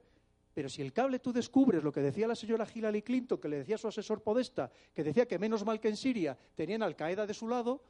Pero 0.53 0.69
si 0.69 0.83
el 0.83 0.93
cable 0.93 1.17
tú 1.17 1.33
descubres 1.33 1.83
lo 1.83 1.91
que 1.91 2.01
decía 2.01 2.27
la 2.27 2.35
señora 2.35 2.67
Hillary 2.71 3.01
Clinton, 3.01 3.39
que 3.39 3.49
le 3.49 3.57
decía 3.57 3.75
a 3.75 3.77
su 3.79 3.87
asesor 3.87 4.21
Podesta, 4.21 4.71
que 4.93 5.03
decía 5.03 5.27
que 5.27 5.39
menos 5.39 5.65
mal 5.65 5.79
que 5.79 5.87
en 5.87 5.97
Siria 5.97 6.37
tenían 6.53 6.83
Al 6.83 6.95
Qaeda 6.95 7.25
de 7.25 7.33
su 7.33 7.47
lado, 7.47 7.83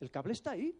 el 0.00 0.10
cable 0.10 0.32
está 0.32 0.52
ahí. 0.52 0.74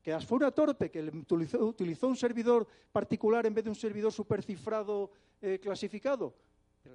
Que 0.00 0.16
fue 0.20 0.38
una 0.38 0.52
torpe, 0.52 0.92
que 0.92 1.02
utilizó, 1.02 2.06
un 2.06 2.16
servidor 2.16 2.68
particular 2.92 3.44
en 3.46 3.54
vez 3.54 3.64
de 3.64 3.70
un 3.70 3.76
servidor 3.76 4.12
supercifrado 4.12 5.10
eh, 5.42 5.58
clasificado. 5.60 6.36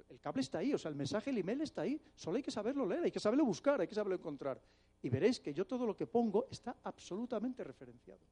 el 0.08 0.20
cable 0.20 0.40
está 0.40 0.58
ahí, 0.58 0.72
o 0.72 0.78
sea, 0.78 0.88
el 0.88 0.96
mensaje, 0.96 1.28
el 1.28 1.36
email 1.36 1.60
está 1.60 1.82
ahí, 1.82 2.00
solo 2.14 2.38
hay 2.38 2.42
que 2.42 2.50
saberlo 2.50 2.86
leer, 2.86 3.04
hay 3.04 3.10
que 3.10 3.20
saberlo 3.20 3.44
buscar, 3.44 3.78
hay 3.78 3.86
que 3.86 3.94
saberlo 3.94 4.14
encontrar. 4.14 4.58
Y 5.02 5.10
veréis 5.10 5.38
que 5.38 5.52
yo 5.52 5.66
todo 5.66 5.84
lo 5.84 5.94
que 5.94 6.06
pongo 6.06 6.46
está 6.50 6.78
absolutamente 6.82 7.62
referenciado. 7.62 8.22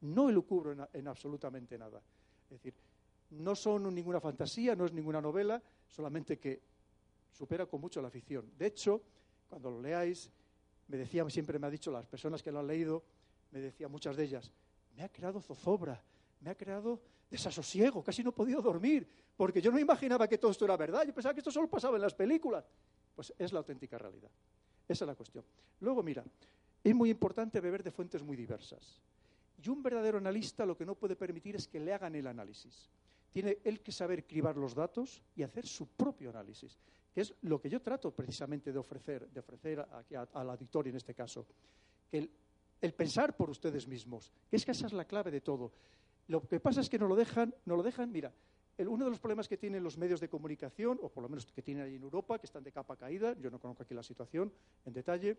No 0.00 0.28
elucubro 0.28 0.72
en, 0.72 0.86
en 0.92 1.08
absolutamente 1.08 1.76
nada. 1.78 2.00
Es 2.44 2.50
decir, 2.50 2.74
no 3.30 3.54
son 3.54 3.94
ninguna 3.94 4.20
fantasía, 4.20 4.74
no 4.74 4.86
es 4.86 4.92
ninguna 4.92 5.20
novela, 5.20 5.62
solamente 5.86 6.38
que 6.38 6.62
supera 7.32 7.66
con 7.66 7.80
mucho 7.80 8.00
la 8.00 8.10
ficción. 8.10 8.50
De 8.56 8.66
hecho, 8.66 9.02
cuando 9.48 9.70
lo 9.70 9.80
leáis, 9.80 10.30
me 10.88 10.96
decía, 10.96 11.28
siempre 11.28 11.58
me 11.58 11.66
ha 11.66 11.70
dicho 11.70 11.90
las 11.90 12.06
personas 12.06 12.42
que 12.42 12.50
lo 12.50 12.60
han 12.60 12.66
leído, 12.66 13.04
me 13.50 13.60
decían 13.60 13.90
muchas 13.90 14.16
de 14.16 14.24
ellas, 14.24 14.50
me 14.96 15.02
ha 15.02 15.08
creado 15.08 15.40
zozobra, 15.40 16.02
me 16.40 16.50
ha 16.50 16.54
creado 16.54 17.00
desasosiego, 17.30 18.02
casi 18.02 18.22
no 18.22 18.30
he 18.30 18.32
podido 18.32 18.62
dormir, 18.62 19.06
porque 19.36 19.60
yo 19.60 19.70
no 19.70 19.78
imaginaba 19.78 20.26
que 20.26 20.38
todo 20.38 20.50
esto 20.50 20.64
era 20.64 20.76
verdad, 20.76 21.04
yo 21.06 21.14
pensaba 21.14 21.34
que 21.34 21.40
esto 21.40 21.50
solo 21.50 21.68
pasaba 21.68 21.96
en 21.96 22.02
las 22.02 22.14
películas. 22.14 22.64
Pues 23.14 23.34
es 23.36 23.52
la 23.52 23.58
auténtica 23.58 23.98
realidad. 23.98 24.30
Esa 24.86 25.04
es 25.04 25.08
la 25.08 25.14
cuestión. 25.16 25.44
Luego, 25.80 26.04
mira, 26.04 26.24
es 26.84 26.94
muy 26.94 27.10
importante 27.10 27.60
beber 27.60 27.82
de 27.82 27.90
fuentes 27.90 28.22
muy 28.22 28.36
diversas. 28.36 29.00
Y 29.62 29.68
un 29.68 29.82
verdadero 29.82 30.18
analista 30.18 30.64
lo 30.64 30.76
que 30.76 30.86
no 30.86 30.94
puede 30.94 31.16
permitir 31.16 31.56
es 31.56 31.66
que 31.66 31.80
le 31.80 31.92
hagan 31.92 32.14
el 32.14 32.26
análisis. 32.26 32.88
Tiene 33.32 33.58
él 33.64 33.80
que 33.80 33.92
saber 33.92 34.26
cribar 34.26 34.56
los 34.56 34.74
datos 34.74 35.22
y 35.34 35.42
hacer 35.42 35.66
su 35.66 35.88
propio 35.88 36.30
análisis, 36.30 36.78
que 37.12 37.22
es 37.22 37.34
lo 37.42 37.60
que 37.60 37.68
yo 37.68 37.82
trato 37.82 38.10
precisamente 38.12 38.72
de 38.72 38.78
ofrecer, 38.78 39.28
de 39.28 39.40
ofrecer 39.40 39.84
al 40.32 40.50
auditorio 40.50 40.90
en 40.90 40.96
este 40.96 41.14
caso. 41.14 41.46
Que 42.10 42.30
el, 42.80 42.94
pensar 42.94 43.36
por 43.36 43.50
ustedes 43.50 43.86
mismos, 43.88 44.32
que 44.48 44.56
es 44.56 44.64
que 44.64 44.70
esa 44.70 44.86
es 44.86 44.92
la 44.92 45.04
clave 45.04 45.30
de 45.30 45.40
todo. 45.40 45.72
Lo 46.28 46.46
que 46.46 46.60
pasa 46.60 46.80
es 46.80 46.88
que 46.88 46.98
no 46.98 47.08
lo 47.08 47.16
dejan, 47.16 47.54
no 47.64 47.76
lo 47.76 47.82
dejan, 47.82 48.12
mira, 48.12 48.32
uno 48.78 49.04
de 49.04 49.10
los 49.10 49.18
problemas 49.18 49.48
que 49.48 49.56
tienen 49.56 49.82
los 49.82 49.98
medios 49.98 50.20
de 50.20 50.28
comunicación, 50.28 51.00
o 51.02 51.08
por 51.08 51.22
lo 51.22 51.28
menos 51.28 51.46
que 51.46 51.62
tienen 51.62 51.84
ahí 51.84 51.96
en 51.96 52.02
Europa, 52.02 52.38
que 52.38 52.46
están 52.46 52.62
de 52.62 52.70
capa 52.70 52.96
caída, 52.96 53.34
yo 53.40 53.50
no 53.50 53.58
conozco 53.58 53.82
aquí 53.82 53.94
la 53.94 54.04
situación 54.04 54.52
en 54.84 54.92
detalle, 54.92 55.36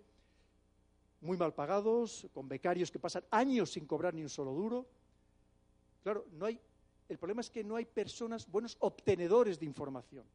muy 1.21 1.37
mal 1.37 1.53
pagados, 1.53 2.27
con 2.33 2.47
becarios 2.47 2.91
que 2.91 2.99
pasan 2.99 3.23
años 3.31 3.71
sin 3.71 3.85
cobrar 3.85 4.13
ni 4.13 4.23
un 4.23 4.29
solo 4.29 4.53
duro. 4.53 4.85
Claro, 6.03 6.25
no 6.31 6.45
hay, 6.45 6.59
el 7.09 7.17
problema 7.17 7.41
es 7.41 7.49
que 7.49 7.63
no 7.63 7.75
hay 7.75 7.85
personas, 7.85 8.49
buenos 8.49 8.77
obtenedores 8.79 9.59
de 9.59 9.65
información. 9.65 10.25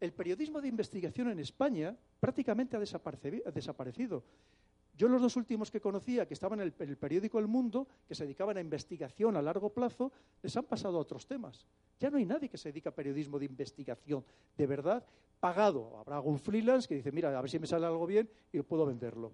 El 0.00 0.12
periodismo 0.12 0.60
de 0.60 0.68
investigación 0.68 1.28
en 1.28 1.38
España 1.38 1.96
prácticamente 2.18 2.76
ha 2.76 2.80
desaparecido. 2.80 4.24
Yo 4.94 5.08
los 5.08 5.22
dos 5.22 5.36
últimos 5.36 5.70
que 5.70 5.80
conocía, 5.80 6.26
que 6.26 6.34
estaban 6.34 6.60
en 6.60 6.72
el, 6.78 6.96
periódico 6.96 7.38
El 7.38 7.46
Mundo, 7.46 7.86
que 8.06 8.14
se 8.14 8.24
dedicaban 8.24 8.56
a 8.56 8.60
investigación 8.60 9.36
a 9.36 9.42
largo 9.42 9.70
plazo, 9.70 10.12
les 10.42 10.54
han 10.56 10.64
pasado 10.64 10.98
a 10.98 11.00
otros 11.00 11.26
temas. 11.26 11.66
Ya 11.98 12.10
no 12.10 12.18
hay 12.18 12.26
nadie 12.26 12.48
que 12.48 12.58
se 12.58 12.68
dedique 12.68 12.88
a 12.88 12.94
periodismo 12.94 13.38
de 13.38 13.46
investigación 13.46 14.24
de 14.56 14.66
verdad, 14.66 15.04
pagado. 15.40 15.96
Habrá 15.98 16.16
algún 16.16 16.38
freelance 16.38 16.86
que 16.86 16.96
dice, 16.96 17.10
mira, 17.10 17.36
a 17.36 17.40
ver 17.40 17.50
si 17.50 17.58
me 17.58 17.66
sale 17.66 17.86
algo 17.86 18.06
bien 18.06 18.28
y 18.52 18.60
puedo 18.62 18.84
venderlo. 18.84 19.32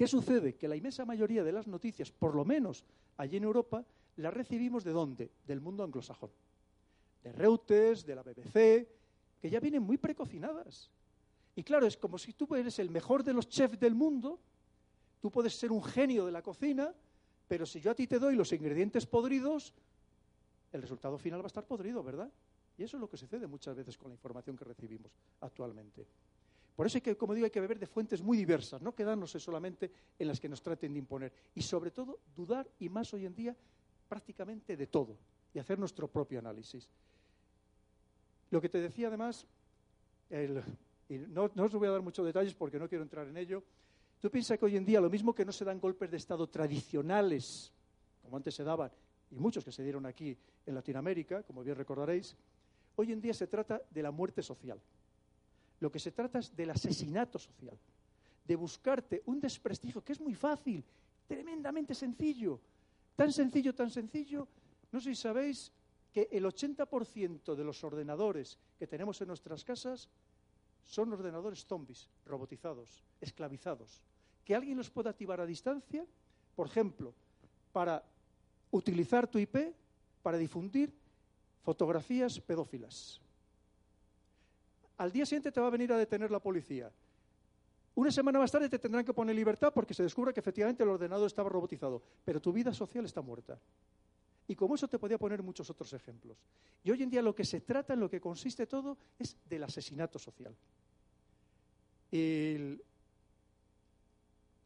¿Qué 0.00 0.06
sucede? 0.06 0.56
Que 0.56 0.66
la 0.66 0.76
inmensa 0.76 1.04
mayoría 1.04 1.44
de 1.44 1.52
las 1.52 1.66
noticias, 1.66 2.10
por 2.10 2.34
lo 2.34 2.42
menos 2.42 2.86
allí 3.18 3.36
en 3.36 3.44
Europa, 3.44 3.84
las 4.16 4.32
recibimos 4.32 4.82
de 4.82 4.92
dónde? 4.92 5.30
Del 5.46 5.60
mundo 5.60 5.84
anglosajón. 5.84 6.30
De 7.22 7.30
Reuters, 7.32 8.06
de 8.06 8.14
la 8.14 8.22
BBC, 8.22 8.88
que 9.38 9.50
ya 9.50 9.60
vienen 9.60 9.82
muy 9.82 9.98
precocinadas. 9.98 10.90
Y 11.54 11.62
claro, 11.62 11.86
es 11.86 11.98
como 11.98 12.16
si 12.16 12.32
tú 12.32 12.48
eres 12.56 12.78
el 12.78 12.88
mejor 12.88 13.22
de 13.22 13.34
los 13.34 13.50
chefs 13.50 13.78
del 13.78 13.94
mundo, 13.94 14.40
tú 15.20 15.30
puedes 15.30 15.54
ser 15.54 15.70
un 15.70 15.84
genio 15.84 16.24
de 16.24 16.32
la 16.32 16.40
cocina, 16.40 16.94
pero 17.46 17.66
si 17.66 17.82
yo 17.82 17.90
a 17.90 17.94
ti 17.94 18.06
te 18.06 18.18
doy 18.18 18.36
los 18.36 18.54
ingredientes 18.54 19.04
podridos, 19.04 19.74
el 20.72 20.80
resultado 20.80 21.18
final 21.18 21.40
va 21.40 21.44
a 21.44 21.48
estar 21.48 21.66
podrido, 21.66 22.02
¿verdad? 22.02 22.32
Y 22.78 22.84
eso 22.84 22.96
es 22.96 23.02
lo 23.02 23.10
que 23.10 23.18
sucede 23.18 23.46
muchas 23.46 23.76
veces 23.76 23.98
con 23.98 24.08
la 24.08 24.14
información 24.14 24.56
que 24.56 24.64
recibimos 24.64 25.12
actualmente. 25.42 26.06
Por 26.80 26.86
eso 26.86 26.96
hay 26.96 27.02
que, 27.02 27.14
como 27.14 27.34
digo, 27.34 27.44
hay 27.44 27.50
que 27.50 27.60
beber 27.60 27.78
de 27.78 27.86
fuentes 27.86 28.22
muy 28.22 28.38
diversas, 28.38 28.80
no 28.80 28.94
quedarnos 28.94 29.32
solamente 29.32 29.90
en 30.18 30.26
las 30.26 30.40
que 30.40 30.48
nos 30.48 30.62
traten 30.62 30.94
de 30.94 30.98
imponer. 30.98 31.30
Y 31.54 31.60
sobre 31.60 31.90
todo, 31.90 32.20
dudar, 32.34 32.66
y 32.78 32.88
más 32.88 33.12
hoy 33.12 33.26
en 33.26 33.34
día, 33.34 33.54
prácticamente 34.08 34.78
de 34.78 34.86
todo, 34.86 35.18
y 35.52 35.58
hacer 35.58 35.78
nuestro 35.78 36.08
propio 36.08 36.38
análisis. 36.38 36.88
Lo 38.48 38.62
que 38.62 38.70
te 38.70 38.80
decía 38.80 39.08
además, 39.08 39.46
y 41.10 41.18
no, 41.18 41.50
os 41.54 41.74
voy 41.74 41.86
a 41.86 41.90
dar 41.90 42.00
muchos 42.00 42.24
detalles 42.24 42.54
porque 42.54 42.78
no 42.78 42.88
quiero 42.88 43.04
entrar 43.04 43.28
en 43.28 43.36
ello. 43.36 43.62
Tú 44.18 44.30
piensas 44.30 44.58
que 44.58 44.64
hoy 44.64 44.78
en 44.78 44.86
día 44.86 45.02
lo 45.02 45.10
mismo 45.10 45.34
que 45.34 45.44
no 45.44 45.52
se 45.52 45.66
dan 45.66 45.80
golpes 45.80 46.10
de 46.10 46.16
Estado 46.16 46.46
tradicionales, 46.48 47.74
como 48.22 48.38
antes 48.38 48.54
se 48.54 48.64
daban, 48.64 48.90
y 49.30 49.38
muchos 49.38 49.62
que 49.66 49.70
se 49.70 49.82
dieron 49.82 50.06
aquí 50.06 50.34
en 50.64 50.74
Latinoamérica, 50.74 51.42
como 51.42 51.62
bien 51.62 51.76
recordaréis, 51.76 52.34
hoy 52.96 53.12
en 53.12 53.20
día 53.20 53.34
se 53.34 53.48
trata 53.48 53.82
de 53.90 54.02
la 54.02 54.10
muerte 54.10 54.42
social. 54.42 54.80
Lo 55.80 55.90
que 55.90 55.98
se 55.98 56.12
trata 56.12 56.38
es 56.38 56.54
del 56.54 56.70
asesinato 56.70 57.38
social, 57.38 57.78
de 58.44 58.56
buscarte 58.56 59.22
un 59.26 59.40
desprestigio 59.40 60.04
que 60.04 60.12
es 60.12 60.20
muy 60.20 60.34
fácil, 60.34 60.84
tremendamente 61.26 61.94
sencillo, 61.94 62.60
tan 63.16 63.32
sencillo, 63.32 63.74
tan 63.74 63.90
sencillo. 63.90 64.46
No 64.92 65.00
sé 65.00 65.14
si 65.14 65.20
sabéis 65.20 65.72
que 66.12 66.28
el 66.30 66.44
80% 66.44 67.54
de 67.54 67.64
los 67.64 67.82
ordenadores 67.84 68.58
que 68.78 68.86
tenemos 68.86 69.20
en 69.20 69.28
nuestras 69.28 69.64
casas 69.64 70.08
son 70.84 71.12
ordenadores 71.12 71.64
zombies, 71.64 72.08
robotizados, 72.26 73.04
esclavizados. 73.20 74.02
Que 74.44 74.54
alguien 74.54 74.76
los 74.76 74.90
pueda 74.90 75.10
activar 75.10 75.40
a 75.40 75.46
distancia, 75.46 76.04
por 76.56 76.66
ejemplo, 76.66 77.14
para 77.72 78.04
utilizar 78.70 79.28
tu 79.28 79.38
IP 79.38 79.74
para 80.22 80.38
difundir 80.38 80.92
fotografías 81.62 82.40
pedófilas. 82.40 83.20
Al 85.00 85.10
día 85.10 85.24
siguiente 85.24 85.50
te 85.50 85.58
va 85.58 85.68
a 85.68 85.70
venir 85.70 85.90
a 85.94 85.96
detener 85.96 86.30
la 86.30 86.40
policía. 86.40 86.92
Una 87.94 88.10
semana 88.10 88.38
más 88.38 88.52
tarde 88.52 88.68
te 88.68 88.78
tendrán 88.78 89.02
que 89.02 89.14
poner 89.14 89.34
libertad 89.34 89.72
porque 89.72 89.94
se 89.94 90.02
descubre 90.02 90.34
que 90.34 90.40
efectivamente 90.40 90.82
el 90.82 90.90
ordenador 90.90 91.26
estaba 91.26 91.48
robotizado, 91.48 92.02
pero 92.22 92.38
tu 92.38 92.52
vida 92.52 92.74
social 92.74 93.06
está 93.06 93.22
muerta. 93.22 93.58
Y 94.46 94.54
como 94.54 94.74
eso 94.74 94.88
te 94.88 94.98
podía 94.98 95.16
poner 95.16 95.42
muchos 95.42 95.70
otros 95.70 95.90
ejemplos. 95.94 96.36
Y 96.84 96.90
hoy 96.90 97.02
en 97.02 97.08
día 97.08 97.22
lo 97.22 97.34
que 97.34 97.46
se 97.46 97.62
trata, 97.62 97.94
en 97.94 98.00
lo 98.00 98.10
que 98.10 98.20
consiste 98.20 98.66
todo, 98.66 98.98
es 99.18 99.38
del 99.48 99.64
asesinato 99.64 100.18
social. 100.18 100.54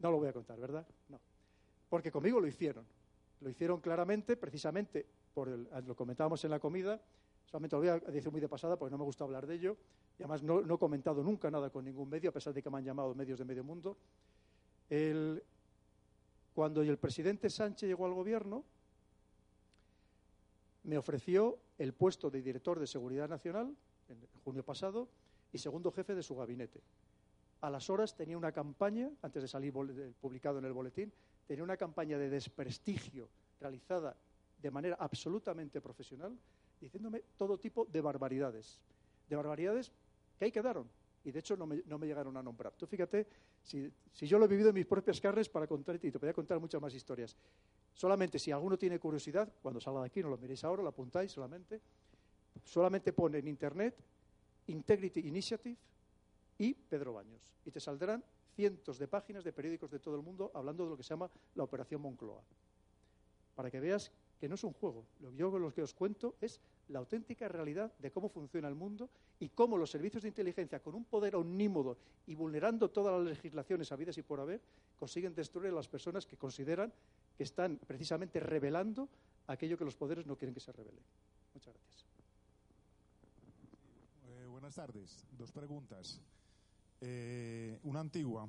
No 0.01 0.11
lo 0.11 0.19
voy 0.19 0.27
a 0.27 0.33
contar, 0.33 0.59
¿verdad? 0.59 0.85
No. 1.11 1.21
Porque 1.89 2.11
conmigo 2.11 2.41
lo 2.41 2.49
hicieron. 2.49 2.85
Lo 3.41 3.51
hicieron 3.51 3.81
claramente, 3.81 4.37
precisamente, 4.37 5.07
por 5.33 5.47
lo 5.47 5.95
comentábamos 5.95 6.45
en 6.45 6.51
la 6.51 6.59
comida, 6.59 7.01
solamente 7.47 7.77
lo 7.77 7.81
voy 7.81 7.89
a 7.91 8.01
decir 8.01 8.33
muy 8.33 8.41
de 8.41 8.49
pasada 8.49 8.77
porque 8.77 8.91
no 8.91 8.99
me 8.99 9.05
gusta 9.05 9.23
hablar 9.23 9.47
de 9.47 9.55
ello, 9.55 9.77
y 10.19 10.23
además 10.23 10.43
no, 10.43 10.61
he 10.61 10.79
comentado 10.79 11.23
nunca 11.23 11.51
nada 11.51 11.71
con 11.71 11.85
ningún 11.85 12.09
medio, 12.09 12.31
a 12.31 12.33
pesar 12.33 12.55
de 12.55 12.63
que 12.63 12.71
me 12.71 12.79
han 12.79 12.85
llamado 12.85 13.15
medios 13.15 13.39
de 13.39 13.45
medio 13.45 13.65
mundo. 13.65 13.97
cuando 16.55 16.83
el 16.83 16.99
presidente 16.99 17.51
Sánchez 17.51 17.89
llegó 17.89 18.07
al 18.07 18.15
gobierno, 18.15 18.65
me 20.85 20.99
ofreció 20.99 21.59
el 21.79 21.95
puesto 21.95 22.31
de 22.31 22.43
director 22.43 22.79
de 22.79 22.87
Seguridad 22.87 23.29
Nacional 23.29 23.75
en 24.09 24.19
junio 24.45 24.65
pasado 24.65 25.09
y 25.53 25.59
segundo 25.59 25.91
jefe 25.91 26.15
de 26.15 26.23
su 26.23 26.37
gabinete. 26.37 26.81
A 27.61 27.71
las 27.71 27.89
horas 27.89 28.15
tenía 28.15 28.37
una 28.37 28.53
campaña, 28.53 29.11
antes 29.23 29.43
de 29.43 29.49
salir 29.49 29.73
publicado 30.21 30.59
en 30.59 30.67
el 30.67 30.73
boletín, 30.73 31.13
tenía 31.47 31.65
una 31.65 31.77
campaña 31.77 32.19
de 32.19 32.29
desprestigio 32.29 33.29
realizada 33.59 34.17
de 34.59 34.71
manera 34.71 34.97
absolutamente 35.01 35.81
profesional, 35.81 36.39
diciéndome 36.81 37.23
todo 37.37 37.59
tipo 37.59 37.87
de 37.87 38.01
barbaridades. 38.01 38.81
De 39.29 39.37
barbaridades 39.37 39.91
que 40.39 40.45
ahí 40.47 40.53
quedaron. 40.53 40.89
Y 41.25 41.33
de 41.33 41.39
hecho 41.39 41.57
no 41.57 41.67
me, 41.67 42.07
llegaron 42.07 42.37
a 42.37 42.43
nombrar. 42.43 42.75
Tú 42.75 42.87
fíjate, 42.87 43.27
si, 43.63 43.91
si, 44.13 44.27
yo 44.27 44.39
lo 44.39 44.45
he 44.45 44.49
vivido 44.49 44.69
en 44.69 44.75
mis 44.75 44.85
propias 44.85 45.21
carnes 45.21 45.49
para 45.49 45.67
contarte, 45.67 46.07
y 46.07 46.11
te 46.11 46.19
podría 46.19 46.35
contar 46.35 46.61
muchas 46.61 46.81
más 46.81 46.93
historias. 46.93 47.35
Solamente 47.95 48.39
si 48.39 48.51
alguno 48.51 48.77
tiene 48.77 48.99
curiosidad, 48.99 49.51
cuando 49.63 49.81
salga 49.81 50.01
de 50.01 50.07
aquí, 50.07 50.23
no 50.23 50.29
lo 50.29 50.37
miréis 50.37 50.63
ahora, 50.65 50.83
lo 50.83 50.91
apuntáis 50.91 51.33
solamente. 51.33 51.81
Solamente 52.63 53.13
pone 53.13 53.39
en 53.39 53.49
internet 53.49 53.97
Integrity 54.67 55.21
Initiative 55.21 55.77
y 56.59 56.75
Pedro 56.75 57.15
Baños. 57.15 57.57
Y 57.65 57.71
te 57.71 57.81
saldrán 57.81 58.23
cientos 58.55 58.99
de 58.99 59.09
páginas 59.09 59.45
de 59.45 59.53
periódicos 59.53 59.91
de 59.91 59.99
todo 59.99 60.17
el 60.17 60.23
mundo 60.23 60.51
hablando 60.55 60.85
de 60.85 60.91
lo 60.91 60.97
que 60.97 61.03
se 61.03 61.11
llama 61.11 61.31
la 61.55 61.65
Operación 61.65 62.01
Moncloa. 62.03 62.43
Para 63.55 63.71
que 63.71 63.81
veas 63.81 64.13
que 64.39 64.49
no 64.49 64.55
es 64.55 64.65
un 64.65 64.73
juego. 64.73 65.07
Lo 65.21 65.31
que 65.31 65.37
yo 65.37 65.59
lo 65.59 65.73
que 65.73 65.83
os 65.83 65.95
cuento 65.95 66.37
es 66.41 66.61
la 66.89 66.99
auténtica 66.99 67.49
realidad 67.49 67.93
de 67.99 68.11
cómo 68.11 68.29
funciona 68.29 68.69
el 68.69 68.75
mundo 68.75 69.09
y 69.39 69.49
cómo 69.49 69.77
los 69.77 69.91
servicios 69.91 70.23
de 70.23 70.29
inteligencia, 70.29 70.81
con 70.81 70.95
un 70.95 71.05
poder 71.05 71.37
omnímodo 71.37 71.97
y 72.27 72.35
vulnerando 72.35 72.91
todas 72.91 73.19
las 73.19 73.37
legislaciones 73.37 73.91
habidas 73.93 74.19
y 74.19 74.23
por 74.23 74.41
haber, 74.41 74.61
consiguen 74.99 75.35
destruir 75.35 75.71
a 75.71 75.75
las 75.75 75.89
personas 75.89 76.27
que 76.27 76.37
consideran 76.37 76.93
que 77.37 77.43
están 77.43 77.79
precisamente 77.87 78.41
revelando 78.41 79.09
aquello 79.47 79.79
que 79.79 79.85
los 79.85 79.97
poderes 79.97 80.27
no 80.27 80.37
quieren 80.37 80.55
que 80.55 80.61
se 80.61 80.73
revele. 80.73 81.01
Muchas 81.55 81.75
gracias. 81.75 82.07
Eh, 84.27 84.47
buenas 84.47 84.75
tardes. 84.75 85.27
Dos 85.33 85.53
preguntas. 85.53 86.21
Eh, 87.01 87.79
una 87.85 88.01
antigua. 88.01 88.49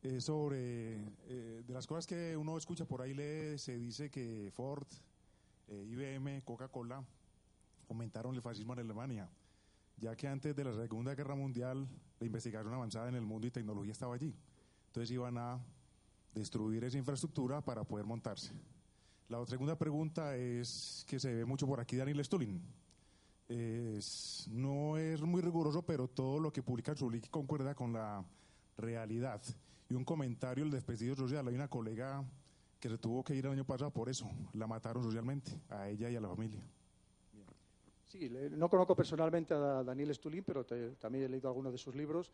Eh, 0.00 0.20
sobre 0.20 0.96
de 1.26 1.72
las 1.72 1.84
cosas 1.84 2.06
que 2.06 2.36
uno 2.36 2.56
escucha 2.56 2.84
por 2.84 3.02
ahí 3.02 3.14
lee, 3.14 3.58
se 3.58 3.76
dice 3.76 4.08
que 4.08 4.48
Ford, 4.54 4.86
IBM, 5.68 6.42
Coca-Cola 6.44 7.04
fomentaron 7.88 8.34
el 8.34 8.42
fascismo 8.42 8.74
en 8.74 8.80
Alemania. 8.80 9.28
ya 9.96 10.14
que 10.14 10.28
antes 10.28 10.54
de 10.54 10.62
la 10.62 10.72
Segunda 10.72 11.14
Guerra 11.16 11.34
Mundial 11.34 11.88
la 12.20 12.26
investigación 12.26 12.72
avanzada 12.72 13.08
en 13.08 13.16
el 13.16 13.22
mundo 13.22 13.46
y 13.46 13.50
tecnología 13.50 13.92
estaba 13.92 14.14
allí. 14.14 14.32
Entonces 14.86 15.10
iban 15.10 15.36
a 15.38 15.58
destruir 16.34 16.84
esa 16.84 16.98
infraestructura 16.98 17.60
para 17.60 17.84
poder 17.84 18.06
montarse. 18.06 18.52
La 19.28 19.44
segunda 19.46 19.76
pregunta 19.76 20.36
es 20.36 21.04
que 21.06 21.20
se 21.20 21.34
ve 21.34 21.44
mucho 21.44 21.66
por 21.66 21.80
aquí 21.80 21.96
Daniel 21.96 22.24
Stulin. 22.24 22.62
no 24.50 24.96
es 24.96 25.20
muy 25.20 25.42
riguroso, 25.42 25.82
pero 25.82 26.08
todo 26.08 26.38
lo 26.38 26.52
que 26.52 26.62
publica 26.62 26.94
Zulik 26.94 27.28
concuerda 27.28 27.74
con 27.74 27.92
la 27.92 28.24
realidad. 28.76 29.42
Y 29.90 29.94
un 29.94 30.04
comentario, 30.04 30.64
el 30.64 30.70
despedido 30.70 31.14
social. 31.14 31.46
Hay 31.48 31.54
una 31.54 31.68
colega 31.68 32.24
que 32.80 32.88
se 32.88 32.98
tuvo 32.98 33.24
que 33.24 33.34
ir 33.34 33.44
el 33.46 33.52
año 33.52 33.64
pasado 33.64 33.90
por 33.90 34.08
eso. 34.08 34.30
La 34.54 34.66
mataron 34.66 35.02
socialmente, 35.02 35.50
a 35.68 35.88
ella 35.88 36.08
y 36.10 36.16
a 36.16 36.20
la 36.20 36.28
familia. 36.28 36.62
Sí, 38.08 38.30
no 38.30 38.70
conozco 38.70 38.96
personalmente 38.96 39.52
a 39.52 39.84
Daniel 39.84 40.14
Stulin, 40.14 40.42
pero 40.42 40.64
también 40.64 41.24
he 41.24 41.28
leído 41.28 41.48
algunos 41.48 41.72
de 41.72 41.78
sus 41.78 41.94
libros 41.94 42.32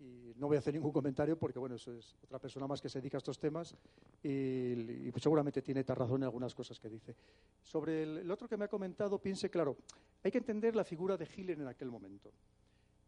y 0.00 0.32
no 0.36 0.48
voy 0.48 0.56
a 0.56 0.58
hacer 0.58 0.74
ningún 0.74 0.90
comentario 0.90 1.38
porque, 1.38 1.60
bueno, 1.60 1.76
es 1.76 2.16
otra 2.24 2.40
persona 2.40 2.66
más 2.66 2.80
que 2.80 2.88
se 2.88 3.00
dedica 3.00 3.18
a 3.18 3.18
estos 3.18 3.38
temas 3.38 3.76
y, 4.20 5.12
seguramente 5.20 5.62
tiene 5.62 5.84
razón 5.84 6.16
en 6.16 6.24
algunas 6.24 6.54
cosas 6.56 6.80
que 6.80 6.88
dice. 6.88 7.14
Sobre 7.62 8.02
el, 8.02 8.30
otro 8.32 8.48
que 8.48 8.56
me 8.56 8.64
ha 8.64 8.68
comentado, 8.68 9.20
piense, 9.20 9.48
claro, 9.48 9.76
hay 10.24 10.32
que 10.32 10.38
entender 10.38 10.74
la 10.74 10.84
figura 10.84 11.16
de 11.16 11.24
Hitler 11.24 11.60
en 11.60 11.68
aquel 11.68 11.88
momento. 11.88 12.32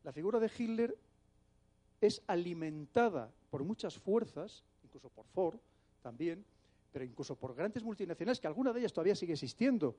La 0.04 0.12
figura 0.12 0.38
de 0.38 0.48
Hitler 0.56 0.96
es 2.00 2.22
alimentada 2.28 3.32
por 3.50 3.64
muchas 3.64 3.98
fuerzas, 3.98 4.62
incluso 4.84 5.08
por 5.08 5.26
Ford 5.26 5.58
también, 6.00 6.44
pero 6.92 7.04
incluso 7.04 7.34
por 7.34 7.56
grandes 7.56 7.82
multinacionales, 7.82 8.38
que 8.38 8.46
alguna 8.46 8.72
de 8.72 8.78
ellas 8.78 8.92
todavía 8.92 9.16
sigue 9.16 9.32
existiendo. 9.32 9.96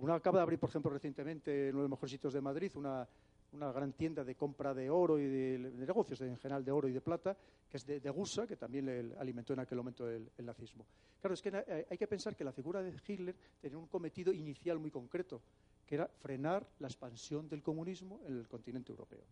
Una 0.00 0.14
acaba 0.14 0.38
de 0.38 0.42
abrir, 0.42 0.58
por 0.58 0.70
ejemplo, 0.70 0.90
recientemente 0.90 1.68
en 1.68 1.74
uno 1.74 1.82
de 1.82 1.88
los 1.88 1.90
mejores 1.90 2.10
sitios 2.10 2.32
de 2.32 2.40
Madrid, 2.40 2.72
una, 2.74 3.06
una 3.52 3.70
gran 3.70 3.92
tienda 3.92 4.24
de 4.24 4.34
compra 4.34 4.72
de 4.72 4.88
oro 4.88 5.18
y 5.18 5.26
de, 5.26 5.58
negocios 5.58 6.20
en 6.22 6.38
general 6.38 6.64
de 6.64 6.72
oro 6.72 6.88
y 6.88 6.92
de 6.92 7.02
plata, 7.02 7.36
que 7.68 7.76
es 7.76 7.84
de, 7.84 8.10
Gusa, 8.10 8.46
que 8.46 8.56
también 8.56 9.14
alimentó 9.18 9.52
en 9.52 9.60
aquel 9.60 9.76
momento 9.76 10.08
el, 10.08 10.30
nazismo. 10.38 10.86
Claro, 11.20 11.34
es 11.34 11.42
que 11.42 11.50
eh, 11.52 11.86
hay 11.90 11.98
que 11.98 12.06
pensar 12.06 12.34
que 12.34 12.44
la 12.44 12.52
figura 12.52 12.82
de 12.82 12.94
Hitler 13.06 13.36
tenía 13.60 13.76
un 13.76 13.88
cometido 13.88 14.32
inicial 14.32 14.78
muy 14.78 14.90
concreto, 14.90 15.42
que 15.84 15.96
era 15.96 16.06
frenar 16.06 16.66
la 16.78 16.88
expansión 16.88 17.48
del 17.48 17.62
comunismo 17.62 18.20
en 18.26 18.38
el 18.38 18.48
continente 18.48 18.92
europeo. 18.92 19.24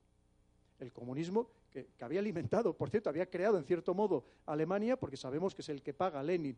El 0.78 0.92
comunismo 0.92 1.48
que, 1.70 1.88
había 2.00 2.20
alimentado, 2.20 2.76
por 2.76 2.90
cierto, 2.90 3.08
había 3.08 3.30
creado 3.30 3.56
en 3.56 3.64
cierto 3.64 3.94
modo 3.94 4.24
Alemania, 4.46 4.98
porque 4.98 5.16
sabemos 5.16 5.54
que 5.54 5.62
es 5.62 5.68
el 5.70 5.82
que 5.82 5.94
paga 5.94 6.22
Lenin 6.22 6.56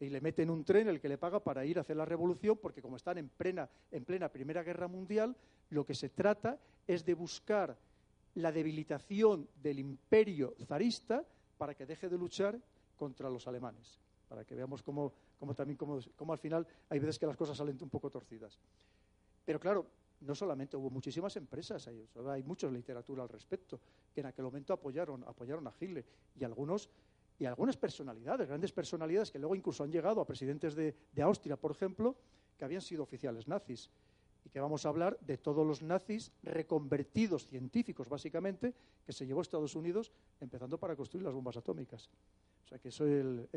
y 0.00 0.10
le 0.10 0.20
meten 0.20 0.50
un 0.50 0.64
tren 0.64 0.88
el 0.88 1.00
que 1.00 1.08
le 1.08 1.18
paga 1.18 1.40
para 1.40 1.64
ir 1.64 1.78
a 1.78 1.80
hacer 1.80 1.96
la 1.96 2.04
revolución, 2.04 2.58
porque 2.58 2.80
como 2.80 2.96
están 2.96 3.18
en 3.18 3.28
plena, 3.28 3.68
en 3.90 4.04
plena 4.04 4.28
Primera 4.28 4.62
Guerra 4.62 4.86
Mundial, 4.86 5.36
lo 5.70 5.84
que 5.84 5.94
se 5.94 6.08
trata 6.08 6.58
es 6.86 7.04
de 7.04 7.14
buscar 7.14 7.76
la 8.34 8.52
debilitación 8.52 9.48
del 9.60 9.80
imperio 9.80 10.54
zarista 10.64 11.24
para 11.56 11.74
que 11.74 11.86
deje 11.86 12.08
de 12.08 12.16
luchar 12.16 12.58
contra 12.96 13.28
los 13.28 13.46
alemanes. 13.48 13.98
Para 14.28 14.44
que 14.44 14.54
veamos 14.54 14.82
cómo, 14.82 15.12
también 15.56 15.76
cómo, 15.76 16.32
al 16.32 16.38
final 16.38 16.66
hay 16.88 16.98
veces 16.98 17.18
que 17.18 17.26
las 17.26 17.36
cosas 17.36 17.56
salen 17.56 17.76
un 17.80 17.88
poco 17.88 18.10
torcidas. 18.10 18.58
Pero 19.44 19.58
claro, 19.58 19.86
no 20.20 20.34
solamente 20.34 20.76
hubo 20.76 20.90
muchísimas 20.90 21.34
empresas, 21.36 21.88
hay, 21.88 22.06
hay 22.28 22.42
mucha 22.42 22.68
literatura 22.68 23.22
al 23.22 23.28
respecto, 23.28 23.80
que 24.14 24.20
en 24.20 24.26
aquel 24.26 24.44
momento 24.44 24.72
apoyaron, 24.72 25.24
apoyaron 25.24 25.66
a 25.66 25.72
Hitler 25.80 26.04
y 26.38 26.44
algunos 26.44 26.88
y 27.38 27.46
algunas 27.46 27.76
personalidades, 27.76 28.48
grandes 28.48 28.72
personalidades 28.72 29.30
que 29.30 29.38
luego 29.38 29.54
incluso 29.54 29.84
han 29.84 29.92
llegado 29.92 30.20
a 30.20 30.26
presidentes 30.26 30.74
de, 30.74 30.94
Austria, 31.22 31.56
por 31.56 31.70
ejemplo, 31.70 32.16
que 32.56 32.64
habían 32.64 32.82
sido 32.82 33.04
oficiales 33.04 33.46
nazis. 33.46 33.90
Y 34.44 34.50
que 34.50 34.60
vamos 34.60 34.86
a 34.86 34.88
hablar 34.88 35.18
de 35.20 35.36
todos 35.36 35.66
los 35.66 35.82
nazis 35.82 36.32
reconvertidos 36.42 37.46
científicos, 37.46 38.08
básicamente, 38.08 38.74
que 39.04 39.12
se 39.12 39.26
llevó 39.26 39.40
a 39.40 39.42
Estados 39.42 39.74
Unidos, 39.74 40.10
empezando 40.40 40.78
para 40.78 40.96
construir 40.96 41.24
las 41.24 41.34
bombas 41.34 41.56
atómicas. 41.56 42.08
O 42.64 42.68
sea 42.68 42.78
que 42.78 42.88
eso 42.88 43.06
el, 43.06 43.48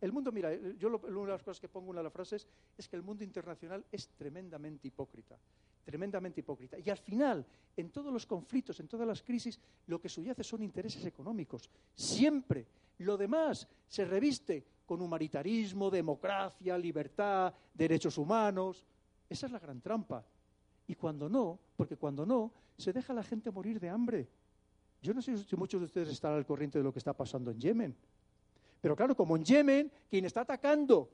el 0.00 0.12
mundo, 0.12 0.32
mira, 0.32 0.54
yo 0.78 0.88
una 0.88 1.26
de 1.26 1.32
las 1.32 1.42
cosas 1.42 1.60
que 1.60 1.68
pongo 1.68 1.86
en 1.86 1.90
una 1.90 2.00
de 2.00 2.04
las 2.04 2.12
frases 2.12 2.46
es 2.76 2.88
que 2.88 2.96
el 2.96 3.02
mundo 3.02 3.24
internacional 3.24 3.84
es 3.90 4.08
tremendamente 4.08 4.88
hipócrita 4.88 5.38
tremendamente 5.84 6.40
hipócrita. 6.40 6.78
Y 6.78 6.90
al 6.90 6.98
final, 6.98 7.44
en 7.76 7.90
todos 7.90 8.12
los 8.12 8.26
conflictos, 8.26 8.80
en 8.80 8.88
todas 8.88 9.06
las 9.06 9.22
crisis, 9.22 9.58
lo 9.86 10.00
que 10.00 10.08
subyace 10.08 10.42
son 10.42 10.62
intereses 10.62 11.04
económicos. 11.04 11.68
Siempre. 11.94 12.66
Lo 12.98 13.16
demás 13.16 13.68
se 13.88 14.04
reviste 14.04 14.64
con 14.86 15.00
humanitarismo, 15.02 15.90
democracia, 15.90 16.78
libertad, 16.78 17.52
derechos 17.72 18.18
humanos. 18.18 18.84
Esa 19.28 19.46
es 19.46 19.52
la 19.52 19.58
gran 19.58 19.80
trampa. 19.80 20.24
Y 20.86 20.94
cuando 20.94 21.28
no, 21.28 21.58
porque 21.76 21.96
cuando 21.96 22.24
no, 22.24 22.52
se 22.76 22.92
deja 22.92 23.12
a 23.12 23.16
la 23.16 23.22
gente 23.22 23.50
morir 23.50 23.80
de 23.80 23.88
hambre. 23.88 24.28
Yo 25.02 25.12
no 25.12 25.20
sé 25.20 25.36
si 25.36 25.56
muchos 25.56 25.80
de 25.80 25.86
ustedes 25.86 26.08
están 26.08 26.32
al 26.32 26.46
corriente 26.46 26.78
de 26.78 26.84
lo 26.84 26.92
que 26.92 26.98
está 26.98 27.12
pasando 27.12 27.50
en 27.50 27.58
Yemen. 27.58 27.96
Pero 28.80 28.96
claro, 28.96 29.16
como 29.16 29.36
en 29.36 29.44
Yemen, 29.44 29.92
quien 30.08 30.24
está 30.24 30.42
atacando 30.42 31.10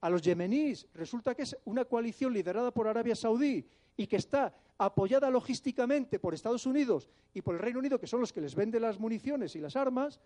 a 0.00 0.10
los 0.10 0.22
yemeníes 0.22 0.86
resulta 0.94 1.34
que 1.34 1.42
es 1.42 1.56
una 1.64 1.84
coalición 1.84 2.32
liderada 2.32 2.70
por 2.70 2.88
Arabia 2.88 3.14
Saudí 3.14 3.66
y 3.96 4.06
que 4.06 4.16
está 4.16 4.54
apoyada 4.78 5.28
logísticamente 5.30 6.18
por 6.18 6.32
Estados 6.32 6.64
Unidos 6.64 7.08
y 7.34 7.42
por 7.42 7.54
el 7.54 7.60
Reino 7.60 7.78
Unido, 7.78 8.00
que 8.00 8.06
son 8.06 8.20
los 8.20 8.32
que 8.32 8.40
les 8.40 8.54
venden 8.54 8.82
las 8.82 8.98
municiones 8.98 9.54
y 9.56 9.60
las 9.60 9.76
armas, 9.76 10.20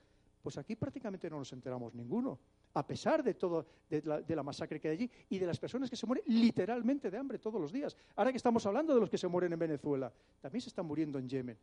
pues 0.45 0.59
aquí 0.59 0.77
prácticamente 0.77 1.29
no 1.31 1.39
nos 1.39 1.53
enteramos 1.53 1.95
ninguno, 1.95 2.39
a 2.75 2.87
pesar 2.87 3.23
de 3.25 3.35
todo, 3.35 3.67
de 3.89 4.23
la, 4.29 4.43
masacre 4.43 4.79
que 4.79 4.89
hay 4.89 4.95
allí 4.95 5.11
y 5.31 5.39
de 5.39 5.47
las 5.47 5.59
personas 5.59 5.89
que 5.89 5.97
se 5.97 6.07
mueren 6.07 6.25
literalmente 6.29 7.11
de 7.11 7.17
hambre 7.17 7.39
todos 7.39 7.61
los 7.61 7.73
días. 7.73 7.97
Ahora 8.15 8.31
que 8.31 8.37
estamos 8.37 8.65
hablando 8.67 8.95
de 8.95 9.01
los 9.01 9.09
que 9.09 9.17
se 9.17 9.27
mueren 9.27 9.55
en 9.55 9.59
Venezuela, 9.59 10.13
también 10.41 10.61
se 10.61 10.69
están 10.69 10.87
muriendo 10.87 11.19
en 11.19 11.29
Yemen. 11.29 11.59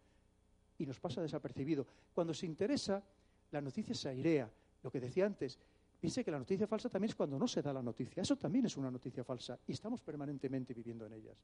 Y 0.80 0.86
nos 0.88 0.99
pasa 0.99 1.22
desapercibido. 1.22 1.86
Cuando 2.12 2.34
se 2.34 2.47
interesa, 2.47 3.03
la 3.51 3.62
noticia 3.62 3.93
se 3.93 4.09
airea. 4.09 4.51
Lo 4.82 4.89
que 4.89 4.99
decía 4.99 5.28
antes, 5.28 5.59
Piense 6.02 6.24
que 6.26 6.32
la 6.32 6.39
noticia 6.39 6.66
falsa 6.66 6.89
también 6.89 7.12
es 7.12 7.16
cuando 7.16 7.38
no 7.38 7.47
se 7.47 7.62
da 7.62 7.72
la 7.72 7.84
noticia. 7.84 8.24
Eso 8.24 8.36
también 8.36 8.66
es 8.66 8.76
una 8.76 8.89
noticia 8.89 9.24
falsa 9.24 9.60
y 9.68 9.74
estamos 9.74 10.02
permanentemente 10.02 10.74
viviendo 10.74 11.06
en 11.06 11.14
ellas. 11.14 11.38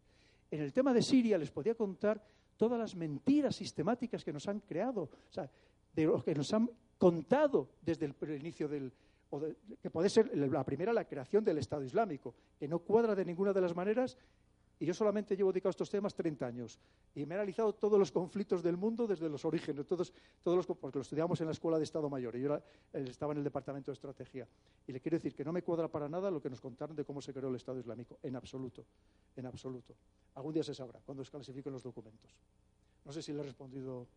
En 0.50 0.62
el 0.62 0.74
tema 0.74 0.92
de 0.96 1.04
Siria 1.04 1.38
les 1.38 1.52
podía 1.52 1.76
contar 1.76 2.20
todas 2.58 2.80
las 2.80 2.96
mentiras 2.96 3.56
sistemáticas 3.56 4.26
que 4.26 4.34
nos 4.34 4.48
han 4.48 4.62
creado, 4.62 5.04
o 5.04 5.32
sea, 5.32 5.48
de 5.94 6.12
que 6.26 6.34
nos 6.34 6.52
han 6.56 6.72
contado 6.98 7.70
desde 7.84 8.08
el, 8.08 8.16
inicio 8.40 8.68
del, 8.68 8.92
que 9.80 9.92
puede 9.92 10.10
ser 10.10 10.36
la 10.36 10.64
primera 10.64 10.92
la 10.92 11.06
creación 11.06 11.44
del 11.44 11.60
Estado 11.60 11.84
Islámico, 11.84 12.34
que 12.58 12.68
no 12.68 12.80
cuadra 12.80 13.14
de 13.14 13.26
ninguna 13.26 13.54
de 13.54 13.62
las 13.62 13.76
maneras 13.76 14.18
y 14.80 14.86
yo 14.86 14.94
solamente 14.94 15.36
llevo 15.36 15.52
dedicado 15.52 15.70
a 15.70 15.72
estos 15.72 15.90
temas 15.90 16.14
30 16.14 16.46
años. 16.46 16.80
Y 17.16 17.26
me 17.26 17.34
he 17.34 17.38
analizado 17.38 17.74
todos 17.74 17.98
los 17.98 18.12
conflictos 18.12 18.62
del 18.62 18.78
mundo 18.78 19.08
desde 19.08 19.28
los 19.28 19.44
orígenes, 19.44 19.88
todos, 19.88 20.14
todos 20.44 20.58
los, 20.58 20.68
porque 20.78 21.00
lo 21.00 21.02
estudiamos 21.02 21.42
en 21.42 21.48
la 21.48 21.54
Escuela 21.54 21.78
de 21.80 21.84
Estado 21.84 22.10
Mayor. 22.10 22.36
Y 22.36 22.42
yo 22.42 22.56
eh, 22.56 22.62
estaba 22.94 23.34
en 23.34 23.40
el 23.40 23.44
Departamento 23.44 23.90
de 23.90 23.94
Estrategia. 23.94 24.48
Y 24.86 24.92
le 24.92 25.02
quiero 25.02 25.18
decir 25.18 25.34
que 25.34 25.44
no 25.44 25.52
me 25.52 25.64
cuadra 25.64 25.88
para 25.88 26.08
nada 26.08 26.30
lo 26.30 26.40
que 26.40 26.50
nos 26.50 26.62
contaron 26.62 26.96
de 26.96 27.04
cómo 27.04 27.22
se 27.22 27.34
creó 27.34 27.50
el 27.50 27.56
Estado 27.56 27.80
Islámico. 27.80 28.20
En 28.22 28.36
absoluto. 28.36 28.86
En 29.36 29.48
absoluto. 29.48 29.96
Algún 30.36 30.54
día 30.54 30.64
se 30.64 30.76
sabrá, 30.76 31.00
cuando 31.04 31.26
se 31.26 31.32
clasifiquen 31.32 31.74
los 31.74 31.82
documentos. 31.82 32.36
No 33.04 33.12
sé 33.12 33.24
si 33.24 33.34
le 33.34 33.40
he 33.40 33.44
respondido. 33.44 34.08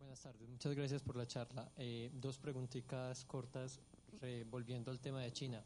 Buenas 0.00 0.20
tardes, 0.20 0.48
muchas 0.48 0.74
gracias 0.74 1.02
por 1.02 1.16
la 1.16 1.26
charla. 1.26 1.70
Eh, 1.76 2.10
dos 2.14 2.38
preguntitas 2.38 3.24
cortas, 3.26 3.78
volviendo 4.50 4.90
al 4.90 4.98
tema 4.98 5.20
de 5.22 5.32
China. 5.32 5.62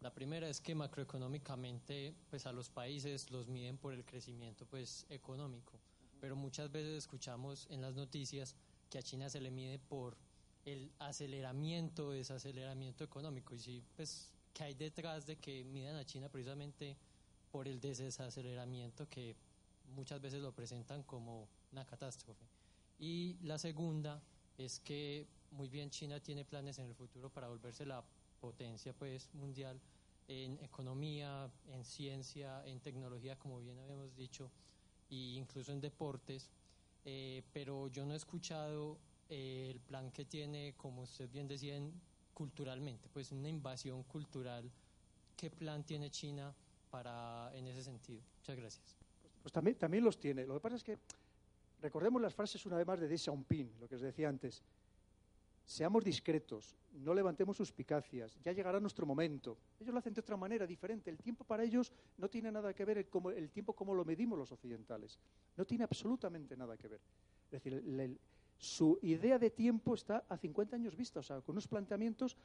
La 0.00 0.12
primera 0.12 0.48
es 0.48 0.60
que 0.60 0.74
macroeconómicamente 0.74 2.14
pues 2.28 2.46
a 2.46 2.52
los 2.52 2.68
países 2.68 3.30
los 3.30 3.48
miden 3.48 3.78
por 3.78 3.94
el 3.94 4.04
crecimiento 4.04 4.66
pues 4.66 5.06
económico, 5.08 5.80
pero 6.20 6.36
muchas 6.36 6.70
veces 6.70 6.98
escuchamos 6.98 7.66
en 7.70 7.80
las 7.80 7.94
noticias 7.94 8.54
que 8.90 8.98
a 8.98 9.02
China 9.02 9.28
se 9.30 9.40
le 9.40 9.50
mide 9.50 9.78
por 9.78 10.16
el 10.64 10.92
aceleramiento, 10.98 12.10
desaceleramiento 12.10 13.04
económico. 13.04 13.54
Y 13.54 13.58
sí 13.58 13.82
pues 13.94 14.32
que 14.52 14.64
hay 14.64 14.74
detrás 14.74 15.26
de 15.26 15.36
que 15.36 15.64
midan 15.64 15.96
a 15.96 16.04
China 16.04 16.28
precisamente 16.28 16.96
por 17.50 17.68
el 17.68 17.80
desaceleramiento 17.80 19.08
que 19.08 19.36
muchas 19.94 20.20
veces 20.20 20.42
lo 20.42 20.52
presentan 20.52 21.02
como 21.04 21.48
una 21.72 21.84
catástrofe. 21.84 22.44
Y 22.98 23.36
la 23.42 23.58
segunda 23.58 24.22
es 24.58 24.80
que 24.80 25.26
muy 25.50 25.68
bien 25.68 25.90
China 25.90 26.20
tiene 26.20 26.44
planes 26.44 26.78
en 26.78 26.86
el 26.86 26.94
futuro 26.94 27.30
para 27.30 27.48
volverse 27.48 27.86
la 27.86 28.04
potencia 28.46 28.92
pues 28.92 29.28
mundial 29.34 29.80
en 30.28 30.56
economía, 30.62 31.50
en 31.72 31.84
ciencia, 31.84 32.64
en 32.64 32.78
tecnología, 32.78 33.36
como 33.36 33.58
bien 33.58 33.76
habíamos 33.80 34.14
dicho, 34.14 34.52
e 35.10 35.34
incluso 35.42 35.72
en 35.72 35.80
deportes, 35.80 36.48
eh, 37.04 37.42
pero 37.52 37.88
yo 37.88 38.04
no 38.04 38.14
he 38.14 38.16
escuchado 38.16 38.98
eh, 39.28 39.68
el 39.72 39.80
plan 39.80 40.12
que 40.12 40.24
tiene, 40.24 40.74
como 40.76 41.02
usted 41.02 41.28
bien 41.28 41.48
decía, 41.48 41.74
culturalmente, 42.32 43.08
pues 43.12 43.32
una 43.32 43.48
invasión 43.48 44.04
cultural. 44.04 44.70
¿Qué 45.36 45.50
plan 45.50 45.82
tiene 45.82 46.08
China 46.10 46.54
para 46.88 47.50
en 47.52 47.66
ese 47.66 47.82
sentido? 47.82 48.22
Muchas 48.38 48.56
gracias. 48.56 48.96
Pues, 49.20 49.32
pues 49.42 49.52
también, 49.52 49.76
también 49.76 50.04
los 50.04 50.20
tiene. 50.20 50.46
Lo 50.46 50.54
que 50.54 50.60
pasa 50.60 50.76
es 50.76 50.84
que 50.84 50.98
recordemos 51.80 52.22
las 52.22 52.32
frases 52.32 52.64
una 52.64 52.76
vez 52.76 52.86
más 52.86 53.00
de 53.00 53.08
Deng 53.08 53.18
Xiaoping, 53.18 53.80
lo 53.80 53.88
que 53.88 53.96
os 53.96 54.02
decía 54.02 54.28
antes 54.28 54.62
seamos 55.66 56.04
discretos, 56.04 56.76
no 56.92 57.12
levantemos 57.12 57.56
suspicacias, 57.56 58.38
ya 58.40 58.52
llegará 58.52 58.80
nuestro 58.80 59.04
momento. 59.04 59.58
Ellos 59.80 59.92
lo 59.92 59.98
hacen 59.98 60.14
de 60.14 60.20
otra 60.20 60.36
manera, 60.36 60.66
diferente. 60.66 61.10
El 61.10 61.18
tiempo 61.18 61.44
para 61.44 61.64
ellos 61.64 61.92
no 62.16 62.28
tiene 62.28 62.50
nada 62.52 62.72
que 62.72 62.84
ver 62.84 62.98
el, 62.98 63.08
el 63.36 63.50
tiempo 63.50 63.74
como 63.74 63.92
lo 63.92 64.04
medimos 64.04 64.38
los 64.38 64.52
occidentales. 64.52 65.18
No 65.56 65.66
tiene 65.66 65.84
absolutamente 65.84 66.56
nada 66.56 66.76
que 66.76 66.88
ver. 66.88 67.00
Es 67.50 67.62
decir, 67.62 67.82
su 68.56 68.98
idea 69.02 69.38
de 69.38 69.50
tiempo 69.50 69.94
está 69.94 70.24
a 70.28 70.36
50 70.36 70.76
años 70.76 70.96
vista, 70.96 71.20
o 71.20 71.22
sea, 71.22 71.40
con 71.40 71.54
unos 71.54 71.68
planteamientos 71.68 72.36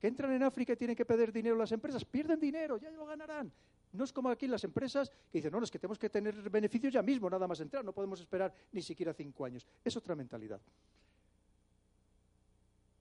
que 0.00 0.08
entran 0.08 0.32
en 0.32 0.42
África 0.42 0.72
y 0.72 0.76
tienen 0.76 0.96
que 0.96 1.04
pedir 1.04 1.30
dinero 1.32 1.56
las 1.56 1.72
empresas, 1.72 2.04
pierden 2.04 2.40
dinero, 2.40 2.78
ya 2.78 2.90
lo 2.90 3.04
ganarán. 3.04 3.52
No 3.92 4.04
es 4.04 4.12
como 4.12 4.30
aquí 4.30 4.46
las 4.46 4.64
empresas 4.64 5.10
que 5.10 5.38
dicen, 5.38 5.52
no, 5.52 5.58
no, 5.58 5.64
es 5.64 5.70
que 5.70 5.78
tenemos 5.78 5.98
que 5.98 6.08
tener 6.08 6.48
beneficios 6.48 6.92
ya 6.92 7.02
mismo, 7.02 7.28
nada 7.28 7.46
más 7.46 7.60
entrar, 7.60 7.84
no 7.84 7.92
podemos 7.92 8.20
esperar 8.20 8.54
ni 8.72 8.82
siquiera 8.82 9.12
cinco 9.12 9.44
años. 9.44 9.66
Es 9.84 9.96
otra 9.96 10.14
mentalidad. 10.14 10.60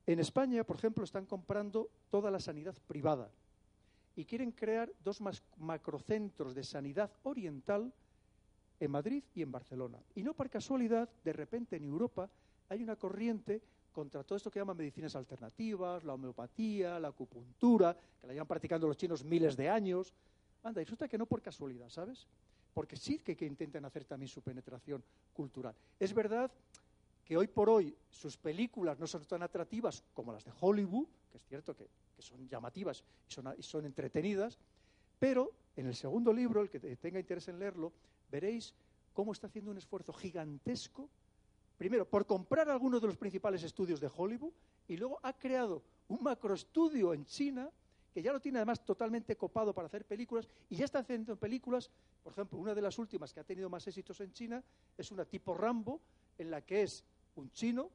En 0.09 0.19
España, 0.19 0.63
por 0.63 0.75
ejemplo, 0.75 1.03
están 1.03 1.27
comprando 1.27 1.91
toda 2.09 2.31
la 2.31 2.39
sanidad 2.39 2.75
privada 2.87 3.29
y 4.15 4.25
quieren 4.25 4.51
crear 4.51 4.91
dos 5.03 5.21
macrocentros 5.57 6.55
de 6.55 6.63
sanidad 6.63 7.11
oriental 7.21 7.93
en 8.79 8.89
Madrid 8.89 9.23
y 9.35 9.43
en 9.43 9.51
Barcelona. 9.51 9.99
Y 10.15 10.23
no 10.23 10.33
por 10.33 10.49
casualidad, 10.49 11.07
de 11.23 11.31
repente 11.31 11.75
en 11.75 11.83
Europa 11.83 12.27
hay 12.69 12.81
una 12.81 12.95
corriente 12.95 13.61
contra 13.91 14.23
todo 14.23 14.37
esto 14.37 14.49
que 14.49 14.57
llaman 14.57 14.77
medicinas 14.77 15.15
alternativas, 15.15 16.03
la 16.03 16.15
homeopatía, 16.15 16.99
la 16.99 17.09
acupuntura, 17.09 17.95
que 18.19 18.25
la 18.25 18.33
llevan 18.33 18.47
practicando 18.47 18.87
los 18.87 18.97
chinos 18.97 19.23
miles 19.23 19.55
de 19.55 19.69
años. 19.69 20.15
Anda, 20.63 20.81
y 20.81 20.85
resulta 20.85 21.07
que 21.07 21.19
no 21.19 21.27
por 21.27 21.43
casualidad, 21.43 21.89
¿sabes? 21.89 22.25
Porque 22.73 22.95
sí 22.95 23.19
que, 23.19 23.37
que 23.37 23.45
intentan 23.45 23.85
hacer 23.85 24.05
también 24.05 24.27
su 24.27 24.41
penetración 24.41 25.03
cultural. 25.33 25.75
Es 25.99 26.15
verdad 26.15 26.51
que 27.29 27.37
hoy 27.37 27.45
por 27.45 27.69
hoy 27.69 27.95
sus 28.09 28.37
películas 28.37 28.97
no 28.97 29.05
son 29.05 29.23
tan 29.23 29.43
atractivas 29.43 30.03
como 30.15 30.33
las 30.33 30.43
de 30.43 30.51
Hollywood, 30.61 31.07
que 31.31 31.37
es 31.37 31.45
cierto 31.45 31.75
que, 31.75 31.87
son 32.17 32.49
llamativas 32.49 33.03
y 33.29 33.31
son, 33.31 33.53
y 33.55 33.61
son 33.61 33.85
entretenidas, 33.85 34.57
pero 35.19 35.51
en 35.75 35.85
el 35.85 35.93
segundo 35.93 36.33
libro, 36.33 36.63
el 36.63 36.71
que 36.71 36.79
tenga 36.79 37.19
interés 37.19 37.47
en 37.47 37.59
leerlo, 37.59 37.93
veréis 38.31 38.73
cómo 39.13 39.31
está 39.31 39.45
haciendo 39.45 39.69
un 39.69 39.77
esfuerzo 39.77 40.11
gigantesco, 40.11 41.07
primero 41.77 42.09
por 42.09 42.25
comprar 42.25 42.67
algunos 42.67 42.99
de 42.99 43.05
los 43.05 43.17
principales 43.17 43.61
estudios 43.61 43.99
de 43.99 44.09
Hollywood 44.13 44.53
y 44.87 44.97
luego 44.97 45.19
ha 45.21 45.33
creado 45.33 45.83
un 46.07 46.23
macroestudio 46.23 47.13
en 47.13 47.25
China 47.25 47.69
que 48.11 48.23
ya 48.23 48.33
lo 48.33 48.39
tiene 48.39 48.57
además 48.57 48.83
totalmente 48.83 49.37
copado 49.37 49.71
para 49.71 49.85
hacer 49.85 50.03
películas 50.03 50.47
y 50.67 50.77
ya 50.77 50.85
está 50.85 50.97
haciendo 50.97 51.35
películas, 51.35 51.91
por 52.23 52.33
ejemplo, 52.33 52.57
una 52.57 52.73
de 52.73 52.81
las 52.81 52.97
últimas 52.97 53.31
que 53.31 53.39
ha 53.39 53.43
tenido 53.43 53.69
más 53.69 53.85
éxitos 53.85 54.19
en 54.19 54.33
China 54.33 54.63
es 54.97 55.11
una 55.11 55.25
tipo 55.25 55.53
Rambo 55.53 56.01
en 56.39 56.49
la 56.49 56.61
que 56.61 56.83
es 56.83 57.05
un 57.39 57.51
chino 57.51 57.89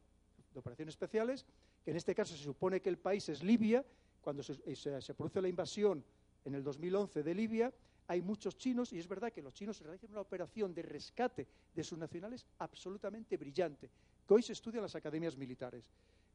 de 0.53 0.61
operaciones 0.61 0.95
especiales, 0.95 1.45
que 1.85 1.91
en 1.91 1.97
este 1.97 2.15
caso 2.15 2.37
se 2.37 2.43
supone 2.43 2.81
que 2.81 2.89
el 2.89 2.99
país 2.99 3.29
es 3.29 3.43
Libia, 3.43 3.85
cuando 4.21 4.43
se, 4.43 4.55
se, 4.75 5.15
produce 5.15 5.43
la 5.43 5.49
invasión 5.49 6.03
en 6.45 6.55
el 6.55 6.65
2011 6.65 7.23
de 7.23 7.35
Libia, 7.35 7.73
hay 8.07 8.23
muchos 8.23 8.57
chinos 8.57 8.93
y 8.93 8.99
es 8.99 9.09
verdad 9.09 9.33
que 9.33 9.43
los 9.43 9.55
chinos 9.55 9.81
realizan 9.81 10.11
una 10.11 10.21
operación 10.21 10.75
de 10.75 10.83
rescate 10.83 11.47
de 11.75 11.85
sus 11.85 11.99
nacionales 11.99 12.47
absolutamente 12.59 13.37
brillante, 13.37 13.91
que 14.27 14.35
hoy 14.35 14.43
se 14.43 14.53
estudia 14.53 14.79
en 14.79 14.83
las 14.83 14.95
academias 14.95 15.37
militares. 15.37 15.91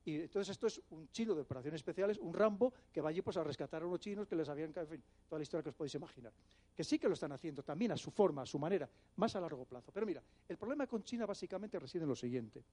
Y 0.05 0.16
entonces 0.22 0.49
esto 0.49 0.68
es 0.68 0.82
un 0.91 1.10
chino 1.12 1.36
de 1.36 1.41
operaciones 1.41 1.80
especiales, 1.80 2.18
un 2.18 2.34
Rambo, 2.34 2.74
que 2.91 3.01
va 3.01 3.10
allí 3.10 3.22
pues, 3.22 3.38
a 3.38 3.43
rescatar 3.43 3.84
a 3.84 3.86
unos 3.86 3.99
chinos 3.99 4.28
que 4.28 4.36
les 4.36 4.47
habían... 4.49 4.72
En 4.76 4.88
fin, 4.88 5.03
toda 5.28 5.39
la 5.39 5.43
historia 5.43 5.64
que 5.64 5.70
os 5.70 5.76
podéis 5.76 5.95
imaginar. 5.95 6.34
Que 6.76 6.84
sí 6.84 6.97
que 6.97 7.07
lo 7.07 7.14
están 7.14 7.32
haciendo 7.32 7.62
también 7.64 7.91
a 7.91 7.97
su 7.97 8.10
forma, 8.10 8.43
a 8.43 8.45
su 8.45 8.57
manera, 8.57 8.89
más 9.18 9.36
a 9.36 9.41
largo 9.41 9.66
plazo. 9.66 9.91
Pero 9.91 10.05
mira, 10.05 10.24
el 10.47 10.57
problema 10.57 10.88
con 10.88 11.03
China 11.03 11.26
básicamente 11.26 11.78
reside 11.78 12.03
en 12.03 12.10
lo 12.10 12.16
siguiente. 12.16 12.64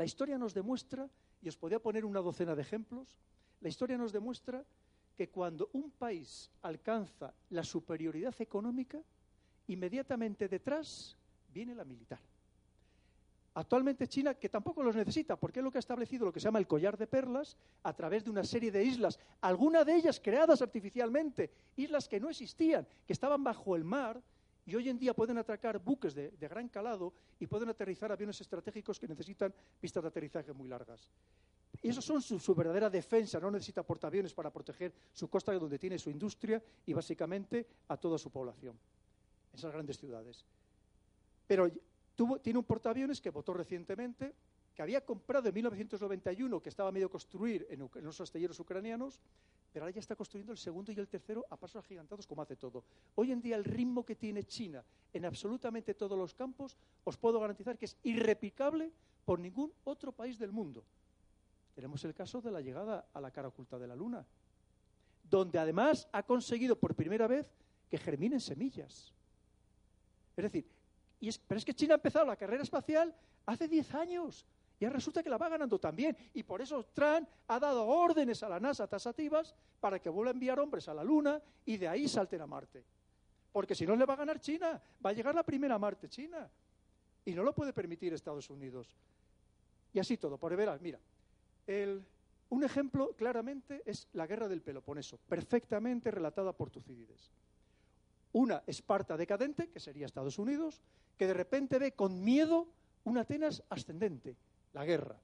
La 0.00 0.06
historia 0.06 0.38
nos 0.38 0.54
demuestra, 0.54 1.06
y 1.42 1.48
os 1.50 1.58
podría 1.58 1.78
poner 1.78 2.06
una 2.06 2.20
docena 2.20 2.54
de 2.54 2.62
ejemplos, 2.62 3.18
la 3.60 3.68
historia 3.68 3.98
nos 3.98 4.12
demuestra 4.12 4.64
que 5.14 5.28
cuando 5.28 5.68
un 5.74 5.90
país 5.90 6.50
alcanza 6.62 7.34
la 7.50 7.62
superioridad 7.62 8.34
económica, 8.38 8.98
inmediatamente 9.66 10.48
detrás 10.48 11.18
viene 11.52 11.74
la 11.74 11.84
militar. 11.84 12.18
Actualmente 13.52 14.08
China, 14.08 14.32
que 14.32 14.48
tampoco 14.48 14.82
los 14.82 14.96
necesita, 14.96 15.36
porque 15.36 15.58
es 15.58 15.64
lo 15.64 15.70
que 15.70 15.76
ha 15.76 15.80
establecido 15.80 16.24
lo 16.24 16.32
que 16.32 16.40
se 16.40 16.44
llama 16.44 16.60
el 16.60 16.66
collar 16.66 16.96
de 16.96 17.06
perlas, 17.06 17.58
a 17.82 17.92
través 17.92 18.24
de 18.24 18.30
una 18.30 18.44
serie 18.44 18.72
de 18.72 18.82
islas, 18.82 19.18
algunas 19.42 19.84
de 19.84 19.96
ellas 19.96 20.18
creadas 20.18 20.62
artificialmente, 20.62 21.50
islas 21.76 22.08
que 22.08 22.20
no 22.20 22.30
existían, 22.30 22.88
que 23.06 23.12
estaban 23.12 23.44
bajo 23.44 23.76
el 23.76 23.84
mar, 23.84 24.22
y 24.70 24.76
hoy 24.76 24.88
en 24.88 24.98
día 25.00 25.12
pueden 25.12 25.36
atracar 25.36 25.80
buques 25.80 26.14
de, 26.14 26.30
gran 26.38 26.68
calado 26.68 27.12
y 27.40 27.46
pueden 27.48 27.68
aterrizar 27.70 28.12
aviones 28.12 28.40
estratégicos 28.40 29.00
que 29.00 29.08
necesitan 29.08 29.52
pistas 29.80 30.00
de 30.00 30.08
aterrizaje 30.08 30.52
muy 30.52 30.68
largas. 30.68 31.10
Eso 31.82 32.00
son 32.00 32.22
su, 32.22 32.38
su, 32.38 32.54
verdadera 32.54 32.88
defensa, 32.88 33.40
no 33.40 33.50
necesita 33.50 33.82
portaaviones 33.82 34.32
para 34.32 34.52
proteger 34.52 34.92
su 35.12 35.28
costa 35.28 35.52
donde 35.54 35.76
tiene 35.76 35.98
su 35.98 36.08
industria 36.08 36.62
y 36.86 36.92
básicamente 36.92 37.66
a 37.88 37.96
toda 37.96 38.16
su 38.16 38.30
población, 38.30 38.78
esas 39.52 39.72
grandes 39.72 39.98
ciudades. 39.98 40.44
Pero 41.48 41.68
tiene 42.40 42.58
un 42.60 42.64
portaaviones 42.64 43.20
que 43.20 43.30
votó 43.30 43.52
recientemente, 43.52 44.34
que 44.80 44.84
había 44.84 45.04
comprado 45.04 45.46
en 45.46 45.54
1991, 45.54 46.62
que 46.62 46.70
estaba 46.70 46.90
medio 46.90 47.10
construir 47.10 47.66
en, 47.68 47.82
en 47.82 48.02
los 48.02 48.18
astilleros 48.18 48.58
ucranianos, 48.60 49.20
pero 49.70 49.84
ahora 49.84 49.92
ya 49.92 50.00
está 50.00 50.16
construyendo 50.16 50.52
el 50.52 50.56
segundo 50.56 50.90
y 50.90 50.98
el 50.98 51.06
tercero 51.06 51.44
a 51.50 51.56
pasos 51.58 51.84
agigantados 51.84 52.26
como 52.26 52.40
hace 52.40 52.56
todo. 52.56 52.82
Hoy 53.14 53.30
en 53.30 53.42
día 53.42 53.56
el 53.56 53.64
ritmo 53.64 54.06
que 54.06 54.16
tiene 54.16 54.42
China 54.44 54.82
en 55.12 55.26
absolutamente 55.26 55.92
todos 55.92 56.16
los 56.16 56.32
campos, 56.32 56.78
os 57.04 57.18
puedo 57.18 57.38
garantizar 57.38 57.76
que 57.76 57.84
es 57.84 57.98
irreplicable 58.04 58.90
por 59.26 59.38
ningún 59.38 59.70
otro 59.84 60.12
país 60.12 60.38
del 60.38 60.50
mundo. 60.50 60.82
Tenemos 61.74 62.02
el 62.04 62.14
caso 62.14 62.40
de 62.40 62.50
la 62.50 62.62
llegada 62.62 63.06
a 63.12 63.20
la 63.20 63.30
cara 63.30 63.48
oculta 63.48 63.78
de 63.78 63.86
la 63.86 63.94
Luna, 63.94 64.24
donde 65.24 65.58
además 65.58 66.08
ha 66.10 66.22
conseguido 66.22 66.74
por 66.74 66.94
primera 66.94 67.26
vez 67.26 67.52
que 67.90 67.98
germinen 67.98 68.40
semillas. 68.40 69.12
Es 70.38 70.42
decir, 70.42 70.66
pero 71.46 71.58
es 71.58 71.66
que 71.66 71.74
China 71.74 71.92
ha 71.92 71.96
empezado 71.96 72.24
la 72.24 72.36
carrera 72.36 72.62
espacial 72.62 73.14
hace 73.44 73.68
10 73.68 73.94
años. 73.94 74.46
Y 74.80 74.88
resulta 74.88 75.22
que 75.22 75.28
la 75.28 75.36
va 75.36 75.50
ganando 75.50 75.78
también. 75.78 76.16
Y 76.32 76.42
por 76.42 76.62
eso 76.62 76.86
Trump 76.94 77.28
ha 77.48 77.60
dado 77.60 77.86
órdenes 77.86 78.42
a 78.42 78.48
la 78.48 78.58
NASA 78.58 78.86
tasativas 78.86 79.54
para 79.78 80.00
que 80.00 80.08
vuelva 80.08 80.30
a 80.30 80.32
enviar 80.32 80.58
hombres 80.58 80.88
a 80.88 80.94
la 80.94 81.04
Luna 81.04 81.40
y 81.66 81.76
de 81.76 81.86
ahí 81.86 82.08
salten 82.08 82.40
a 82.40 82.46
Marte. 82.46 82.82
Porque 83.52 83.74
si 83.74 83.86
no 83.86 83.94
le 83.94 84.06
va 84.06 84.14
a 84.14 84.16
ganar 84.16 84.40
China, 84.40 84.80
va 85.04 85.10
a 85.10 85.12
llegar 85.12 85.34
la 85.34 85.42
primera 85.42 85.78
Marte 85.78 86.08
China. 86.08 86.50
Y 87.26 87.34
no 87.34 87.42
lo 87.42 87.54
puede 87.54 87.74
permitir 87.74 88.14
Estados 88.14 88.48
Unidos. 88.48 88.96
Y 89.92 89.98
así 89.98 90.16
todo. 90.16 90.38
Por 90.38 90.56
veras, 90.56 90.80
mira, 90.80 90.98
un 92.48 92.64
ejemplo 92.64 93.14
claramente 93.16 93.82
es 93.84 94.08
la 94.14 94.26
guerra 94.26 94.48
del 94.48 94.62
Peloponeso, 94.62 95.18
perfectamente 95.28 96.10
relatada 96.10 96.54
por 96.54 96.70
Tucídides. 96.70 97.30
Una 98.32 98.62
Esparta 98.66 99.18
decadente, 99.18 99.68
que 99.68 99.80
sería 99.80 100.06
Estados 100.06 100.38
Unidos, 100.38 100.80
que 101.18 101.26
de 101.26 101.34
repente 101.34 101.78
ve 101.78 101.92
con 101.92 102.24
miedo 102.24 102.68
un 103.04 103.18
Atenas 103.18 103.62
ascendente, 103.68 104.36
la 104.72 104.84
guerra. 104.84 105.20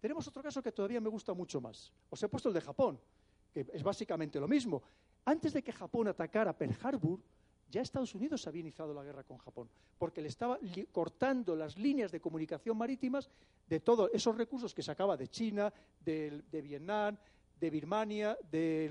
Tenemos 0.00 0.26
otro 0.28 0.42
caso 0.42 0.62
que 0.62 0.72
todavía 0.72 1.00
me 1.00 1.08
gusta 1.08 1.34
mucho 1.34 1.60
más. 1.60 1.92
Os 2.10 2.22
he 2.22 2.28
puesto 2.28 2.48
el 2.48 2.54
de 2.54 2.60
Japón, 2.60 3.00
que 3.52 3.66
es 3.72 3.82
básicamente 3.82 4.38
lo 4.38 4.46
mismo. 4.46 4.82
Antes 5.24 5.52
de 5.52 5.62
que 5.62 5.72
Japón 5.72 6.08
atacara 6.08 6.56
Pearl 6.56 6.76
Harbor, 6.82 7.20
ya 7.70 7.82
Estados 7.82 8.14
Unidos 8.14 8.46
había 8.46 8.60
iniciado 8.60 8.94
la 8.94 9.02
guerra 9.02 9.24
con 9.24 9.38
Japón, 9.38 9.68
porque 9.98 10.22
le 10.22 10.28
estaba 10.28 10.58
cortando 10.90 11.54
las 11.54 11.76
líneas 11.76 12.10
de 12.10 12.20
comunicación 12.20 12.78
marítimas 12.78 13.28
de 13.66 13.80
todos 13.80 14.10
esos 14.14 14.36
recursos 14.36 14.74
que 14.74 14.82
sacaba 14.82 15.16
de 15.16 15.28
China, 15.28 15.72
de, 16.00 16.42
Vietnam, 16.62 17.18
de 17.60 17.70
Birmania, 17.70 18.38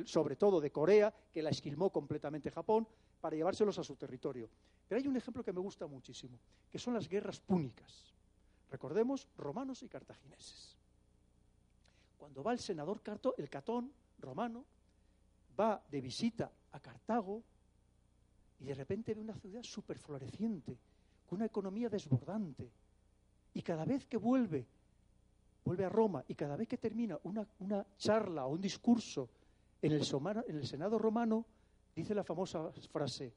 sobre 0.05 0.35
todo 0.35 0.61
de 0.61 0.71
Corea, 0.71 1.11
que 1.31 1.41
la 1.41 1.49
esquilmó 1.49 1.91
completamente 1.91 2.51
Japón, 2.51 2.87
para 3.19 3.35
llevárselos 3.35 3.79
a 3.79 3.83
su 3.83 3.95
territorio. 3.95 4.47
Pero 4.87 5.01
hay 5.01 5.07
un 5.07 5.17
ejemplo 5.17 5.43
que 5.43 5.53
me 5.53 5.59
gusta 5.59 5.87
muchísimo, 5.87 6.37
que 6.69 6.77
son 6.77 6.93
las 6.93 7.09
guerras 7.09 7.39
púnicas. 7.39 8.13
Recordemos, 8.69 9.27
romanos 9.37 9.83
y 9.83 9.87
cartagineses. 9.87 10.75
Cuando 12.17 12.43
va 12.43 12.53
el 12.53 12.59
senador 12.59 13.01
Carto, 13.01 13.35
el 13.37 13.49
Catón 13.49 13.91
romano, 14.19 14.65
va 15.59 15.81
de 15.89 16.01
visita 16.01 16.51
a 16.71 16.79
Cartago 16.79 17.43
y 18.59 18.65
de 18.65 18.73
repente 18.73 19.13
ve 19.13 19.21
una 19.21 19.35
ciudad 19.35 19.63
súper 19.63 19.97
floreciente, 19.97 20.77
con 21.25 21.37
una 21.37 21.45
economía 21.45 21.89
desbordante. 21.89 22.71
Y 23.53 23.61
cada 23.61 23.85
vez 23.85 24.05
que 24.05 24.17
vuelve, 24.17 24.67
vuelve 25.63 25.85
a 25.85 25.89
Roma, 25.89 26.23
y 26.27 26.35
cada 26.35 26.55
vez 26.55 26.67
que 26.67 26.77
termina 26.77 27.19
una, 27.23 27.47
una 27.59 27.85
charla 27.97 28.45
o 28.45 28.53
un 28.53 28.61
discurso 28.61 29.29
en 29.81 29.91
el, 29.91 30.01
en 30.47 30.55
el 30.55 30.67
Senado 30.67 30.97
romano, 30.97 31.45
dice 31.95 32.15
la 32.15 32.23
famosa 32.23 32.71
frase, 32.91 33.33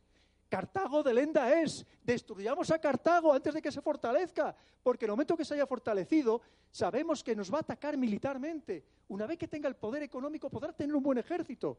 Cartago 0.50 1.04
de 1.04 1.14
lenda 1.14 1.62
es. 1.62 1.86
Destruyamos 2.02 2.70
a 2.72 2.78
Cartago 2.80 3.32
antes 3.32 3.54
de 3.54 3.62
que 3.62 3.70
se 3.70 3.80
fortalezca, 3.80 4.54
porque 4.82 5.04
en 5.04 5.10
el 5.10 5.12
momento 5.12 5.36
que 5.36 5.44
se 5.44 5.54
haya 5.54 5.64
fortalecido, 5.64 6.42
sabemos 6.72 7.22
que 7.22 7.36
nos 7.36 7.52
va 7.52 7.58
a 7.58 7.60
atacar 7.60 7.96
militarmente. 7.96 8.84
Una 9.08 9.26
vez 9.26 9.38
que 9.38 9.46
tenga 9.46 9.68
el 9.68 9.76
poder 9.76 10.02
económico, 10.02 10.50
podrá 10.50 10.72
tener 10.72 10.94
un 10.94 11.04
buen 11.04 11.18
ejército, 11.18 11.78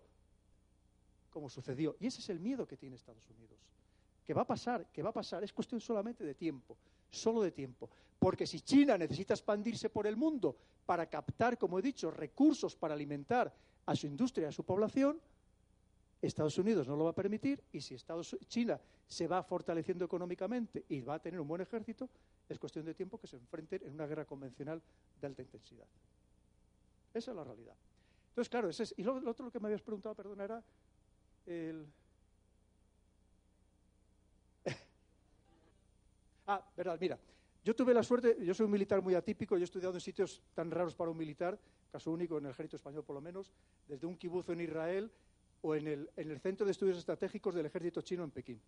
como 1.30 1.50
sucedió. 1.50 1.98
Y 2.00 2.08
ese 2.08 2.22
es 2.22 2.30
el 2.30 2.40
miedo 2.40 2.66
que 2.66 2.78
tiene 2.78 2.96
Estados 2.96 3.30
Unidos. 3.30 3.60
que 4.24 4.34
va 4.34 4.44
a 4.44 4.48
pasar, 4.48 4.86
que 4.94 5.04
va 5.04 5.10
a 5.10 5.14
pasar, 5.14 5.44
es 5.44 5.52
cuestión 5.52 5.82
solamente 5.82 6.24
de 6.24 6.36
tiempo, 6.36 6.78
solo 7.10 7.42
de 7.42 7.52
tiempo. 7.52 7.90
Porque 8.18 8.48
si 8.48 8.62
China 8.62 8.98
necesita 8.98 9.34
expandirse 9.34 9.90
por 9.90 10.08
el 10.08 10.16
mundo 10.16 10.56
para 10.86 11.08
captar, 11.08 11.58
como 11.58 11.80
he 11.80 11.82
dicho, 11.82 12.12
recursos 12.12 12.76
para 12.76 12.94
alimentar 12.94 13.54
a 13.86 13.96
su 13.96 14.08
industria, 14.08 14.48
a 14.48 14.52
su 14.52 14.64
población, 14.64 15.20
Estados 16.22 16.58
Unidos 16.58 16.88
no 16.88 16.96
lo 16.96 17.06
va 17.06 17.12
a 17.12 17.16
permitir 17.16 17.64
y 17.72 17.82
si 17.82 17.96
Estados, 17.96 18.38
China 18.48 18.80
se 19.08 19.28
va 19.28 19.42
fortaleciendo 19.42 20.06
económicamente 20.06 20.86
y 20.88 21.02
va 21.02 21.16
a 21.16 21.20
tener 21.20 21.40
un 21.40 21.48
buen 21.48 21.62
ejército, 21.62 22.10
es 22.48 22.60
cuestión 22.60 22.86
de 22.86 22.94
tiempo 22.94 23.20
que 23.20 23.28
se 23.28 23.38
enfrenten 23.38 23.82
en 23.84 23.94
una 23.94 24.06
guerra 24.06 24.26
convencional 24.26 24.82
de 25.20 25.28
alta 25.28 25.42
intensidad. 25.42 25.88
Esa 27.14 27.32
es 27.32 27.38
la 27.38 27.44
realidad. 27.44 27.76
Entonces, 28.30 28.50
claro, 28.50 28.70
ese 28.70 28.84
es, 28.84 28.94
y 28.98 29.04
lo, 29.04 29.20
lo 29.20 29.32
otro 29.32 29.52
que 29.52 29.60
me 29.60 29.68
habías 29.68 29.82
preguntado, 29.82 30.16
perdón, 30.16 30.40
era 30.42 30.64
el... 31.46 31.88
ah, 36.48 36.66
verdad, 36.78 36.98
mira, 37.02 37.20
yo 37.64 37.76
tuve 37.76 37.94
la 37.94 38.04
suerte, 38.04 38.38
yo 38.44 38.54
soy 38.54 38.66
un 38.66 38.72
militar 38.72 39.02
muy 39.02 39.16
atípico, 39.16 39.58
yo 39.58 39.64
he 39.64 39.66
estudiado 39.66 39.96
en 39.96 40.02
sitios 40.02 40.42
tan 40.54 40.72
raros 40.72 40.96
para 40.96 41.12
un 41.12 41.18
militar, 41.18 41.60
caso 41.92 42.12
único 42.12 42.38
en 42.38 42.46
el 42.46 42.52
ejército 42.52 42.78
español 42.78 43.04
por 43.04 43.16
lo 43.16 43.22
menos, 43.22 43.52
desde 43.88 44.08
un 44.08 44.16
kibuzo 44.16 44.54
en 44.54 44.62
Israel 44.62 45.12
o 45.62 45.76
en 45.76 45.88
el, 45.88 46.10
en 46.16 46.32
el 46.32 46.40
Centro 46.40 46.66
de 46.66 46.72
Estudios 46.72 46.98
Estratégicos 46.98 47.54
del 47.56 47.66
Ejército 47.66 48.02
Chino 48.02 48.24
en 48.24 48.32
Pekín. 48.32 48.62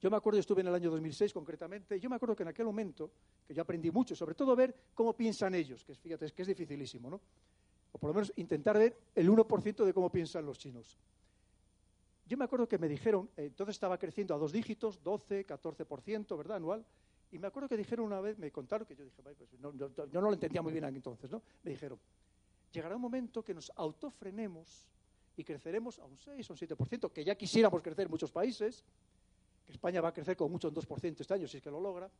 Yo 0.00 0.10
me 0.10 0.16
acuerdo, 0.16 0.38
estuve 0.38 0.60
en 0.60 0.68
el 0.68 0.74
año 0.74 0.90
2006 0.90 1.32
concretamente, 1.32 1.96
y 1.96 2.00
yo 2.00 2.10
me 2.10 2.16
acuerdo 2.16 2.36
que 2.36 2.42
en 2.42 2.50
aquel 2.50 2.66
momento, 2.66 3.10
que 3.46 3.54
yo 3.54 3.62
aprendí 3.62 3.90
mucho, 3.90 4.14
sobre 4.14 4.34
todo 4.34 4.54
ver 4.54 4.74
cómo 4.94 5.14
piensan 5.14 5.54
ellos, 5.54 5.84
que 5.84 5.94
fíjate, 5.94 6.26
es 6.26 6.32
que 6.32 6.42
es 6.42 6.48
dificilísimo, 6.48 7.08
¿no? 7.08 7.20
O 7.92 7.98
por 7.98 8.10
lo 8.10 8.14
menos 8.14 8.32
intentar 8.36 8.78
ver 8.78 8.96
el 9.14 9.28
1% 9.28 9.84
de 9.84 9.94
cómo 9.94 10.10
piensan 10.10 10.44
los 10.44 10.58
chinos. 10.58 10.98
Yo 12.26 12.36
me 12.36 12.44
acuerdo 12.44 12.68
que 12.68 12.76
me 12.76 12.88
dijeron, 12.88 13.30
eh, 13.36 13.44
entonces 13.46 13.76
estaba 13.76 13.98
creciendo 13.98 14.34
a 14.34 14.38
dos 14.38 14.52
dígitos, 14.52 15.02
12, 15.02 15.46
14%, 15.46 16.36
¿verdad? 16.36 16.58
Anual. 16.58 16.84
Y 17.32 17.38
me 17.38 17.46
acuerdo 17.46 17.68
que 17.68 17.76
dijeron 17.76 18.04
una 18.04 18.20
vez, 18.20 18.38
me 18.38 18.50
contaron, 18.50 18.86
que 18.86 18.94
yo 18.94 19.04
dije, 19.04 19.22
pues 19.22 19.60
no, 19.60 19.72
yo, 19.74 19.90
yo 19.94 20.20
no 20.20 20.28
lo 20.28 20.34
entendía 20.34 20.60
muy 20.60 20.72
bien 20.72 20.84
entonces, 20.84 21.30
¿no? 21.30 21.42
Me 21.62 21.70
dijeron, 21.70 21.98
llegará 22.70 22.96
un 22.96 23.02
momento 23.02 23.42
que 23.42 23.54
nos 23.54 23.72
autofrenemos 23.76 24.86
y 25.36 25.44
creceremos 25.44 25.98
a 25.98 26.04
un 26.04 26.16
6 26.16 26.50
o 26.50 26.52
un 26.54 26.58
7%, 26.58 27.12
que 27.12 27.24
ya 27.24 27.34
quisiéramos 27.34 27.82
crecer 27.82 28.08
muchos 28.08 28.32
países, 28.32 28.82
que 29.64 29.72
España 29.72 30.00
va 30.00 30.08
a 30.08 30.12
crecer 30.12 30.36
con 30.36 30.50
mucho 30.50 30.68
un 30.68 30.74
2% 30.74 31.20
este 31.20 31.34
año, 31.34 31.46
si 31.46 31.58
es 31.58 31.62
que 31.62 31.70
lo 31.70 31.80
logra. 31.80 32.10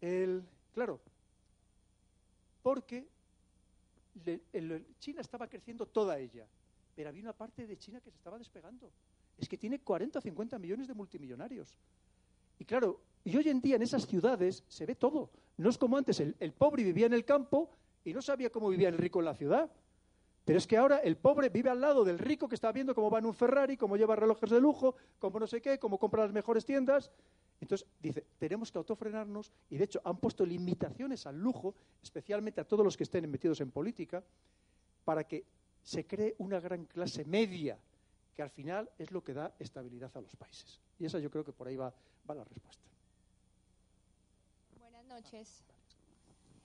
El, 0.00 0.42
claro, 0.72 1.00
porque 2.62 3.06
China 4.98 5.20
estaba 5.20 5.48
creciendo 5.48 5.86
toda 5.86 6.18
ella, 6.18 6.46
pero 6.94 7.08
había 7.08 7.22
una 7.22 7.32
parte 7.32 7.66
de 7.66 7.76
China 7.76 8.00
que 8.00 8.10
se 8.10 8.16
estaba 8.16 8.38
despegando. 8.38 8.90
Es 9.36 9.48
que 9.48 9.56
tiene 9.56 9.80
40 9.80 10.18
o 10.18 10.22
50 10.22 10.58
millones 10.58 10.86
de 10.86 10.94
multimillonarios. 10.94 11.76
Y 12.58 12.64
claro, 12.64 13.00
y 13.24 13.36
hoy 13.36 13.48
en 13.48 13.60
día 13.60 13.76
en 13.76 13.82
esas 13.82 14.06
ciudades 14.06 14.64
se 14.68 14.86
ve 14.86 14.94
todo. 14.94 15.30
No 15.56 15.70
es 15.70 15.78
como 15.78 15.96
antes, 15.96 16.20
el, 16.20 16.36
el 16.38 16.52
pobre 16.52 16.84
vivía 16.84 17.06
en 17.06 17.14
el 17.14 17.24
campo 17.24 17.70
y 18.04 18.12
no 18.12 18.22
sabía 18.22 18.50
cómo 18.50 18.68
vivía 18.68 18.88
el 18.88 18.98
rico 18.98 19.18
en 19.20 19.24
la 19.24 19.34
ciudad. 19.34 19.70
Pero 20.44 20.58
es 20.58 20.66
que 20.66 20.76
ahora 20.76 20.98
el 20.98 21.16
pobre 21.16 21.48
vive 21.48 21.70
al 21.70 21.80
lado 21.80 22.04
del 22.04 22.18
rico 22.18 22.48
que 22.48 22.54
está 22.54 22.72
viendo 22.72 22.94
cómo 22.94 23.10
va 23.10 23.18
en 23.18 23.26
un 23.26 23.34
Ferrari, 23.34 23.76
cómo 23.76 23.96
lleva 23.96 24.16
relojes 24.16 24.50
de 24.50 24.60
lujo, 24.60 24.96
cómo 25.18 25.38
no 25.38 25.46
sé 25.46 25.60
qué, 25.60 25.78
cómo 25.78 25.98
compra 25.98 26.24
las 26.24 26.32
mejores 26.32 26.64
tiendas. 26.64 27.10
Entonces, 27.60 27.86
dice, 28.00 28.24
tenemos 28.38 28.72
que 28.72 28.78
autofrenarnos 28.78 29.52
y 29.68 29.76
de 29.76 29.84
hecho 29.84 30.00
han 30.02 30.16
puesto 30.16 30.46
limitaciones 30.46 31.26
al 31.26 31.38
lujo, 31.38 31.74
especialmente 32.02 32.60
a 32.60 32.64
todos 32.64 32.84
los 32.84 32.96
que 32.96 33.04
estén 33.04 33.30
metidos 33.30 33.60
en 33.60 33.70
política, 33.70 34.24
para 35.04 35.24
que 35.24 35.44
se 35.82 36.06
cree 36.06 36.34
una 36.38 36.58
gran 36.58 36.86
clase 36.86 37.24
media, 37.24 37.78
que 38.34 38.42
al 38.42 38.50
final 38.50 38.90
es 38.98 39.10
lo 39.10 39.22
que 39.22 39.34
da 39.34 39.54
estabilidad 39.58 40.10
a 40.16 40.20
los 40.20 40.34
países. 40.36 40.80
Y 40.98 41.04
esa 41.04 41.18
yo 41.18 41.30
creo 41.30 41.44
que 41.44 41.52
por 41.52 41.68
ahí 41.68 41.76
va, 41.76 41.92
va 42.28 42.34
la 42.34 42.44
respuesta. 42.44 42.82
Buenas 44.78 45.04
noches. 45.04 45.62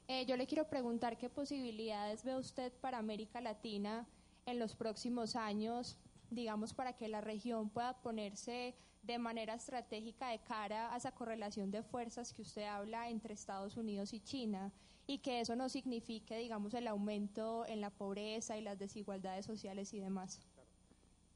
Eh, 0.08 0.26
yo 0.28 0.38
le 0.38 0.46
quiero 0.46 0.68
preguntar 0.68 1.18
qué 1.18 1.30
posibilidades 1.30 2.24
ve 2.24 2.36
usted 2.36 2.72
para 2.74 3.00
América 3.00 3.42
Latina 3.42 4.08
en 4.46 4.60
los 4.60 4.76
próximos 4.76 5.36
años, 5.36 5.98
digamos, 6.30 6.74
para 6.74 6.94
que 6.94 7.08
la 7.08 7.22
región 7.22 7.70
pueda 7.70 8.00
ponerse 8.02 8.76
de 9.02 9.18
manera 9.18 9.56
estratégica 9.56 10.30
de 10.30 10.40
cara 10.40 10.94
a 10.94 10.98
esa 10.98 11.12
correlación 11.12 11.72
de 11.72 11.82
fuerzas 11.82 12.34
que 12.34 12.44
usted 12.44 12.64
habla 12.66 13.10
entre 13.10 13.34
Estados 13.34 13.78
Unidos 13.78 14.14
y 14.14 14.20
China 14.20 14.72
y 15.08 15.20
que 15.20 15.42
eso 15.42 15.56
no 15.56 15.70
signifique, 15.70 16.38
digamos, 16.38 16.74
el 16.76 16.88
aumento 16.88 17.66
en 17.68 17.82
la 17.82 17.90
pobreza 17.90 18.58
y 18.58 18.62
las 18.62 18.78
desigualdades 18.78 19.46
sociales 19.46 19.94
y 19.94 20.00
demás. 20.00 20.40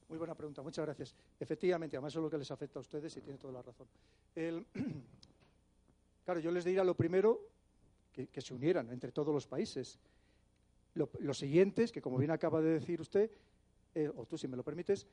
Muy 0.08 0.18
buena 0.18 0.34
pregunta, 0.34 0.62
muchas 0.64 0.86
gracias. 0.86 1.16
Efectivamente, 1.40 1.96
además 1.96 2.14
eso 2.14 2.20
es 2.20 2.24
lo 2.24 2.30
que 2.30 2.40
les 2.40 2.50
afecta 2.50 2.80
a 2.80 2.82
ustedes 2.82 3.16
y 3.18 3.22
tiene 3.22 3.38
toda 3.40 3.54
la 3.54 3.62
razón. 3.64 3.88
Claro, 6.26 6.42
yo 6.42 6.52
les 6.52 6.64
diría 6.64 6.84
lo 6.84 6.96
primero, 6.96 7.49
que, 8.12 8.41
se 8.41 8.53
unieran 8.53 8.89
entre 8.91 9.12
todos 9.12 9.34
los 9.34 9.47
países. 9.47 9.99
Lo, 10.95 11.10
los 11.20 11.38
siguientes, 11.38 11.91
que 11.91 12.01
como 12.01 12.18
bien 12.18 12.32
acaba 12.32 12.62
de 12.62 12.72
decir 12.72 12.99
usted, 12.99 13.32
eh, 13.95 14.12
o 14.16 14.26
tú 14.26 14.38
si 14.38 14.47
me 14.47 14.57
lo 14.57 14.64
permites, 14.64 15.07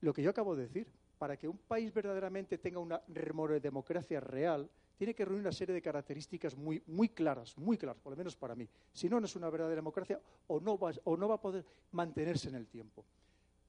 lo 0.00 0.12
que 0.12 0.22
yo 0.22 0.30
acabo 0.30 0.54
de 0.54 0.64
decir, 0.64 0.86
para 1.18 1.36
que 1.36 1.48
un 1.48 1.58
país 1.58 1.92
verdaderamente 1.92 2.58
tenga 2.58 2.78
una 2.78 3.02
democracia 3.06 4.20
real, 4.20 4.68
tiene 4.96 5.14
que 5.14 5.24
reunir 5.24 5.42
una 5.42 5.52
serie 5.52 5.74
de 5.74 5.82
características 5.82 6.56
muy, 6.56 6.82
muy 6.86 7.10
claras, 7.10 7.56
muy 7.58 7.76
claras, 7.76 8.00
por 8.00 8.12
lo 8.12 8.16
menos 8.16 8.36
para 8.36 8.54
mí. 8.54 8.68
Si 8.92 9.08
no, 9.08 9.20
no 9.20 9.26
es 9.26 9.36
una 9.36 9.50
verdadera 9.50 9.76
democracia 9.76 10.20
o 10.46 10.60
no, 10.60 10.78
va, 10.78 10.92
o 11.04 11.16
no 11.16 11.28
va 11.28 11.34
a 11.34 11.40
poder 11.40 11.64
mantenerse 11.92 12.48
en 12.48 12.54
el 12.54 12.66
tiempo. 12.66 13.04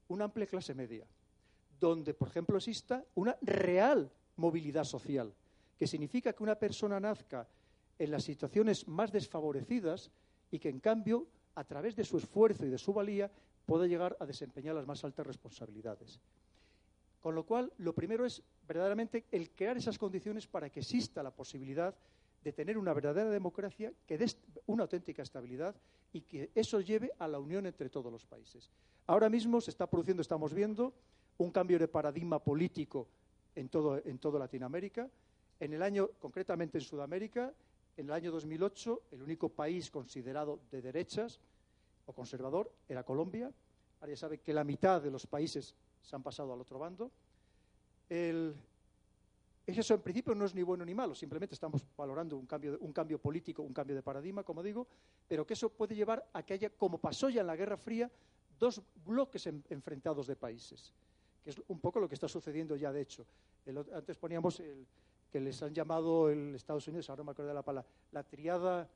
Una 0.10 0.26
amplia 0.26 0.48
clase 0.48 0.74
media, 0.74 1.06
donde, 1.80 2.14
por 2.14 2.30
ejemplo, 2.30 2.58
exista 2.58 3.04
una 3.16 3.38
real 3.42 4.10
movilidad 4.38 4.86
social, 4.86 5.34
que 5.78 5.88
significa 5.88 6.34
que 6.34 6.44
una 6.44 6.56
persona 6.56 7.00
nazca 7.00 7.48
en 8.00 8.12
las 8.12 8.24
situaciones 8.24 8.88
más 8.88 9.12
desfavorecidas 9.12 10.12
y 10.52 10.60
que, 10.60 10.70
en 10.70 10.80
cambio, 10.80 11.28
a 11.56 11.64
través 11.64 11.96
de 11.96 12.06
su 12.06 12.18
esfuerzo 12.18 12.66
y 12.66 12.70
de 12.70 12.78
su 12.78 12.94
valía, 12.94 13.32
pueda 13.66 13.88
llegar 13.88 14.16
a 14.20 14.26
desempeñar 14.26 14.76
las 14.76 14.88
más 14.88 15.04
altas 15.04 15.28
responsabilidades. 15.28 16.20
Con 17.22 17.36
lo 17.36 17.46
cual, 17.46 17.74
lo 17.80 17.94
primero 17.94 18.26
es 18.26 18.42
verdaderamente 18.68 19.26
el 19.32 19.50
crear 19.52 19.76
esas 19.78 19.98
condiciones 19.98 20.48
para 20.48 20.70
que 20.70 20.80
exista 20.80 21.24
la 21.24 21.32
posibilidad 21.32 21.94
de 22.44 22.54
tener 22.54 22.78
una 22.78 22.94
verdadera 22.94 23.30
democracia 23.30 23.92
que 24.06 24.18
dé 24.18 24.26
una 24.68 24.84
auténtica 24.84 25.24
estabilidad 25.24 25.76
y 26.14 26.22
que 26.22 26.52
eso 26.56 26.80
lleve 26.80 27.12
a 27.20 27.28
la 27.28 27.40
unión 27.40 27.66
entre 27.66 27.90
todos 27.90 28.12
los 28.12 28.26
países. 28.26 28.70
Ahora 29.08 29.30
mismo 29.30 29.60
se 29.60 29.72
está 29.72 29.88
produciendo, 29.88 30.22
estamos 30.22 30.54
viendo, 30.54 30.94
un 31.38 31.52
cambio 31.52 31.80
de 31.80 31.88
paradigma 31.88 32.40
político 32.40 33.08
en 33.56 33.70
todo, 33.70 34.02
en 34.06 34.20
toda 34.20 34.40
Latinoamérica. 34.40 35.10
En 35.60 35.74
el 35.74 35.82
año, 35.82 36.10
concretamente 36.20 36.78
en 36.78 36.84
Sudamérica, 36.84 37.54
en 37.98 38.06
el 38.06 38.14
año 38.14 38.32
2008, 38.32 39.02
el 39.12 39.24
único 39.24 39.50
país 39.50 39.90
considerado 39.90 40.60
de 40.72 40.82
derechas 40.82 41.40
o 42.06 42.14
conservador 42.14 42.72
era 42.88 43.04
Colombia. 43.04 43.52
Ahora 44.00 44.14
ya 44.14 44.18
sabe 44.18 44.40
que 44.40 44.54
la 44.54 44.64
mitad 44.64 45.02
de 45.02 45.10
los 45.10 45.26
países 45.26 45.76
se 46.02 46.16
han 46.16 46.22
pasado 46.22 46.54
al 46.54 46.62
otro 46.62 46.78
bando. 46.78 47.12
El, 48.08 48.56
eso 49.66 49.96
en 49.96 50.02
principio 50.02 50.36
no 50.36 50.46
es 50.46 50.54
ni 50.54 50.62
bueno 50.62 50.86
ni 50.86 50.94
malo, 50.94 51.16
simplemente 51.16 51.56
estamos 51.56 51.84
valorando 51.98 52.38
un 52.38 52.46
cambio, 52.46 52.78
un 52.80 52.94
cambio 52.94 53.20
político, 53.20 53.64
un 53.64 53.74
cambio 53.74 53.96
de 53.96 54.04
paradigma, 54.04 54.44
como 54.44 54.62
digo, 54.62 54.88
pero 55.28 55.46
que 55.46 55.56
eso 55.56 55.70
puede 55.70 55.96
llevar 55.96 56.24
a 56.34 56.44
que 56.44 56.54
haya, 56.54 56.70
como 56.70 57.00
pasó 57.00 57.30
ya 57.30 57.42
en 57.42 57.48
la 57.48 57.56
Guerra 57.56 57.78
Fría, 57.78 58.10
dos 58.60 58.82
bloques 59.04 59.48
en, 59.48 59.64
enfrentados 59.70 60.28
de 60.28 60.36
países, 60.36 60.94
que 61.44 61.50
es 61.50 61.62
un 61.68 61.80
poco 61.80 62.00
lo 62.00 62.08
que 62.08 62.16
está 62.16 62.28
sucediendo 62.28 62.76
ya 62.76 62.94
de 62.94 63.02
hecho. 63.02 63.26
El, 63.66 63.80
antes 63.92 64.18
poníamos 64.18 64.60
el, 64.60 64.88
que 65.32 65.40
les 65.40 65.62
han 65.62 65.74
llamado 65.74 66.30
el 66.30 66.56
Estados 66.56 66.88
Unidos, 66.88 67.10
ahora 67.10 67.22
no 67.22 67.26
me 67.26 67.32
acuerdo 67.32 67.50
de 67.50 67.56
la 67.56 67.64
palabra, 67.64 67.90
la 68.12 68.24
triada, 68.24 68.90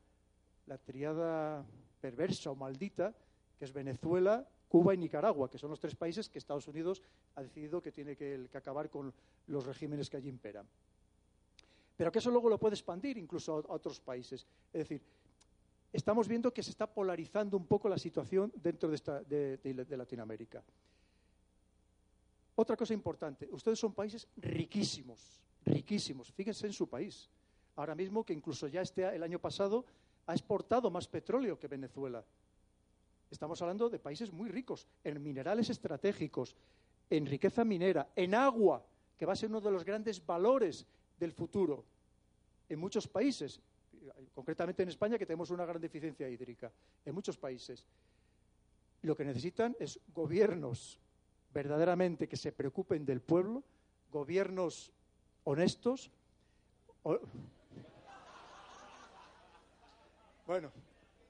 la 0.68 0.78
triada 0.78 1.66
perversa 2.00 2.52
o 2.52 2.56
maldita, 2.56 3.14
que 3.58 3.66
es 3.66 3.74
Venezuela, 3.74 4.48
Cuba 4.68 4.94
y 4.94 4.98
Nicaragua, 4.98 5.50
que 5.50 5.58
son 5.58 5.70
los 5.70 5.80
tres 5.80 5.96
países 5.96 6.30
que 6.30 6.40
Estados 6.40 6.68
Unidos 6.68 7.02
ha 7.36 7.42
decidido 7.42 7.82
que 7.82 7.92
tiene 7.92 8.16
que, 8.16 8.48
acabar 8.54 8.90
con 8.90 9.14
los 9.48 9.66
regímenes 9.66 10.10
que 10.10 10.18
allí 10.18 10.30
imperan. 10.30 10.66
Pero 11.98 12.12
que 12.12 12.20
eso 12.20 12.32
luego 12.32 12.50
lo 12.50 12.58
puede 12.58 12.76
expandir 12.76 13.18
incluso 13.18 13.54
a, 13.54 13.74
otros 13.74 14.00
países. 14.00 14.48
Es 14.72 14.80
decir, 14.80 15.02
estamos 15.92 16.28
viendo 16.28 16.54
que 16.54 16.64
se 16.64 16.72
está 16.72 16.88
polarizando 16.88 17.58
un 17.58 17.68
poco 17.68 17.90
la 17.90 17.98
situación 17.98 18.52
dentro 18.56 18.90
de, 18.90 18.96
esta, 18.96 19.22
de 19.22 19.98
Latinoamérica. 19.98 20.64
Otra 22.56 22.78
cosa 22.78 22.94
importante, 22.94 23.50
ustedes 23.52 23.80
son 23.80 23.94
países 23.94 24.28
riquísimos, 24.38 25.42
riquísimos. 25.66 26.32
Fíjense 26.32 26.68
en 26.68 26.74
su 26.74 26.88
país. 26.88 27.30
Ahora 27.76 27.96
mismo 27.96 28.26
que 28.26 28.34
incluso 28.34 28.68
ya 28.68 28.82
este, 28.82 29.04
el 29.16 29.24
año 29.24 29.40
pasado 29.40 29.86
ha 30.28 30.34
exportado 30.34 30.90
más 30.90 31.08
petróleo 31.08 31.58
que 31.58 31.68
Venezuela. 31.68 32.24
Estamos 33.30 33.62
hablando 33.62 33.90
de 33.90 34.00
países 34.00 34.32
muy 34.32 34.50
ricos 34.50 34.88
en 35.04 35.22
minerales 35.24 35.70
estratégicos, 35.70 36.56
en 37.10 37.26
riqueza 37.26 37.64
minera, 37.64 38.12
en 38.16 38.36
agua, 38.36 38.86
que 39.18 39.26
va 39.26 39.34
a 39.34 39.36
ser 39.36 39.50
uno 39.50 39.62
de 39.62 39.72
los 39.72 39.86
grandes 39.86 40.26
valores 40.26 40.86
del 41.18 41.32
futuro. 41.32 41.86
En 42.68 42.80
muchos 42.80 43.08
países, 43.08 43.62
concretamente 44.34 44.84
en 44.84 44.90
España, 44.90 45.18
que 45.18 45.26
tenemos 45.26 45.50
una 45.50 45.66
gran 45.66 45.82
deficiencia 45.82 46.28
hídrica, 46.28 46.72
en 47.06 47.16
muchos 47.16 47.38
países. 47.38 47.86
Lo 49.04 49.16
que 49.16 49.26
necesitan 49.26 49.76
es 49.80 50.00
gobiernos 50.14 51.00
verdaderamente 51.54 52.28
que 52.28 52.38
se 52.38 52.52
preocupen 52.52 53.06
del 53.06 53.22
pueblo, 53.22 53.64
gobiernos 54.12 54.92
honestos. 55.44 56.12
bueno, 60.46 60.72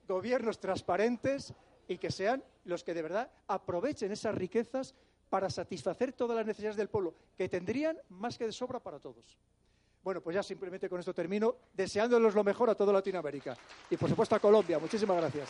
gobiernos 0.07 0.59
transparentes 0.59 1.53
y 1.88 1.97
que 1.97 2.12
sean 2.12 2.43
los 2.66 2.84
que 2.84 2.93
de 2.93 3.01
verdad 3.01 3.32
aprovechen 3.47 4.12
esas 4.12 4.36
riquezas 4.36 4.95
para 5.30 5.49
satisfacer 5.49 6.14
todas 6.14 6.36
las 6.36 6.45
necesidades 6.45 6.76
del 6.76 6.89
pueblo, 6.89 7.16
que 7.38 7.47
tendrían 7.47 7.97
más 8.09 8.38
que 8.38 8.45
de 8.45 8.51
sobra 8.51 8.80
para 8.80 8.99
todos. 8.99 9.38
Bueno, 10.03 10.22
pues 10.22 10.36
ya 10.36 10.43
simplemente 10.43 10.89
con 10.89 10.99
esto 10.99 11.14
termino, 11.14 11.55
deseándoles 11.74 12.34
lo 12.34 12.43
mejor 12.43 12.70
a 12.70 12.76
toda 12.76 12.91
Latinoamérica 12.91 13.55
y 13.89 13.97
por 13.97 14.09
supuesto 14.09 14.36
a 14.36 14.39
Colombia. 14.39 14.80
Muchísimas 14.80 15.18
gracias. 15.18 15.49